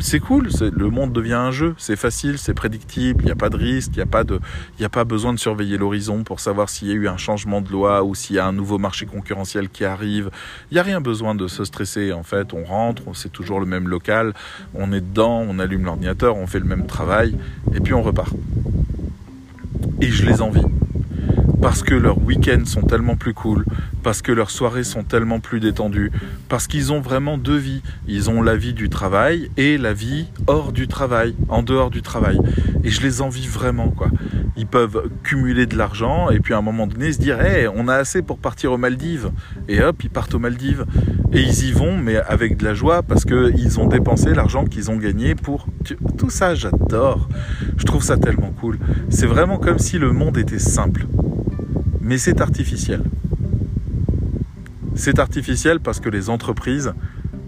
C'est 0.00 0.20
cool, 0.20 0.48
le 0.60 0.90
monde 0.90 1.12
devient 1.12 1.34
un 1.34 1.50
jeu, 1.50 1.74
c'est 1.76 1.96
facile, 1.96 2.38
c'est 2.38 2.54
prédictible, 2.54 3.22
il 3.22 3.26
n'y 3.26 3.32
a 3.32 3.36
pas 3.36 3.50
de 3.50 3.56
risque, 3.56 3.90
il 3.94 3.96
n'y 3.96 4.02
a, 4.02 4.06
pas 4.06 4.22
a 4.22 4.88
pas 4.88 5.04
besoin 5.04 5.32
de 5.32 5.40
surveiller 5.40 5.76
l'horizon 5.76 6.22
pour 6.22 6.38
savoir 6.38 6.68
s'il 6.68 6.86
y 6.86 6.92
a 6.92 6.94
eu 6.94 7.08
un 7.08 7.16
changement 7.16 7.60
de 7.60 7.68
loi 7.72 8.04
ou 8.04 8.14
s'il 8.14 8.36
y 8.36 8.38
a 8.38 8.46
un 8.46 8.52
nouveau 8.52 8.78
marché 8.78 9.06
concurrentiel 9.06 9.68
qui 9.68 9.84
arrive. 9.84 10.30
Il 10.70 10.74
n'y 10.74 10.78
a 10.78 10.84
rien 10.84 11.00
besoin 11.00 11.34
de 11.34 11.48
se 11.48 11.64
stresser 11.64 12.12
en 12.12 12.22
fait, 12.22 12.54
on 12.54 12.62
rentre, 12.62 13.02
c'est 13.14 13.32
toujours 13.32 13.58
le 13.58 13.66
même 13.66 13.88
local, 13.88 14.34
on 14.72 14.92
est 14.92 15.00
dedans, 15.00 15.44
on 15.48 15.58
allume 15.58 15.84
l'ordinateur, 15.84 16.36
on 16.36 16.46
fait 16.46 16.60
le 16.60 16.66
même 16.66 16.86
travail 16.86 17.36
et 17.74 17.80
puis 17.80 17.92
on 17.92 18.02
repart. 18.02 18.32
Et 20.00 20.10
je 20.10 20.24
les 20.26 20.42
envie 20.42 20.62
parce 21.60 21.82
que 21.82 21.94
leurs 21.94 22.22
week-ends 22.22 22.64
sont 22.64 22.82
tellement 22.82 23.16
plus 23.16 23.34
cool, 23.34 23.64
parce 24.02 24.22
que 24.22 24.32
leurs 24.32 24.50
soirées 24.50 24.84
sont 24.84 25.02
tellement 25.02 25.40
plus 25.40 25.60
détendues, 25.60 26.12
parce 26.48 26.66
qu'ils 26.66 26.92
ont 26.92 27.00
vraiment 27.00 27.38
deux 27.38 27.56
vies. 27.56 27.82
Ils 28.06 28.30
ont 28.30 28.42
la 28.42 28.56
vie 28.56 28.72
du 28.72 28.88
travail 28.88 29.50
et 29.56 29.78
la 29.78 29.92
vie 29.92 30.26
hors 30.46 30.72
du 30.72 30.88
travail, 30.88 31.34
en 31.48 31.62
dehors 31.62 31.90
du 31.90 32.02
travail. 32.02 32.38
Et 32.84 32.90
je 32.90 33.02
les 33.02 33.20
envie 33.20 33.46
vraiment, 33.46 33.90
quoi. 33.90 34.10
Ils 34.56 34.66
peuvent 34.66 35.10
cumuler 35.22 35.66
de 35.66 35.76
l'argent 35.76 36.30
et 36.30 36.40
puis 36.40 36.54
à 36.54 36.58
un 36.58 36.62
moment 36.62 36.86
donné 36.86 37.12
se 37.12 37.18
dire, 37.18 37.40
hé, 37.40 37.68
on 37.68 37.88
a 37.88 37.94
assez 37.94 38.22
pour 38.22 38.38
partir 38.38 38.72
aux 38.72 38.78
Maldives. 38.78 39.30
Et 39.68 39.82
hop, 39.82 40.02
ils 40.02 40.10
partent 40.10 40.34
aux 40.34 40.38
Maldives. 40.38 40.84
Et 41.32 41.40
ils 41.42 41.68
y 41.68 41.72
vont, 41.72 41.96
mais 41.96 42.16
avec 42.16 42.56
de 42.56 42.64
la 42.64 42.74
joie 42.74 43.02
parce 43.02 43.24
qu'ils 43.24 43.78
ont 43.78 43.86
dépensé 43.86 44.34
l'argent 44.34 44.64
qu'ils 44.64 44.90
ont 44.90 44.96
gagné 44.96 45.34
pour... 45.34 45.66
Tout 46.16 46.30
ça, 46.30 46.54
j'adore. 46.54 47.28
Je 47.76 47.84
trouve 47.84 48.02
ça 48.02 48.16
tellement 48.16 48.52
cool. 48.52 48.78
C'est 49.10 49.26
vraiment 49.26 49.58
comme 49.58 49.78
si 49.78 49.98
le 49.98 50.12
monde 50.12 50.38
était 50.38 50.58
simple 50.58 51.06
mais 52.08 52.16
c'est 52.16 52.40
artificiel. 52.40 53.02
C'est 54.94 55.18
artificiel 55.18 55.78
parce 55.78 56.00
que 56.00 56.08
les 56.08 56.30
entreprises 56.30 56.94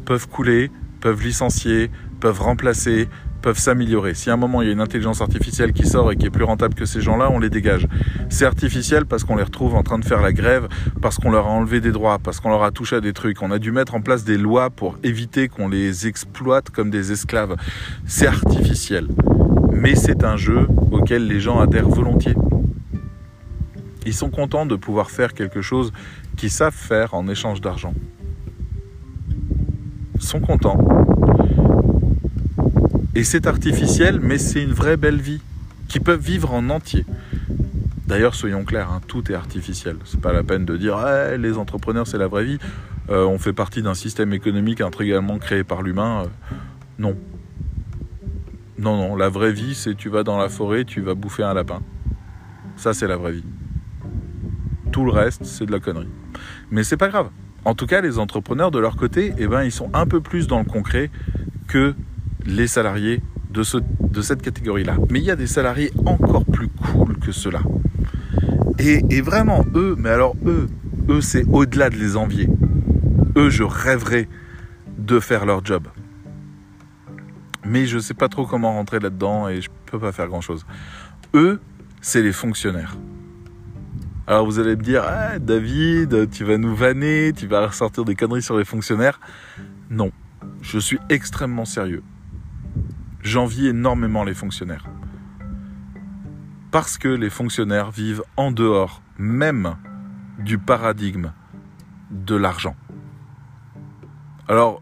peuvent 0.05 0.29
couler, 0.29 0.71
peuvent 1.01 1.23
licencier, 1.23 1.91
peuvent 2.21 2.43
remplacer, 2.43 3.09
peuvent 3.41 3.59
s'améliorer. 3.59 4.13
Si 4.13 4.29
à 4.29 4.35
un 4.35 4.37
moment 4.37 4.61
il 4.61 4.67
y 4.67 4.69
a 4.69 4.75
une 4.75 4.83
intelligence 4.83 5.23
artificielle 5.23 5.73
qui 5.73 5.87
sort 5.87 6.13
et 6.13 6.17
qui 6.17 6.27
est 6.27 6.31
plus 6.31 6.45
rentable 6.45 6.75
que 6.75 6.85
ces 6.85 7.01
gens-là, 7.01 7.31
on 7.31 7.39
les 7.39 7.49
dégage. 7.49 7.89
C'est 8.29 8.45
artificiel 8.45 9.07
parce 9.07 9.25
qu'on 9.25 9.37
les 9.37 9.45
retrouve 9.45 9.75
en 9.75 9.83
train 9.83 9.99
de 9.99 10.05
faire 10.05 10.21
la 10.21 10.35
grève, 10.35 10.69
parce 11.01 11.17
qu'on 11.17 11.31
leur 11.31 11.47
a 11.47 11.51
enlevé 11.51 11.81
des 11.81 11.91
droits, 11.91 12.19
parce 12.19 12.39
qu'on 12.39 12.51
leur 12.51 12.63
a 12.63 12.71
touché 12.71 12.97
à 12.97 13.01
des 13.01 13.15
trucs. 13.15 13.41
On 13.41 13.51
a 13.53 13.59
dû 13.59 13.73
mettre 13.73 13.95
en 13.95 14.03
place 14.03 14.25
des 14.25 14.37
lois 14.37 14.69
pour 14.69 14.99
éviter 15.03 15.49
qu'on 15.49 15.69
les 15.69 16.07
exploite 16.07 16.69
comme 16.69 16.91
des 16.91 17.13
esclaves. 17.13 17.57
C'est 18.05 18.27
artificiel. 18.27 19.09
Mais 19.73 19.95
c'est 19.95 20.23
un 20.23 20.37
jeu 20.37 20.69
auquel 20.91 21.27
les 21.27 21.41
gens 21.41 21.61
adhèrent 21.61 21.89
volontiers. 21.89 22.35
Ils 24.07 24.15
sont 24.15 24.31
contents 24.31 24.67
de 24.67 24.77
pouvoir 24.77 25.11
faire 25.11 25.35
quelque 25.35 25.61
chose 25.61 25.93
qu'ils 26.37 26.51
savent 26.51 26.75
faire 26.75 27.15
en 27.15 27.29
échange 27.29 27.61
d'argent. 27.61 27.95
Ils 30.15 30.23
sont 30.23 30.41
contents. 30.41 30.79
Et 33.15 33.25
c'est 33.25 33.47
artificiel, 33.47 34.21
mais 34.21 34.39
c'est 34.39 34.63
une 34.63 34.73
vraie 34.73 34.97
belle 34.97 35.21
vie, 35.21 35.41
qu'ils 35.89 36.03
peuvent 36.03 36.21
vivre 36.21 36.53
en 36.55 36.71
entier. 36.71 37.05
D'ailleurs, 38.07 38.35
soyons 38.35 38.65
clairs, 38.65 38.91
hein, 38.91 39.01
tout 39.07 39.31
est 39.31 39.35
artificiel. 39.35 39.97
C'est 40.05 40.21
pas 40.21 40.33
la 40.33 40.43
peine 40.43 40.65
de 40.65 40.77
dire 40.77 40.99
eh, 41.07 41.39
les 41.39 41.59
entrepreneurs, 41.59 42.07
c'est 42.07 42.19
la 42.19 42.29
vraie 42.29 42.45
vie. 42.45 42.59
Euh, 43.09 43.25
on 43.25 43.39
fait 43.39 43.53
partie 43.53 43.83
d'un 43.83 43.95
système 43.95 44.33
économique 44.33 44.81
intégralement 44.81 45.39
créé 45.39 45.65
par 45.65 45.83
l'humain. 45.83 46.25
Euh, 46.25 46.27
non. 46.99 47.17
Non, 48.79 48.97
non, 48.97 49.17
la 49.17 49.29
vraie 49.29 49.53
vie, 49.53 49.75
c'est 49.75 49.95
tu 49.95 50.09
vas 50.09 50.23
dans 50.23 50.39
la 50.39 50.49
forêt, 50.49 50.85
tu 50.85 51.01
vas 51.01 51.15
bouffer 51.15 51.43
un 51.43 51.55
lapin. 51.55 51.83
Ça, 52.77 52.95
c'est 52.95 53.07
la 53.07 53.17
vraie 53.17 53.33
vie. 53.33 53.45
Tout 54.93 55.05
le 55.05 55.13
reste, 55.13 55.45
c'est 55.45 55.67
de 55.67 55.73
la 55.73 55.81
connerie. 55.81 56.09
Mais 56.71 56.85
c'est 56.85 56.97
pas 56.97 57.09
grave. 57.09 57.31
En 57.65 57.75
tout 57.75 57.87
cas, 57.87 58.01
les 58.01 58.19
entrepreneurs, 58.19 58.71
de 58.71 58.79
leur 58.79 58.97
côté, 58.97 59.35
eh 59.39 59.47
ben, 59.47 59.63
ils 59.63 59.73
sont 59.73 59.91
un 59.93 60.07
peu 60.07 60.21
plus 60.21 60.47
dans 60.47 60.59
le 60.59 60.65
concret 60.65 61.11
que 61.69 61.95
les 62.47 62.67
salariés 62.67 63.23
de, 63.51 63.63
ce, 63.63 63.79
de 64.01 64.23
cette 64.23 64.43
catégorie-là. 64.43 64.97
Mais 65.11 65.19
il 65.19 65.25
y 65.25 65.31
a 65.31 65.37
des 65.37 65.47
salariés 65.47 65.93
encore 66.07 66.45
plus 66.45 66.69
cool 66.69 67.19
que 67.19 67.33
ceux-là. 67.33 67.61
Et, 68.79 69.05
et, 69.11 69.21
vraiment, 69.21 69.65
eux, 69.75 69.95
mais 69.99 70.09
alors 70.09 70.35
eux, 70.47 70.69
eux, 71.09 71.21
c'est 71.21 71.45
au-delà 71.45 71.91
de 71.91 71.97
les 71.97 72.17
envier. 72.17 72.49
Eux, 73.37 73.51
je 73.51 73.63
rêverais 73.63 74.29
de 74.99 75.21
faire 75.21 75.45
leur 75.45 75.65
job. 75.65 75.89
Mais 77.65 77.87
je 77.87 77.97
ne 77.97 78.01
sais 78.01 78.15
pas 78.15 78.29
trop 78.29 78.47
comment 78.47 78.73
rentrer 78.73 79.01
là-dedans 79.01 79.49
et 79.49 79.61
je 79.61 79.69
ne 79.69 79.75
peux 79.91 79.99
pas 79.99 80.13
faire 80.13 80.29
grand-chose. 80.29 80.65
Eux, 81.35 81.61
c'est 82.01 82.23
les 82.23 82.33
fonctionnaires. 82.33 82.97
Alors 84.31 84.47
vous 84.47 84.61
allez 84.61 84.77
me 84.77 84.83
dire, 84.83 85.03
ah, 85.05 85.41
David, 85.41 86.31
tu 86.31 86.45
vas 86.45 86.57
nous 86.57 86.73
vanner, 86.73 87.33
tu 87.37 87.49
vas 87.49 87.67
ressortir 87.67 88.05
des 88.05 88.15
conneries 88.15 88.43
sur 88.43 88.57
les 88.57 88.65
fonctionnaires. 88.65 89.19
Non, 89.91 90.13
je 90.63 90.79
suis 90.79 91.01
extrêmement 91.09 91.65
sérieux. 91.65 92.05
J'envie 93.23 93.67
énormément 93.67 94.23
les 94.23 94.35
fonctionnaires. 94.35 94.85
Parce 96.71 96.97
que 96.97 97.09
les 97.09 97.29
fonctionnaires 97.29 97.91
vivent 97.91 98.23
en 98.37 98.53
dehors 98.53 99.03
même 99.19 99.75
du 100.39 100.59
paradigme 100.59 101.33
de 102.13 102.37
l'argent. 102.37 102.77
Alors, 104.47 104.81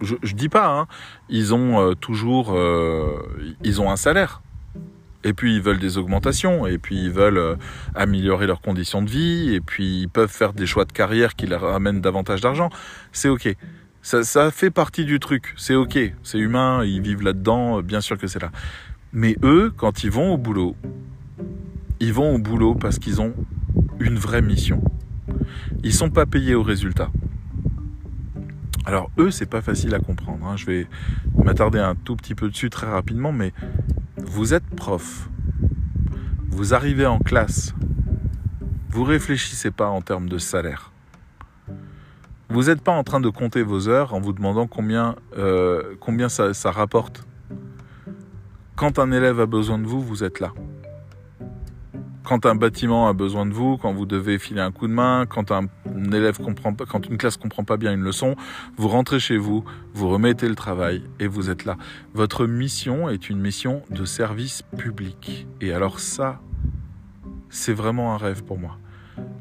je, 0.00 0.14
ne 0.14 0.38
dis 0.38 0.48
pas, 0.48 0.68
hein, 0.68 0.86
ils 1.28 1.52
ont 1.52 1.80
euh, 1.80 1.94
toujours, 1.94 2.52
euh, 2.54 3.56
ils 3.64 3.80
ont 3.80 3.90
un 3.90 3.96
salaire. 3.96 4.40
Et 5.24 5.32
puis 5.32 5.56
ils 5.56 5.62
veulent 5.62 5.78
des 5.78 5.98
augmentations, 5.98 6.66
et 6.66 6.78
puis 6.78 7.04
ils 7.04 7.10
veulent 7.10 7.38
euh, 7.38 7.56
améliorer 7.94 8.46
leurs 8.46 8.60
conditions 8.60 9.02
de 9.02 9.10
vie, 9.10 9.54
et 9.54 9.60
puis 9.60 10.02
ils 10.02 10.08
peuvent 10.08 10.32
faire 10.32 10.52
des 10.52 10.66
choix 10.66 10.84
de 10.84 10.92
carrière 10.92 11.36
qui 11.36 11.46
leur 11.46 11.64
amènent 11.64 12.00
davantage 12.00 12.40
d'argent. 12.40 12.70
C'est 13.12 13.28
ok. 13.28 13.54
Ça, 14.02 14.50
fait 14.50 14.70
partie 14.70 15.04
du 15.04 15.20
truc. 15.20 15.54
C'est 15.56 15.76
ok. 15.76 15.96
C'est 16.24 16.38
humain. 16.38 16.84
Ils 16.84 17.00
vivent 17.00 17.22
là-dedans. 17.22 17.82
Bien 17.82 18.00
sûr 18.00 18.18
que 18.18 18.26
c'est 18.26 18.42
là. 18.42 18.50
Mais 19.12 19.36
eux, 19.44 19.72
quand 19.76 20.02
ils 20.02 20.10
vont 20.10 20.34
au 20.34 20.38
boulot, 20.38 20.74
ils 22.00 22.12
vont 22.12 22.34
au 22.34 22.38
boulot 22.38 22.74
parce 22.74 22.98
qu'ils 22.98 23.20
ont 23.20 23.32
une 24.00 24.18
vraie 24.18 24.42
mission. 24.42 24.82
Ils 25.84 25.94
sont 25.94 26.10
pas 26.10 26.26
payés 26.26 26.56
au 26.56 26.64
résultat. 26.64 27.10
Alors 28.84 29.10
eux, 29.18 29.30
c'est 29.30 29.46
pas 29.46 29.62
facile 29.62 29.94
à 29.94 30.00
comprendre. 30.00 30.46
Hein. 30.46 30.56
Je 30.56 30.66
vais 30.66 30.86
m'attarder 31.36 31.78
un 31.78 31.94
tout 31.94 32.16
petit 32.16 32.34
peu 32.34 32.48
dessus 32.48 32.70
très 32.70 32.88
rapidement, 32.88 33.32
mais 33.32 33.52
vous 34.16 34.54
êtes 34.54 34.66
prof, 34.76 35.28
vous 36.48 36.74
arrivez 36.74 37.06
en 37.06 37.18
classe, 37.18 37.74
vous 38.90 39.04
réfléchissez 39.04 39.70
pas 39.70 39.86
en 39.86 40.00
termes 40.00 40.28
de 40.28 40.38
salaire. 40.38 40.92
Vous 42.48 42.64
n'êtes 42.64 42.82
pas 42.82 42.92
en 42.92 43.02
train 43.02 43.20
de 43.20 43.30
compter 43.30 43.62
vos 43.62 43.88
heures 43.88 44.12
en 44.12 44.20
vous 44.20 44.32
demandant 44.32 44.66
combien, 44.66 45.16
euh, 45.38 45.94
ça 46.28 46.70
rapporte. 46.70 47.24
Quand 48.76 48.98
un 48.98 49.10
élève 49.12 49.40
a 49.40 49.46
besoin 49.46 49.78
de 49.78 49.86
vous, 49.86 50.02
vous 50.02 50.24
êtes 50.24 50.40
là 50.40 50.52
quand 52.24 52.46
un 52.46 52.54
bâtiment 52.54 53.08
a 53.08 53.12
besoin 53.12 53.46
de 53.46 53.52
vous, 53.52 53.76
quand 53.76 53.92
vous 53.92 54.06
devez 54.06 54.38
filer 54.38 54.60
un 54.60 54.70
coup 54.70 54.86
de 54.86 54.92
main, 54.92 55.26
quand 55.26 55.50
un 55.50 55.66
élève 56.12 56.38
comprend 56.38 56.72
pas, 56.72 56.84
quand 56.86 57.06
une 57.06 57.18
classe 57.18 57.36
comprend 57.36 57.64
pas 57.64 57.76
bien 57.76 57.92
une 57.92 58.02
leçon, 58.02 58.36
vous 58.76 58.88
rentrez 58.88 59.20
chez 59.20 59.36
vous, 59.36 59.64
vous 59.94 60.08
remettez 60.08 60.48
le 60.48 60.54
travail 60.54 61.02
et 61.18 61.26
vous 61.26 61.50
êtes 61.50 61.64
là. 61.64 61.76
Votre 62.14 62.46
mission 62.46 63.08
est 63.08 63.28
une 63.28 63.40
mission 63.40 63.82
de 63.90 64.04
service 64.04 64.62
public. 64.76 65.46
Et 65.60 65.72
alors 65.72 66.00
ça, 66.00 66.40
c'est 67.50 67.74
vraiment 67.74 68.14
un 68.14 68.16
rêve 68.16 68.44
pour 68.44 68.58
moi. 68.58 68.78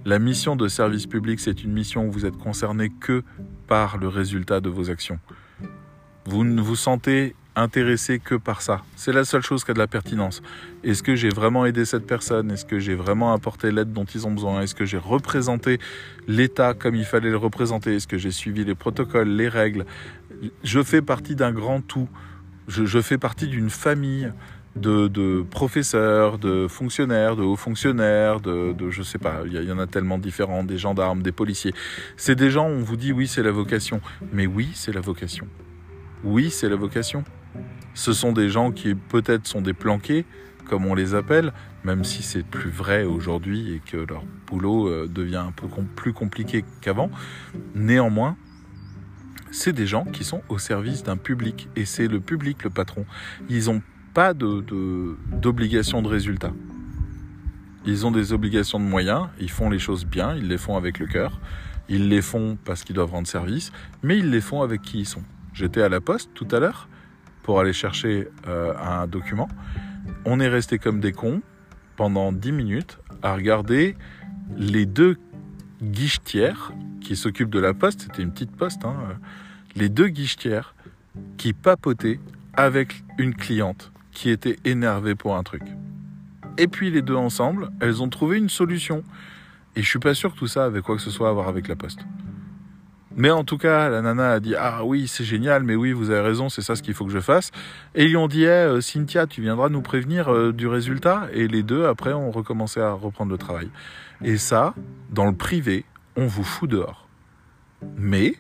La 0.06 0.20
mission 0.20 0.56
de 0.56 0.68
service 0.68 1.06
public, 1.06 1.40
c'est 1.40 1.64
une 1.64 1.72
mission 1.72 2.08
où 2.08 2.12
vous 2.12 2.26
êtes 2.26 2.38
concerné 2.38 2.90
que 2.90 3.24
par 3.68 3.98
le 3.98 4.08
résultat 4.08 4.60
de 4.60 4.70
vos 4.70 4.90
actions. 4.90 5.20
Vous 6.26 6.44
ne 6.44 6.62
vous 6.62 6.76
sentez 6.76 7.36
intéressé 7.56 8.20
que 8.20 8.36
par 8.36 8.62
ça. 8.62 8.82
C'est 8.96 9.12
la 9.12 9.26
seule 9.26 9.42
chose 9.42 9.64
qui 9.64 9.72
a 9.72 9.74
de 9.74 9.80
la 9.80 9.88
pertinence. 9.88 10.42
Est-ce 10.84 11.04
que 11.04 11.16
j'ai 11.16 11.30
vraiment 11.30 11.66
aidé 11.66 11.86
cette 11.86 12.08
personne? 12.08 12.52
Est-ce 12.52 12.66
que 12.66 12.80
j'ai 12.80 12.96
vraiment 12.96 13.34
apporté 13.34 13.72
l'aide 13.72 13.92
dont 13.92 14.06
ils 14.06 14.26
ont 14.26 14.32
besoin? 14.32 14.62
Est-ce 14.62 14.76
que 14.76 14.86
j'ai 14.86 14.98
représenté 14.98 15.80
l'État 16.28 16.74
comme 16.74 16.96
il 16.96 17.06
fallait 17.06 17.30
le 17.30 17.38
représenter? 17.38 17.96
Est-ce 17.96 18.08
que 18.08 18.18
j'ai 18.18 18.32
suivi 18.32 18.64
les 18.64 18.76
protocoles, 18.76 19.30
les 19.30 19.50
règles? 19.50 19.86
Je 20.64 20.82
fais 20.82 21.02
partie 21.02 21.36
d'un 21.36 21.52
grand 21.52 21.82
tout. 21.82 22.08
Je, 22.68 23.02
fais 23.02 23.18
partie 23.18 23.48
d'une 23.48 23.70
famille 23.70 24.32
de, 24.78 25.42
professeurs, 25.42 26.38
de 26.38 26.68
fonctionnaires, 26.70 27.36
de 27.36 27.44
hauts 27.44 27.58
fonctionnaires, 27.58 28.40
de, 28.40 28.72
de 28.72 28.90
je 28.90 29.04
sais 29.04 29.18
pas, 29.18 29.42
il 29.46 29.52
y, 29.52 29.58
y, 29.58 29.72
en 29.74 29.80
a 29.80 29.88
tellement 29.88 30.18
différents, 30.18 30.64
des 30.64 30.78
gendarmes, 30.78 31.22
des 31.22 31.34
policiers. 31.34 31.74
C'est 32.16 32.36
des 32.36 32.50
gens, 32.50 32.68
on 32.68 32.82
vous 32.82 32.96
dit 32.96 33.12
oui, 33.12 33.28
c'est 33.28 33.44
la 33.44 33.52
vocation. 33.52 34.00
Mais 34.32 34.48
oui, 34.48 34.70
c'est 34.74 34.94
la 34.94 35.02
vocation. 35.02 35.48
Oui, 36.24 36.50
c'est 36.50 36.70
la 36.70 36.78
vocation. 36.78 37.26
Ce 37.94 38.14
sont 38.14 38.32
des 38.32 38.50
gens 38.50 38.72
qui 38.72 38.96
peut-être 38.96 39.48
sont 39.48 39.62
des 39.62 39.74
planqués, 39.74 40.26
comme 40.66 40.86
on 40.86 40.96
les 40.96 41.16
appelle, 41.16 41.52
même 41.84 42.04
si 42.04 42.24
c'est 42.24 42.44
plus 42.44 42.70
vrai 42.70 43.04
aujourd'hui 43.04 43.74
et 43.74 43.80
que 43.80 43.98
leur 43.98 44.24
boulot 44.48 44.88
euh, 44.88 45.08
devient 45.08 45.44
un 45.48 45.52
peu 45.52 45.68
plus 45.96 46.14
compliqué 46.14 46.64
qu'avant. 46.82 47.10
Néanmoins, 47.76 48.38
c'est 49.52 49.74
des 49.74 49.88
gens 49.88 50.06
qui 50.06 50.24
sont 50.24 50.42
au 50.48 50.58
service 50.58 51.04
d'un 51.04 51.18
public 51.18 51.68
et 51.76 51.86
c'est 51.86 52.08
le 52.08 52.20
public 52.20 52.64
le 52.64 52.70
patron. 52.70 53.06
Ils 53.50 53.66
n'ont 53.66 53.82
pas 54.14 54.34
d'obligation 54.34 56.02
de, 56.02 56.08
de 56.08 56.12
résultat. 56.12 56.54
Ils 57.86 58.06
ont 58.06 58.12
des 58.12 58.32
obligations 58.32 58.80
de 58.80 58.86
moyens, 58.86 59.28
ils 59.40 59.50
font 59.50 59.70
les 59.70 59.80
choses 59.80 60.06
bien, 60.06 60.36
ils 60.36 60.48
les 60.48 60.58
font 60.58 60.78
avec 60.78 61.00
le 61.00 61.08
cœur, 61.08 61.42
ils 61.90 62.10
les 62.10 62.22
font 62.22 62.58
parce 62.64 62.84
qu'ils 62.84 62.96
doivent 62.96 63.12
rendre 63.12 63.28
service, 63.28 63.72
mais 64.04 64.20
ils 64.20 64.30
les 64.30 64.42
font 64.42 64.62
avec 64.62 64.82
qui 64.82 65.00
ils 65.00 65.06
sont. 65.06 65.24
J'étais 65.54 65.82
à 65.82 65.90
la 65.90 66.00
poste 66.00 66.30
tout 66.34 66.48
à 66.52 66.60
l'heure 66.60 66.88
pour 67.44 67.60
aller 67.60 67.74
chercher 67.74 68.28
euh, 68.48 68.74
un 68.78 69.08
document. 69.08 69.48
On 70.26 70.40
est 70.40 70.48
resté 70.48 70.80
comme 70.80 71.00
des 71.00 71.12
cons 71.12 71.42
pendant 71.96 72.32
10 72.32 72.52
minutes 72.52 73.00
à 73.22 73.36
regarder 73.36 73.96
les 74.58 74.86
deux 74.86 75.18
guichetières 75.82 76.72
qui 77.00 77.16
s'occupent 77.16 77.50
de 77.50 77.60
la 77.60 77.74
poste, 77.74 78.02
c'était 78.02 78.22
une 78.22 78.32
petite 78.32 78.56
poste, 78.56 78.86
hein, 78.86 78.96
les 79.76 79.90
deux 79.90 80.08
guichetières 80.08 80.76
qui 81.38 81.54
papotaient 81.54 82.20
avec 82.54 83.04
une 83.18 83.34
cliente 83.34 83.92
qui 84.12 84.30
était 84.30 84.58
énervée 84.66 85.16
pour 85.16 85.36
un 85.36 85.44
truc. 85.44 85.64
Et 86.58 86.68
puis 86.68 86.92
les 86.92 87.02
deux 87.02 87.16
ensemble, 87.16 87.72
elles 87.80 88.02
ont 88.02 88.10
trouvé 88.10 88.38
une 88.38 88.50
solution. 88.50 89.04
Et 89.76 89.82
je 89.82 89.88
suis 89.88 90.00
pas 90.00 90.14
sûr 90.14 90.34
que 90.34 90.40
tout 90.40 90.48
ça 90.48 90.66
avait 90.66 90.82
quoi 90.82 90.96
que 90.96 91.02
ce 91.02 91.12
soit 91.12 91.30
à 91.30 91.32
voir 91.32 91.48
avec 91.48 91.68
la 91.68 91.76
poste. 91.76 92.02
Mais 93.16 93.30
en 93.30 93.44
tout 93.44 93.58
cas, 93.58 93.90
la 93.90 94.02
nana 94.02 94.32
a 94.32 94.40
dit 94.40 94.56
ah 94.56 94.86
oui 94.86 95.08
c'est 95.08 95.24
génial, 95.24 95.64
mais 95.64 95.76
oui 95.76 95.92
vous 95.92 96.10
avez 96.10 96.22
raison, 96.22 96.50
c'est 96.50 96.62
ça 96.62 96.76
ce 96.76 96.82
qu'il 96.82 96.94
faut 96.94 97.06
que 97.06 97.12
je 97.12 97.20
fasse. 97.20 97.52
Et 97.96 98.06
ils 98.06 98.18
ont 98.18 98.28
dit 98.28 98.46
eh, 98.46 98.80
Cynthia, 98.82 99.28
tu 99.28 99.42
viendras 99.42 99.70
nous 99.70 99.82
prévenir 99.82 100.34
euh, 100.34 100.54
du 100.54 100.68
résultat. 100.68 101.28
Et 101.34 101.48
les 101.48 101.64
deux 101.64 101.86
après 101.86 102.14
ont 102.14 102.32
recommencé 102.32 102.80
à 102.80 102.94
reprendre 102.94 103.32
le 103.32 103.38
travail. 103.38 103.70
Et 104.24 104.38
ça, 104.38 104.74
dans 105.10 105.26
le 105.26 105.36
privé, 105.36 105.86
on 106.16 106.26
vous 106.26 106.44
fout 106.44 106.70
dehors. 106.70 107.08
Mais 107.98 108.36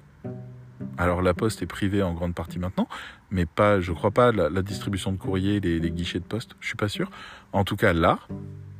alors 0.97 1.21
la 1.21 1.33
poste 1.33 1.61
est 1.61 1.67
privée 1.67 2.03
en 2.03 2.13
grande 2.13 2.33
partie 2.33 2.59
maintenant, 2.59 2.87
mais 3.29 3.45
pas, 3.45 3.79
je 3.81 3.91
crois 3.91 4.11
pas 4.11 4.31
la, 4.31 4.61
distribution 4.61 5.11
de 5.11 5.17
courrier, 5.17 5.59
les, 5.59 5.79
les 5.79 5.91
guichets 5.91 6.19
de 6.19 6.25
poste, 6.25 6.51
je 6.59 6.67
suis 6.67 6.75
pas 6.75 6.89
sûr. 6.89 7.09
En 7.53 7.63
tout 7.63 7.75
cas 7.75 7.93
là, 7.93 8.19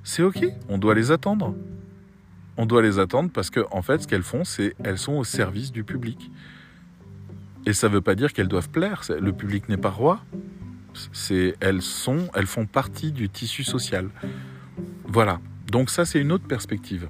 c'est 0.04 0.24
ok, 0.24 0.46
on 0.70 0.78
doit 0.78 0.96
les 0.96 1.12
attendre 1.12 1.56
on 2.58 2.66
doit 2.66 2.82
les 2.82 3.00
attendre 3.00 3.30
parce 3.34 3.50
que 3.50 3.62
en 3.72 3.82
fait, 3.82 4.04
ce 4.04 4.08
qu'elles 4.08 4.24
font, 4.24 4.44
c'est 4.44 4.76
elles 4.84 4.98
sont 4.98 5.14
au 5.14 5.24
service 5.24 5.72
du 5.72 5.84
public. 5.84 6.32
Et 7.66 7.74
ça 7.74 7.88
ne 7.88 7.94
veut 7.94 8.02
pas 8.02 8.16
dire 8.16 8.34
qu'elles 8.34 8.48
doivent 8.48 8.70
plaire. 8.70 9.04
Le 9.20 9.32
public 9.32 9.70
n'est 9.70 9.78
pas 9.78 9.90
roi. 9.90 10.22
C'est 11.14 11.56
elles 11.60 11.82
sont, 11.82 12.28
elles 12.36 12.48
font 12.48 12.66
partie 12.66 13.12
du 13.12 13.30
tissu 13.30 13.64
social. 13.64 14.10
Voilà. 15.06 15.40
Donc 15.68 15.90
ça, 15.90 16.06
c'est 16.06 16.20
une 16.20 16.32
autre 16.32 16.48
perspective. 16.48 17.08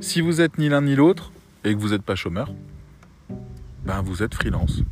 Si 0.00 0.20
vous 0.20 0.40
êtes 0.40 0.58
ni 0.58 0.68
l'un 0.68 0.82
ni 0.82 0.96
l'autre 0.96 1.32
et 1.62 1.74
que 1.74 1.78
vous 1.78 1.90
n'êtes 1.90 2.02
pas 2.02 2.16
chômeur, 2.16 2.52
ben 3.84 4.02
vous 4.02 4.22
êtes 4.22 4.34
freelance, 4.34 4.82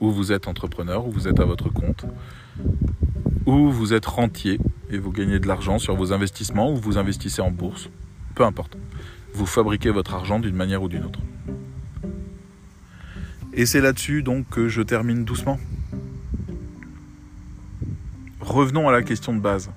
ou 0.00 0.10
vous 0.10 0.32
êtes 0.32 0.48
entrepreneur, 0.48 1.06
ou 1.06 1.10
vous 1.10 1.28
êtes 1.28 1.40
à 1.40 1.44
votre 1.44 1.68
compte, 1.68 2.06
ou 3.46 3.70
vous 3.70 3.92
êtes 3.92 4.06
rentier 4.06 4.58
et 4.90 4.98
vous 4.98 5.12
gagnez 5.12 5.38
de 5.38 5.46
l'argent 5.46 5.78
sur 5.78 5.96
vos 5.96 6.12
investissements 6.12 6.72
ou 6.72 6.76
vous 6.76 6.98
investissez 6.98 7.42
en 7.42 7.50
bourse. 7.50 7.88
Peu 8.34 8.44
importe. 8.44 8.76
Vous 9.34 9.46
fabriquez 9.46 9.90
votre 9.90 10.14
argent 10.14 10.38
d'une 10.38 10.54
manière 10.54 10.82
ou 10.82 10.88
d'une 10.88 11.04
autre. 11.04 11.20
Et 13.52 13.66
c'est 13.66 13.80
là-dessus 13.80 14.22
donc 14.22 14.48
que 14.48 14.68
je 14.68 14.82
termine 14.82 15.24
doucement. 15.24 15.58
Revenons 18.40 18.88
à 18.88 18.92
la 18.92 19.02
question 19.02 19.34
de 19.34 19.40
base. 19.40 19.70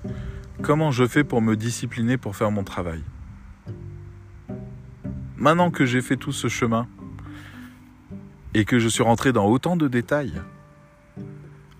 Comment 0.61 0.91
je 0.91 1.07
fais 1.07 1.23
pour 1.23 1.41
me 1.41 1.55
discipliner 1.55 2.17
pour 2.17 2.35
faire 2.35 2.51
mon 2.51 2.63
travail? 2.63 3.01
Maintenant 5.37 5.69
que 5.69 5.85
j'ai 5.85 6.01
fait 6.01 6.17
tout 6.17 6.31
ce 6.31 6.47
chemin 6.47 6.87
et 8.53 8.65
que 8.65 8.79
je 8.79 8.87
suis 8.87 9.03
rentré 9.03 9.31
dans 9.31 9.45
autant 9.45 9.75
de 9.75 9.87
détails, 9.87 10.33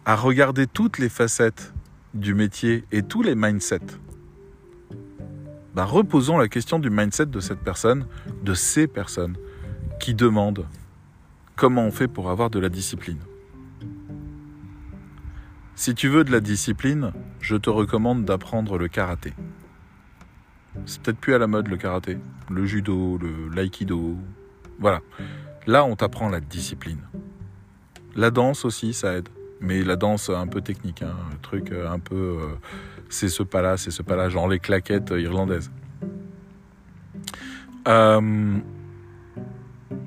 à 0.05 0.15
regarder 0.15 0.67
toutes 0.67 0.99
les 0.99 1.09
facettes 1.09 1.73
du 2.13 2.33
métier 2.33 2.85
et 2.91 3.03
tous 3.03 3.21
les 3.21 3.35
mindsets, 3.35 3.79
bah 5.75 5.85
reposons 5.85 6.37
la 6.37 6.47
question 6.47 6.79
du 6.79 6.89
mindset 6.89 7.27
de 7.27 7.39
cette 7.39 7.59
personne, 7.59 8.07
de 8.43 8.53
ces 8.53 8.87
personnes 8.87 9.37
qui 9.99 10.13
demandent 10.13 10.65
comment 11.55 11.85
on 11.85 11.91
fait 11.91 12.07
pour 12.07 12.29
avoir 12.29 12.49
de 12.49 12.59
la 12.59 12.69
discipline. 12.69 13.19
Si 15.75 15.93
tu 15.93 16.07
veux 16.07 16.23
de 16.23 16.31
la 16.31 16.39
discipline, 16.39 17.13
je 17.39 17.55
te 17.55 17.69
recommande 17.69 18.25
d'apprendre 18.25 18.79
le 18.79 18.87
karaté. 18.87 19.33
C'est 20.85 21.01
peut-être 21.01 21.19
plus 21.19 21.35
à 21.35 21.37
la 21.37 21.45
mode 21.45 21.67
le 21.67 21.77
karaté, 21.77 22.17
le 22.49 22.65
judo, 22.65 23.19
le 23.19 23.49
l'aïkido. 23.53 24.17
Voilà. 24.79 25.01
Là, 25.67 25.85
on 25.85 25.95
t'apprend 25.95 26.29
la 26.29 26.39
discipline. 26.39 27.01
La 28.15 28.31
danse 28.31 28.65
aussi, 28.65 28.93
ça 28.93 29.13
aide. 29.13 29.29
Mais 29.59 29.83
la 29.83 29.95
danse 29.95 30.29
un 30.29 30.47
peu 30.47 30.61
technique, 30.61 31.01
hein, 31.01 31.15
un 31.31 31.37
truc 31.41 31.71
euh, 31.71 31.89
un 31.89 31.99
peu. 31.99 32.15
Euh, 32.15 32.55
c'est 33.09 33.29
ce 33.29 33.43
pas-là, 33.43 33.77
c'est 33.77 33.91
ce 33.91 34.01
pas-là, 34.01 34.29
genre 34.29 34.47
les 34.47 34.59
claquettes 34.59 35.13
irlandaises. 35.17 35.71
Euh, 37.87 38.57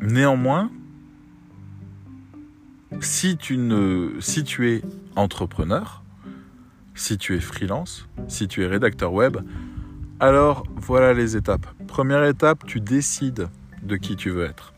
néanmoins, 0.02 0.70
si 3.00 3.36
tu, 3.36 3.56
ne, 3.56 4.12
si 4.20 4.44
tu 4.44 4.70
es 4.70 4.82
entrepreneur, 5.16 6.02
si 6.94 7.16
tu 7.16 7.34
es 7.34 7.40
freelance, 7.40 8.08
si 8.28 8.48
tu 8.48 8.62
es 8.62 8.66
rédacteur 8.66 9.12
web, 9.12 9.38
alors 10.20 10.64
voilà 10.76 11.14
les 11.14 11.36
étapes. 11.36 11.66
Première 11.86 12.24
étape, 12.24 12.66
tu 12.66 12.80
décides 12.80 13.48
de 13.82 13.96
qui 13.96 14.16
tu 14.16 14.30
veux 14.30 14.44
être 14.44 14.74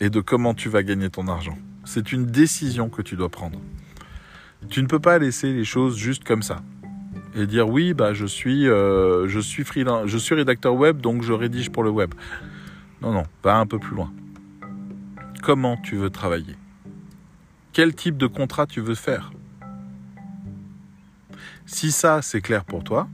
et 0.00 0.10
de 0.10 0.20
comment 0.20 0.52
tu 0.52 0.68
vas 0.68 0.82
gagner 0.82 1.10
ton 1.10 1.28
argent. 1.28 1.56
C'est 1.84 2.12
une 2.12 2.26
décision 2.26 2.88
que 2.88 3.02
tu 3.02 3.16
dois 3.16 3.28
prendre. 3.28 3.58
Tu 4.70 4.82
ne 4.82 4.86
peux 4.86 5.00
pas 5.00 5.18
laisser 5.18 5.52
les 5.52 5.64
choses 5.64 5.96
juste 5.96 6.24
comme 6.24 6.42
ça 6.42 6.62
et 7.34 7.46
dire 7.46 7.68
oui, 7.68 7.94
bah 7.94 8.12
je 8.14 8.26
suis, 8.26 8.68
euh, 8.68 9.26
je 9.28 9.40
suis 9.40 9.64
freelance, 9.64 10.06
je 10.06 10.18
suis 10.18 10.34
rédacteur 10.34 10.74
web, 10.74 11.00
donc 11.00 11.22
je 11.22 11.32
rédige 11.32 11.70
pour 11.70 11.82
le 11.82 11.90
web. 11.90 12.14
Non, 13.00 13.12
non, 13.12 13.24
va 13.42 13.56
un 13.56 13.66
peu 13.66 13.78
plus 13.78 13.96
loin. 13.96 14.12
Comment 15.42 15.76
tu 15.76 15.96
veux 15.96 16.10
travailler? 16.10 16.56
Quel 17.72 17.94
type 17.94 18.16
de 18.16 18.26
contrat 18.26 18.66
tu 18.66 18.80
veux 18.80 18.94
faire? 18.94 19.32
Si 21.66 21.90
ça, 21.90 22.22
c'est 22.22 22.40
clair 22.40 22.64
pour 22.64 22.84
toi, 22.84 23.08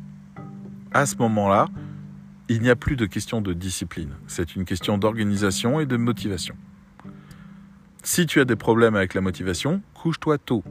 à 0.92 1.06
ce 1.06 1.16
moment-là, 1.16 1.68
il 2.48 2.60
n'y 2.60 2.70
a 2.70 2.76
plus 2.76 2.96
de 2.96 3.06
question 3.06 3.40
de 3.40 3.52
discipline. 3.52 4.10
C'est 4.26 4.56
une 4.56 4.64
question 4.64 4.98
d'organisation 4.98 5.80
et 5.80 5.86
de 5.86 5.96
motivation. 5.96 6.56
Si 8.10 8.24
tu 8.24 8.40
as 8.40 8.46
des 8.46 8.56
problèmes 8.56 8.96
avec 8.96 9.12
la 9.12 9.20
motivation, 9.20 9.82
couche-toi 9.92 10.38
tôt. 10.38 10.64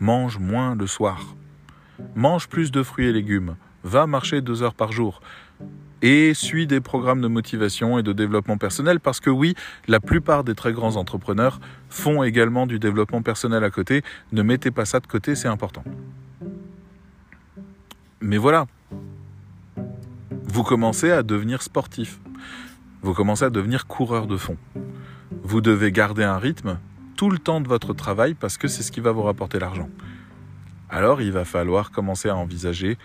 Mange 0.00 0.38
moins 0.38 0.74
le 0.74 0.86
soir. 0.86 1.34
Mange 2.14 2.46
plus 2.48 2.70
de 2.70 2.82
fruits 2.82 3.06
et 3.06 3.12
légumes. 3.12 3.56
Va 3.84 4.06
marcher 4.06 4.42
deux 4.42 4.62
heures 4.62 4.74
par 4.74 4.92
jour 4.92 5.20
et 6.02 6.34
suit 6.34 6.66
des 6.66 6.82
programmes 6.82 7.22
de 7.22 7.26
motivation 7.26 7.98
et 7.98 8.02
de 8.02 8.12
développement 8.12 8.58
personnel 8.58 9.00
parce 9.00 9.18
que 9.18 9.30
oui, 9.30 9.54
la 9.88 9.98
plupart 9.98 10.44
des 10.44 10.54
très 10.54 10.74
grands 10.74 10.96
entrepreneurs 10.96 11.58
font 11.88 12.22
également 12.22 12.66
du 12.66 12.78
développement 12.78 13.22
personnel 13.22 13.64
à 13.64 13.70
côté. 13.70 14.02
Ne 14.32 14.42
mettez 14.42 14.70
pas 14.70 14.84
ça 14.84 15.00
de 15.00 15.06
côté, 15.06 15.36
c'est 15.36 15.48
important. 15.48 15.84
Mais 18.20 18.36
voilà, 18.36 18.66
vous 20.44 20.64
commencez 20.64 21.10
à 21.10 21.22
devenir 21.22 21.62
sportif. 21.62 22.20
Vous 23.00 23.14
commencez 23.14 23.46
à 23.46 23.50
devenir 23.50 23.86
coureur 23.86 24.26
de 24.26 24.36
fond. 24.36 24.58
Vous 25.42 25.60
devez 25.60 25.92
garder 25.92 26.24
un 26.24 26.38
rythme 26.38 26.78
tout 27.16 27.30
le 27.30 27.38
temps 27.38 27.60
de 27.60 27.68
votre 27.68 27.94
travail 27.94 28.34
parce 28.34 28.58
que 28.58 28.68
c'est 28.68 28.82
ce 28.82 28.92
qui 28.92 29.00
va 29.00 29.12
vous 29.12 29.22
rapporter 29.22 29.58
l'argent. 29.58 29.88
Alors 30.88 31.20
il 31.20 31.32
va 31.32 31.44
falloir 31.44 31.90
commencer 31.90 32.28
à 32.28 32.36
envisager 32.36 32.98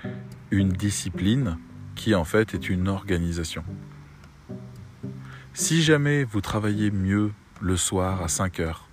une 0.51 0.69
discipline 0.69 1.57
qui 1.95 2.13
en 2.13 2.23
fait 2.23 2.53
est 2.53 2.69
une 2.69 2.87
organisation. 2.87 3.63
Si 5.53 5.81
jamais 5.81 6.23
vous 6.23 6.41
travaillez 6.41 6.91
mieux 6.91 7.31
le 7.59 7.75
soir 7.75 8.21
à 8.21 8.27
5 8.27 8.59
heures 8.59 8.89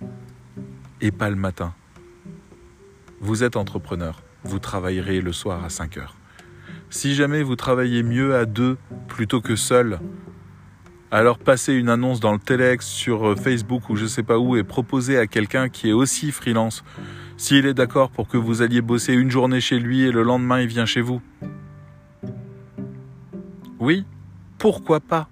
et 1.01 1.11
pas 1.11 1.29
le 1.29 1.35
matin, 1.35 1.73
vous 3.21 3.43
êtes 3.43 3.55
entrepreneur, 3.57 4.21
vous 4.43 4.59
travaillerez 4.59 5.21
le 5.21 5.33
soir 5.33 5.63
à 5.63 5.69
5 5.69 5.97
heures. 5.97 6.15
Si 6.89 7.13
jamais 7.13 7.43
vous 7.43 7.55
travaillez 7.55 8.03
mieux 8.03 8.35
à 8.35 8.45
deux 8.45 8.77
plutôt 9.07 9.41
que 9.41 9.55
seul, 9.55 9.99
alors 11.11 11.39
passez 11.39 11.73
une 11.73 11.89
annonce 11.89 12.19
dans 12.19 12.33
le 12.33 12.39
Telex, 12.39 12.85
sur 12.85 13.37
Facebook 13.39 13.89
ou 13.89 13.95
je 13.95 14.05
sais 14.05 14.23
pas 14.23 14.37
où 14.37 14.55
et 14.55 14.63
proposez 14.63 15.17
à 15.17 15.27
quelqu'un 15.27 15.69
qui 15.69 15.89
est 15.89 15.93
aussi 15.93 16.31
freelance 16.31 16.83
s'il 17.37 17.65
est 17.65 17.73
d'accord 17.73 18.09
pour 18.09 18.27
que 18.27 18.37
vous 18.37 18.61
alliez 18.61 18.81
bosser 18.81 19.13
une 19.13 19.31
journée 19.31 19.61
chez 19.61 19.79
lui 19.79 20.03
et 20.03 20.11
le 20.11 20.23
lendemain 20.23 20.59
il 20.59 20.67
vient 20.67 20.85
chez 20.85 21.01
vous. 21.01 21.21
Oui, 23.79 24.05
pourquoi 24.57 24.99
pas? 24.99 25.29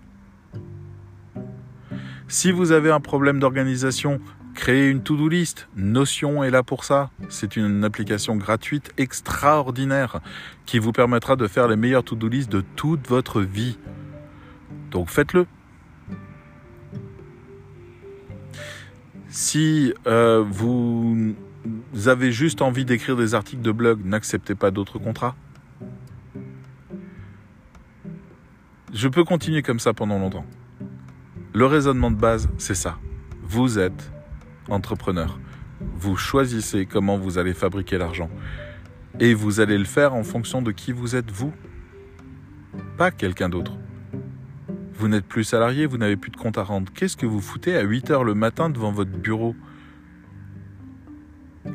Si 2.29 2.51
vous 2.51 2.71
avez 2.71 2.91
un 2.91 3.01
problème 3.01 3.39
d'organisation, 3.39 4.19
créez 4.53 4.89
une 4.89 5.03
to-do 5.03 5.27
list. 5.27 5.67
Notion 5.75 6.43
est 6.43 6.49
là 6.49 6.63
pour 6.63 6.85
ça. 6.85 7.09
C'est 7.27 7.57
une 7.57 7.83
application 7.83 8.37
gratuite 8.37 8.91
extraordinaire 8.97 10.21
qui 10.65 10.79
vous 10.79 10.93
permettra 10.93 11.35
de 11.35 11.45
faire 11.47 11.67
les 11.67 11.75
meilleures 11.75 12.03
to-do 12.03 12.29
list 12.29 12.49
de 12.49 12.63
toute 12.77 13.07
votre 13.07 13.41
vie. 13.41 13.77
Donc 14.91 15.09
faites-le. 15.09 15.45
Si 19.29 19.93
euh, 20.05 20.43
vous 20.47 21.35
avez 22.05 22.31
juste 22.31 22.61
envie 22.61 22.85
d'écrire 22.85 23.17
des 23.17 23.35
articles 23.35 23.61
de 23.61 23.71
blog, 23.71 24.05
n'acceptez 24.05 24.55
pas 24.55 24.71
d'autres 24.71 24.99
contrats. 24.99 25.35
Je 28.93 29.07
peux 29.07 29.23
continuer 29.23 29.61
comme 29.61 29.79
ça 29.79 29.93
pendant 29.93 30.17
longtemps. 30.17 30.45
Le 31.53 31.65
raisonnement 31.65 32.09
de 32.09 32.15
base, 32.15 32.49
c'est 32.57 32.75
ça. 32.75 32.97
Vous 33.43 33.79
êtes 33.79 34.11
entrepreneur. 34.69 35.39
Vous 35.95 36.15
choisissez 36.15 36.85
comment 36.85 37.17
vous 37.17 37.37
allez 37.37 37.53
fabriquer 37.53 37.97
l'argent. 37.97 38.29
Et 39.19 39.33
vous 39.33 39.59
allez 39.59 39.77
le 39.77 39.85
faire 39.85 40.13
en 40.13 40.23
fonction 40.23 40.61
de 40.61 40.71
qui 40.71 40.91
vous 40.91 41.15
êtes 41.15 41.31
vous. 41.31 41.53
Pas 42.97 43.11
quelqu'un 43.11 43.49
d'autre. 43.49 43.73
Vous 44.97 45.07
n'êtes 45.07 45.25
plus 45.25 45.43
salarié, 45.43 45.85
vous 45.85 45.97
n'avez 45.97 46.17
plus 46.17 46.31
de 46.31 46.37
compte 46.37 46.57
à 46.57 46.63
rendre. 46.63 46.91
Qu'est-ce 46.91 47.15
que 47.15 47.27
vous 47.27 47.39
foutez 47.39 47.75
à 47.75 47.81
8 47.81 48.09
heures 48.09 48.23
le 48.23 48.33
matin 48.33 48.71
devant 48.71 48.91
votre 48.91 49.11
bureau? 49.11 49.55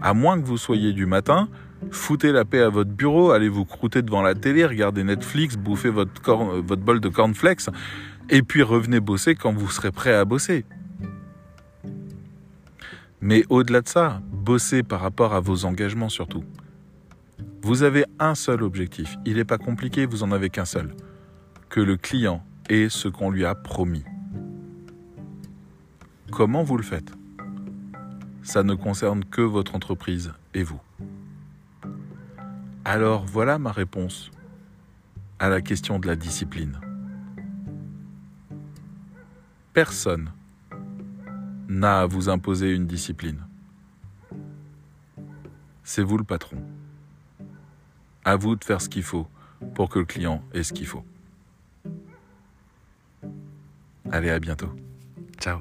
À 0.01 0.13
moins 0.13 0.41
que 0.41 0.45
vous 0.45 0.59
soyez 0.59 0.93
du 0.93 1.07
matin, 1.07 1.49
foutez 1.93 2.33
la 2.33 2.45
paix 2.45 2.63
à 2.63 2.69
votre 2.69 2.91
bureau, 2.91 3.31
allez 3.31 3.49
vous 3.49 3.65
croûter 3.65 4.03
devant 4.03 4.23
la 4.23 4.35
télé, 4.35 4.67
regardez 4.67 5.05
Netflix, 5.05 5.57
bouffez 5.57 5.91
votre, 5.91 6.29
euh, 6.31 6.63
votre 6.67 6.83
bol 6.83 6.99
de 6.99 7.09
cornflakes, 7.09 7.69
et 8.29 8.43
puis 8.43 8.63
revenez 8.63 8.99
bosser 8.99 9.37
quand 9.37 9.53
vous 9.53 9.71
serez 9.71 9.93
prêt 9.93 10.15
à 10.15 10.25
bosser. 10.25 10.65
Mais 13.21 13.45
au-delà 13.51 13.83
de 13.83 13.89
ça, 13.89 14.21
bossez 14.33 14.83
par 14.83 15.01
rapport 15.01 15.33
à 15.33 15.39
vos 15.39 15.65
engagements 15.65 16.09
surtout. 16.09 16.43
Vous 17.63 17.85
avez 17.85 18.05
un 18.19 18.35
seul 18.35 18.65
objectif, 18.65 19.17
il 19.25 19.37
n'est 19.37 19.45
pas 19.45 19.59
compliqué, 19.59 20.07
vous 20.07 20.25
en 20.25 20.33
avez 20.33 20.51
qu'un 20.51 20.65
seul. 20.65 20.97
Que 21.69 21.81
le 21.81 21.97
client 21.97 22.45
ait 22.69 22.89
ce 22.89 23.09
qu'on 23.09 23.31
lui 23.31 23.45
a 23.45 23.55
promis. 23.55 24.05
Comment 26.31 26.63
vous 26.63 26.77
le 26.77 26.83
faites? 26.83 27.13
Ça 28.43 28.63
ne 28.63 28.75
concerne 28.75 29.25
que 29.25 29.43
votre 29.43 29.75
entreprise 29.75 30.33
et 30.55 30.63
vous. 30.63 30.81
Alors 32.85 33.25
voilà 33.27 33.59
ma 33.59 33.71
réponse 33.71 34.31
à 35.39 35.49
la 35.49 35.61
question 35.61 35.99
de 35.99 36.07
la 36.07 36.17
discipline. 36.17 36.79
Personne 39.73 40.31
n'a 41.69 42.01
à 42.01 42.07
vous 42.07 42.29
imposer 42.29 42.75
une 42.75 42.87
discipline. 42.87 43.45
C'est 45.85 46.03
vous 46.03 46.19
le 46.19 46.25
patron. 46.25 46.59
À 48.25 48.37
vous 48.37 48.57
de 48.57 48.65
faire 48.65 48.81
ce 48.81 48.89
qu'il 48.89 49.03
faut 49.03 49.27
pour 49.75 49.89
que 49.89 49.99
le 49.99 50.05
client 50.05 50.43
ait 50.53 50.63
ce 50.63 50.73
qu'il 50.73 50.87
faut. 50.87 51.05
Allez, 54.11 54.31
à 54.31 54.39
bientôt. 54.39 54.71
Ciao. 55.41 55.61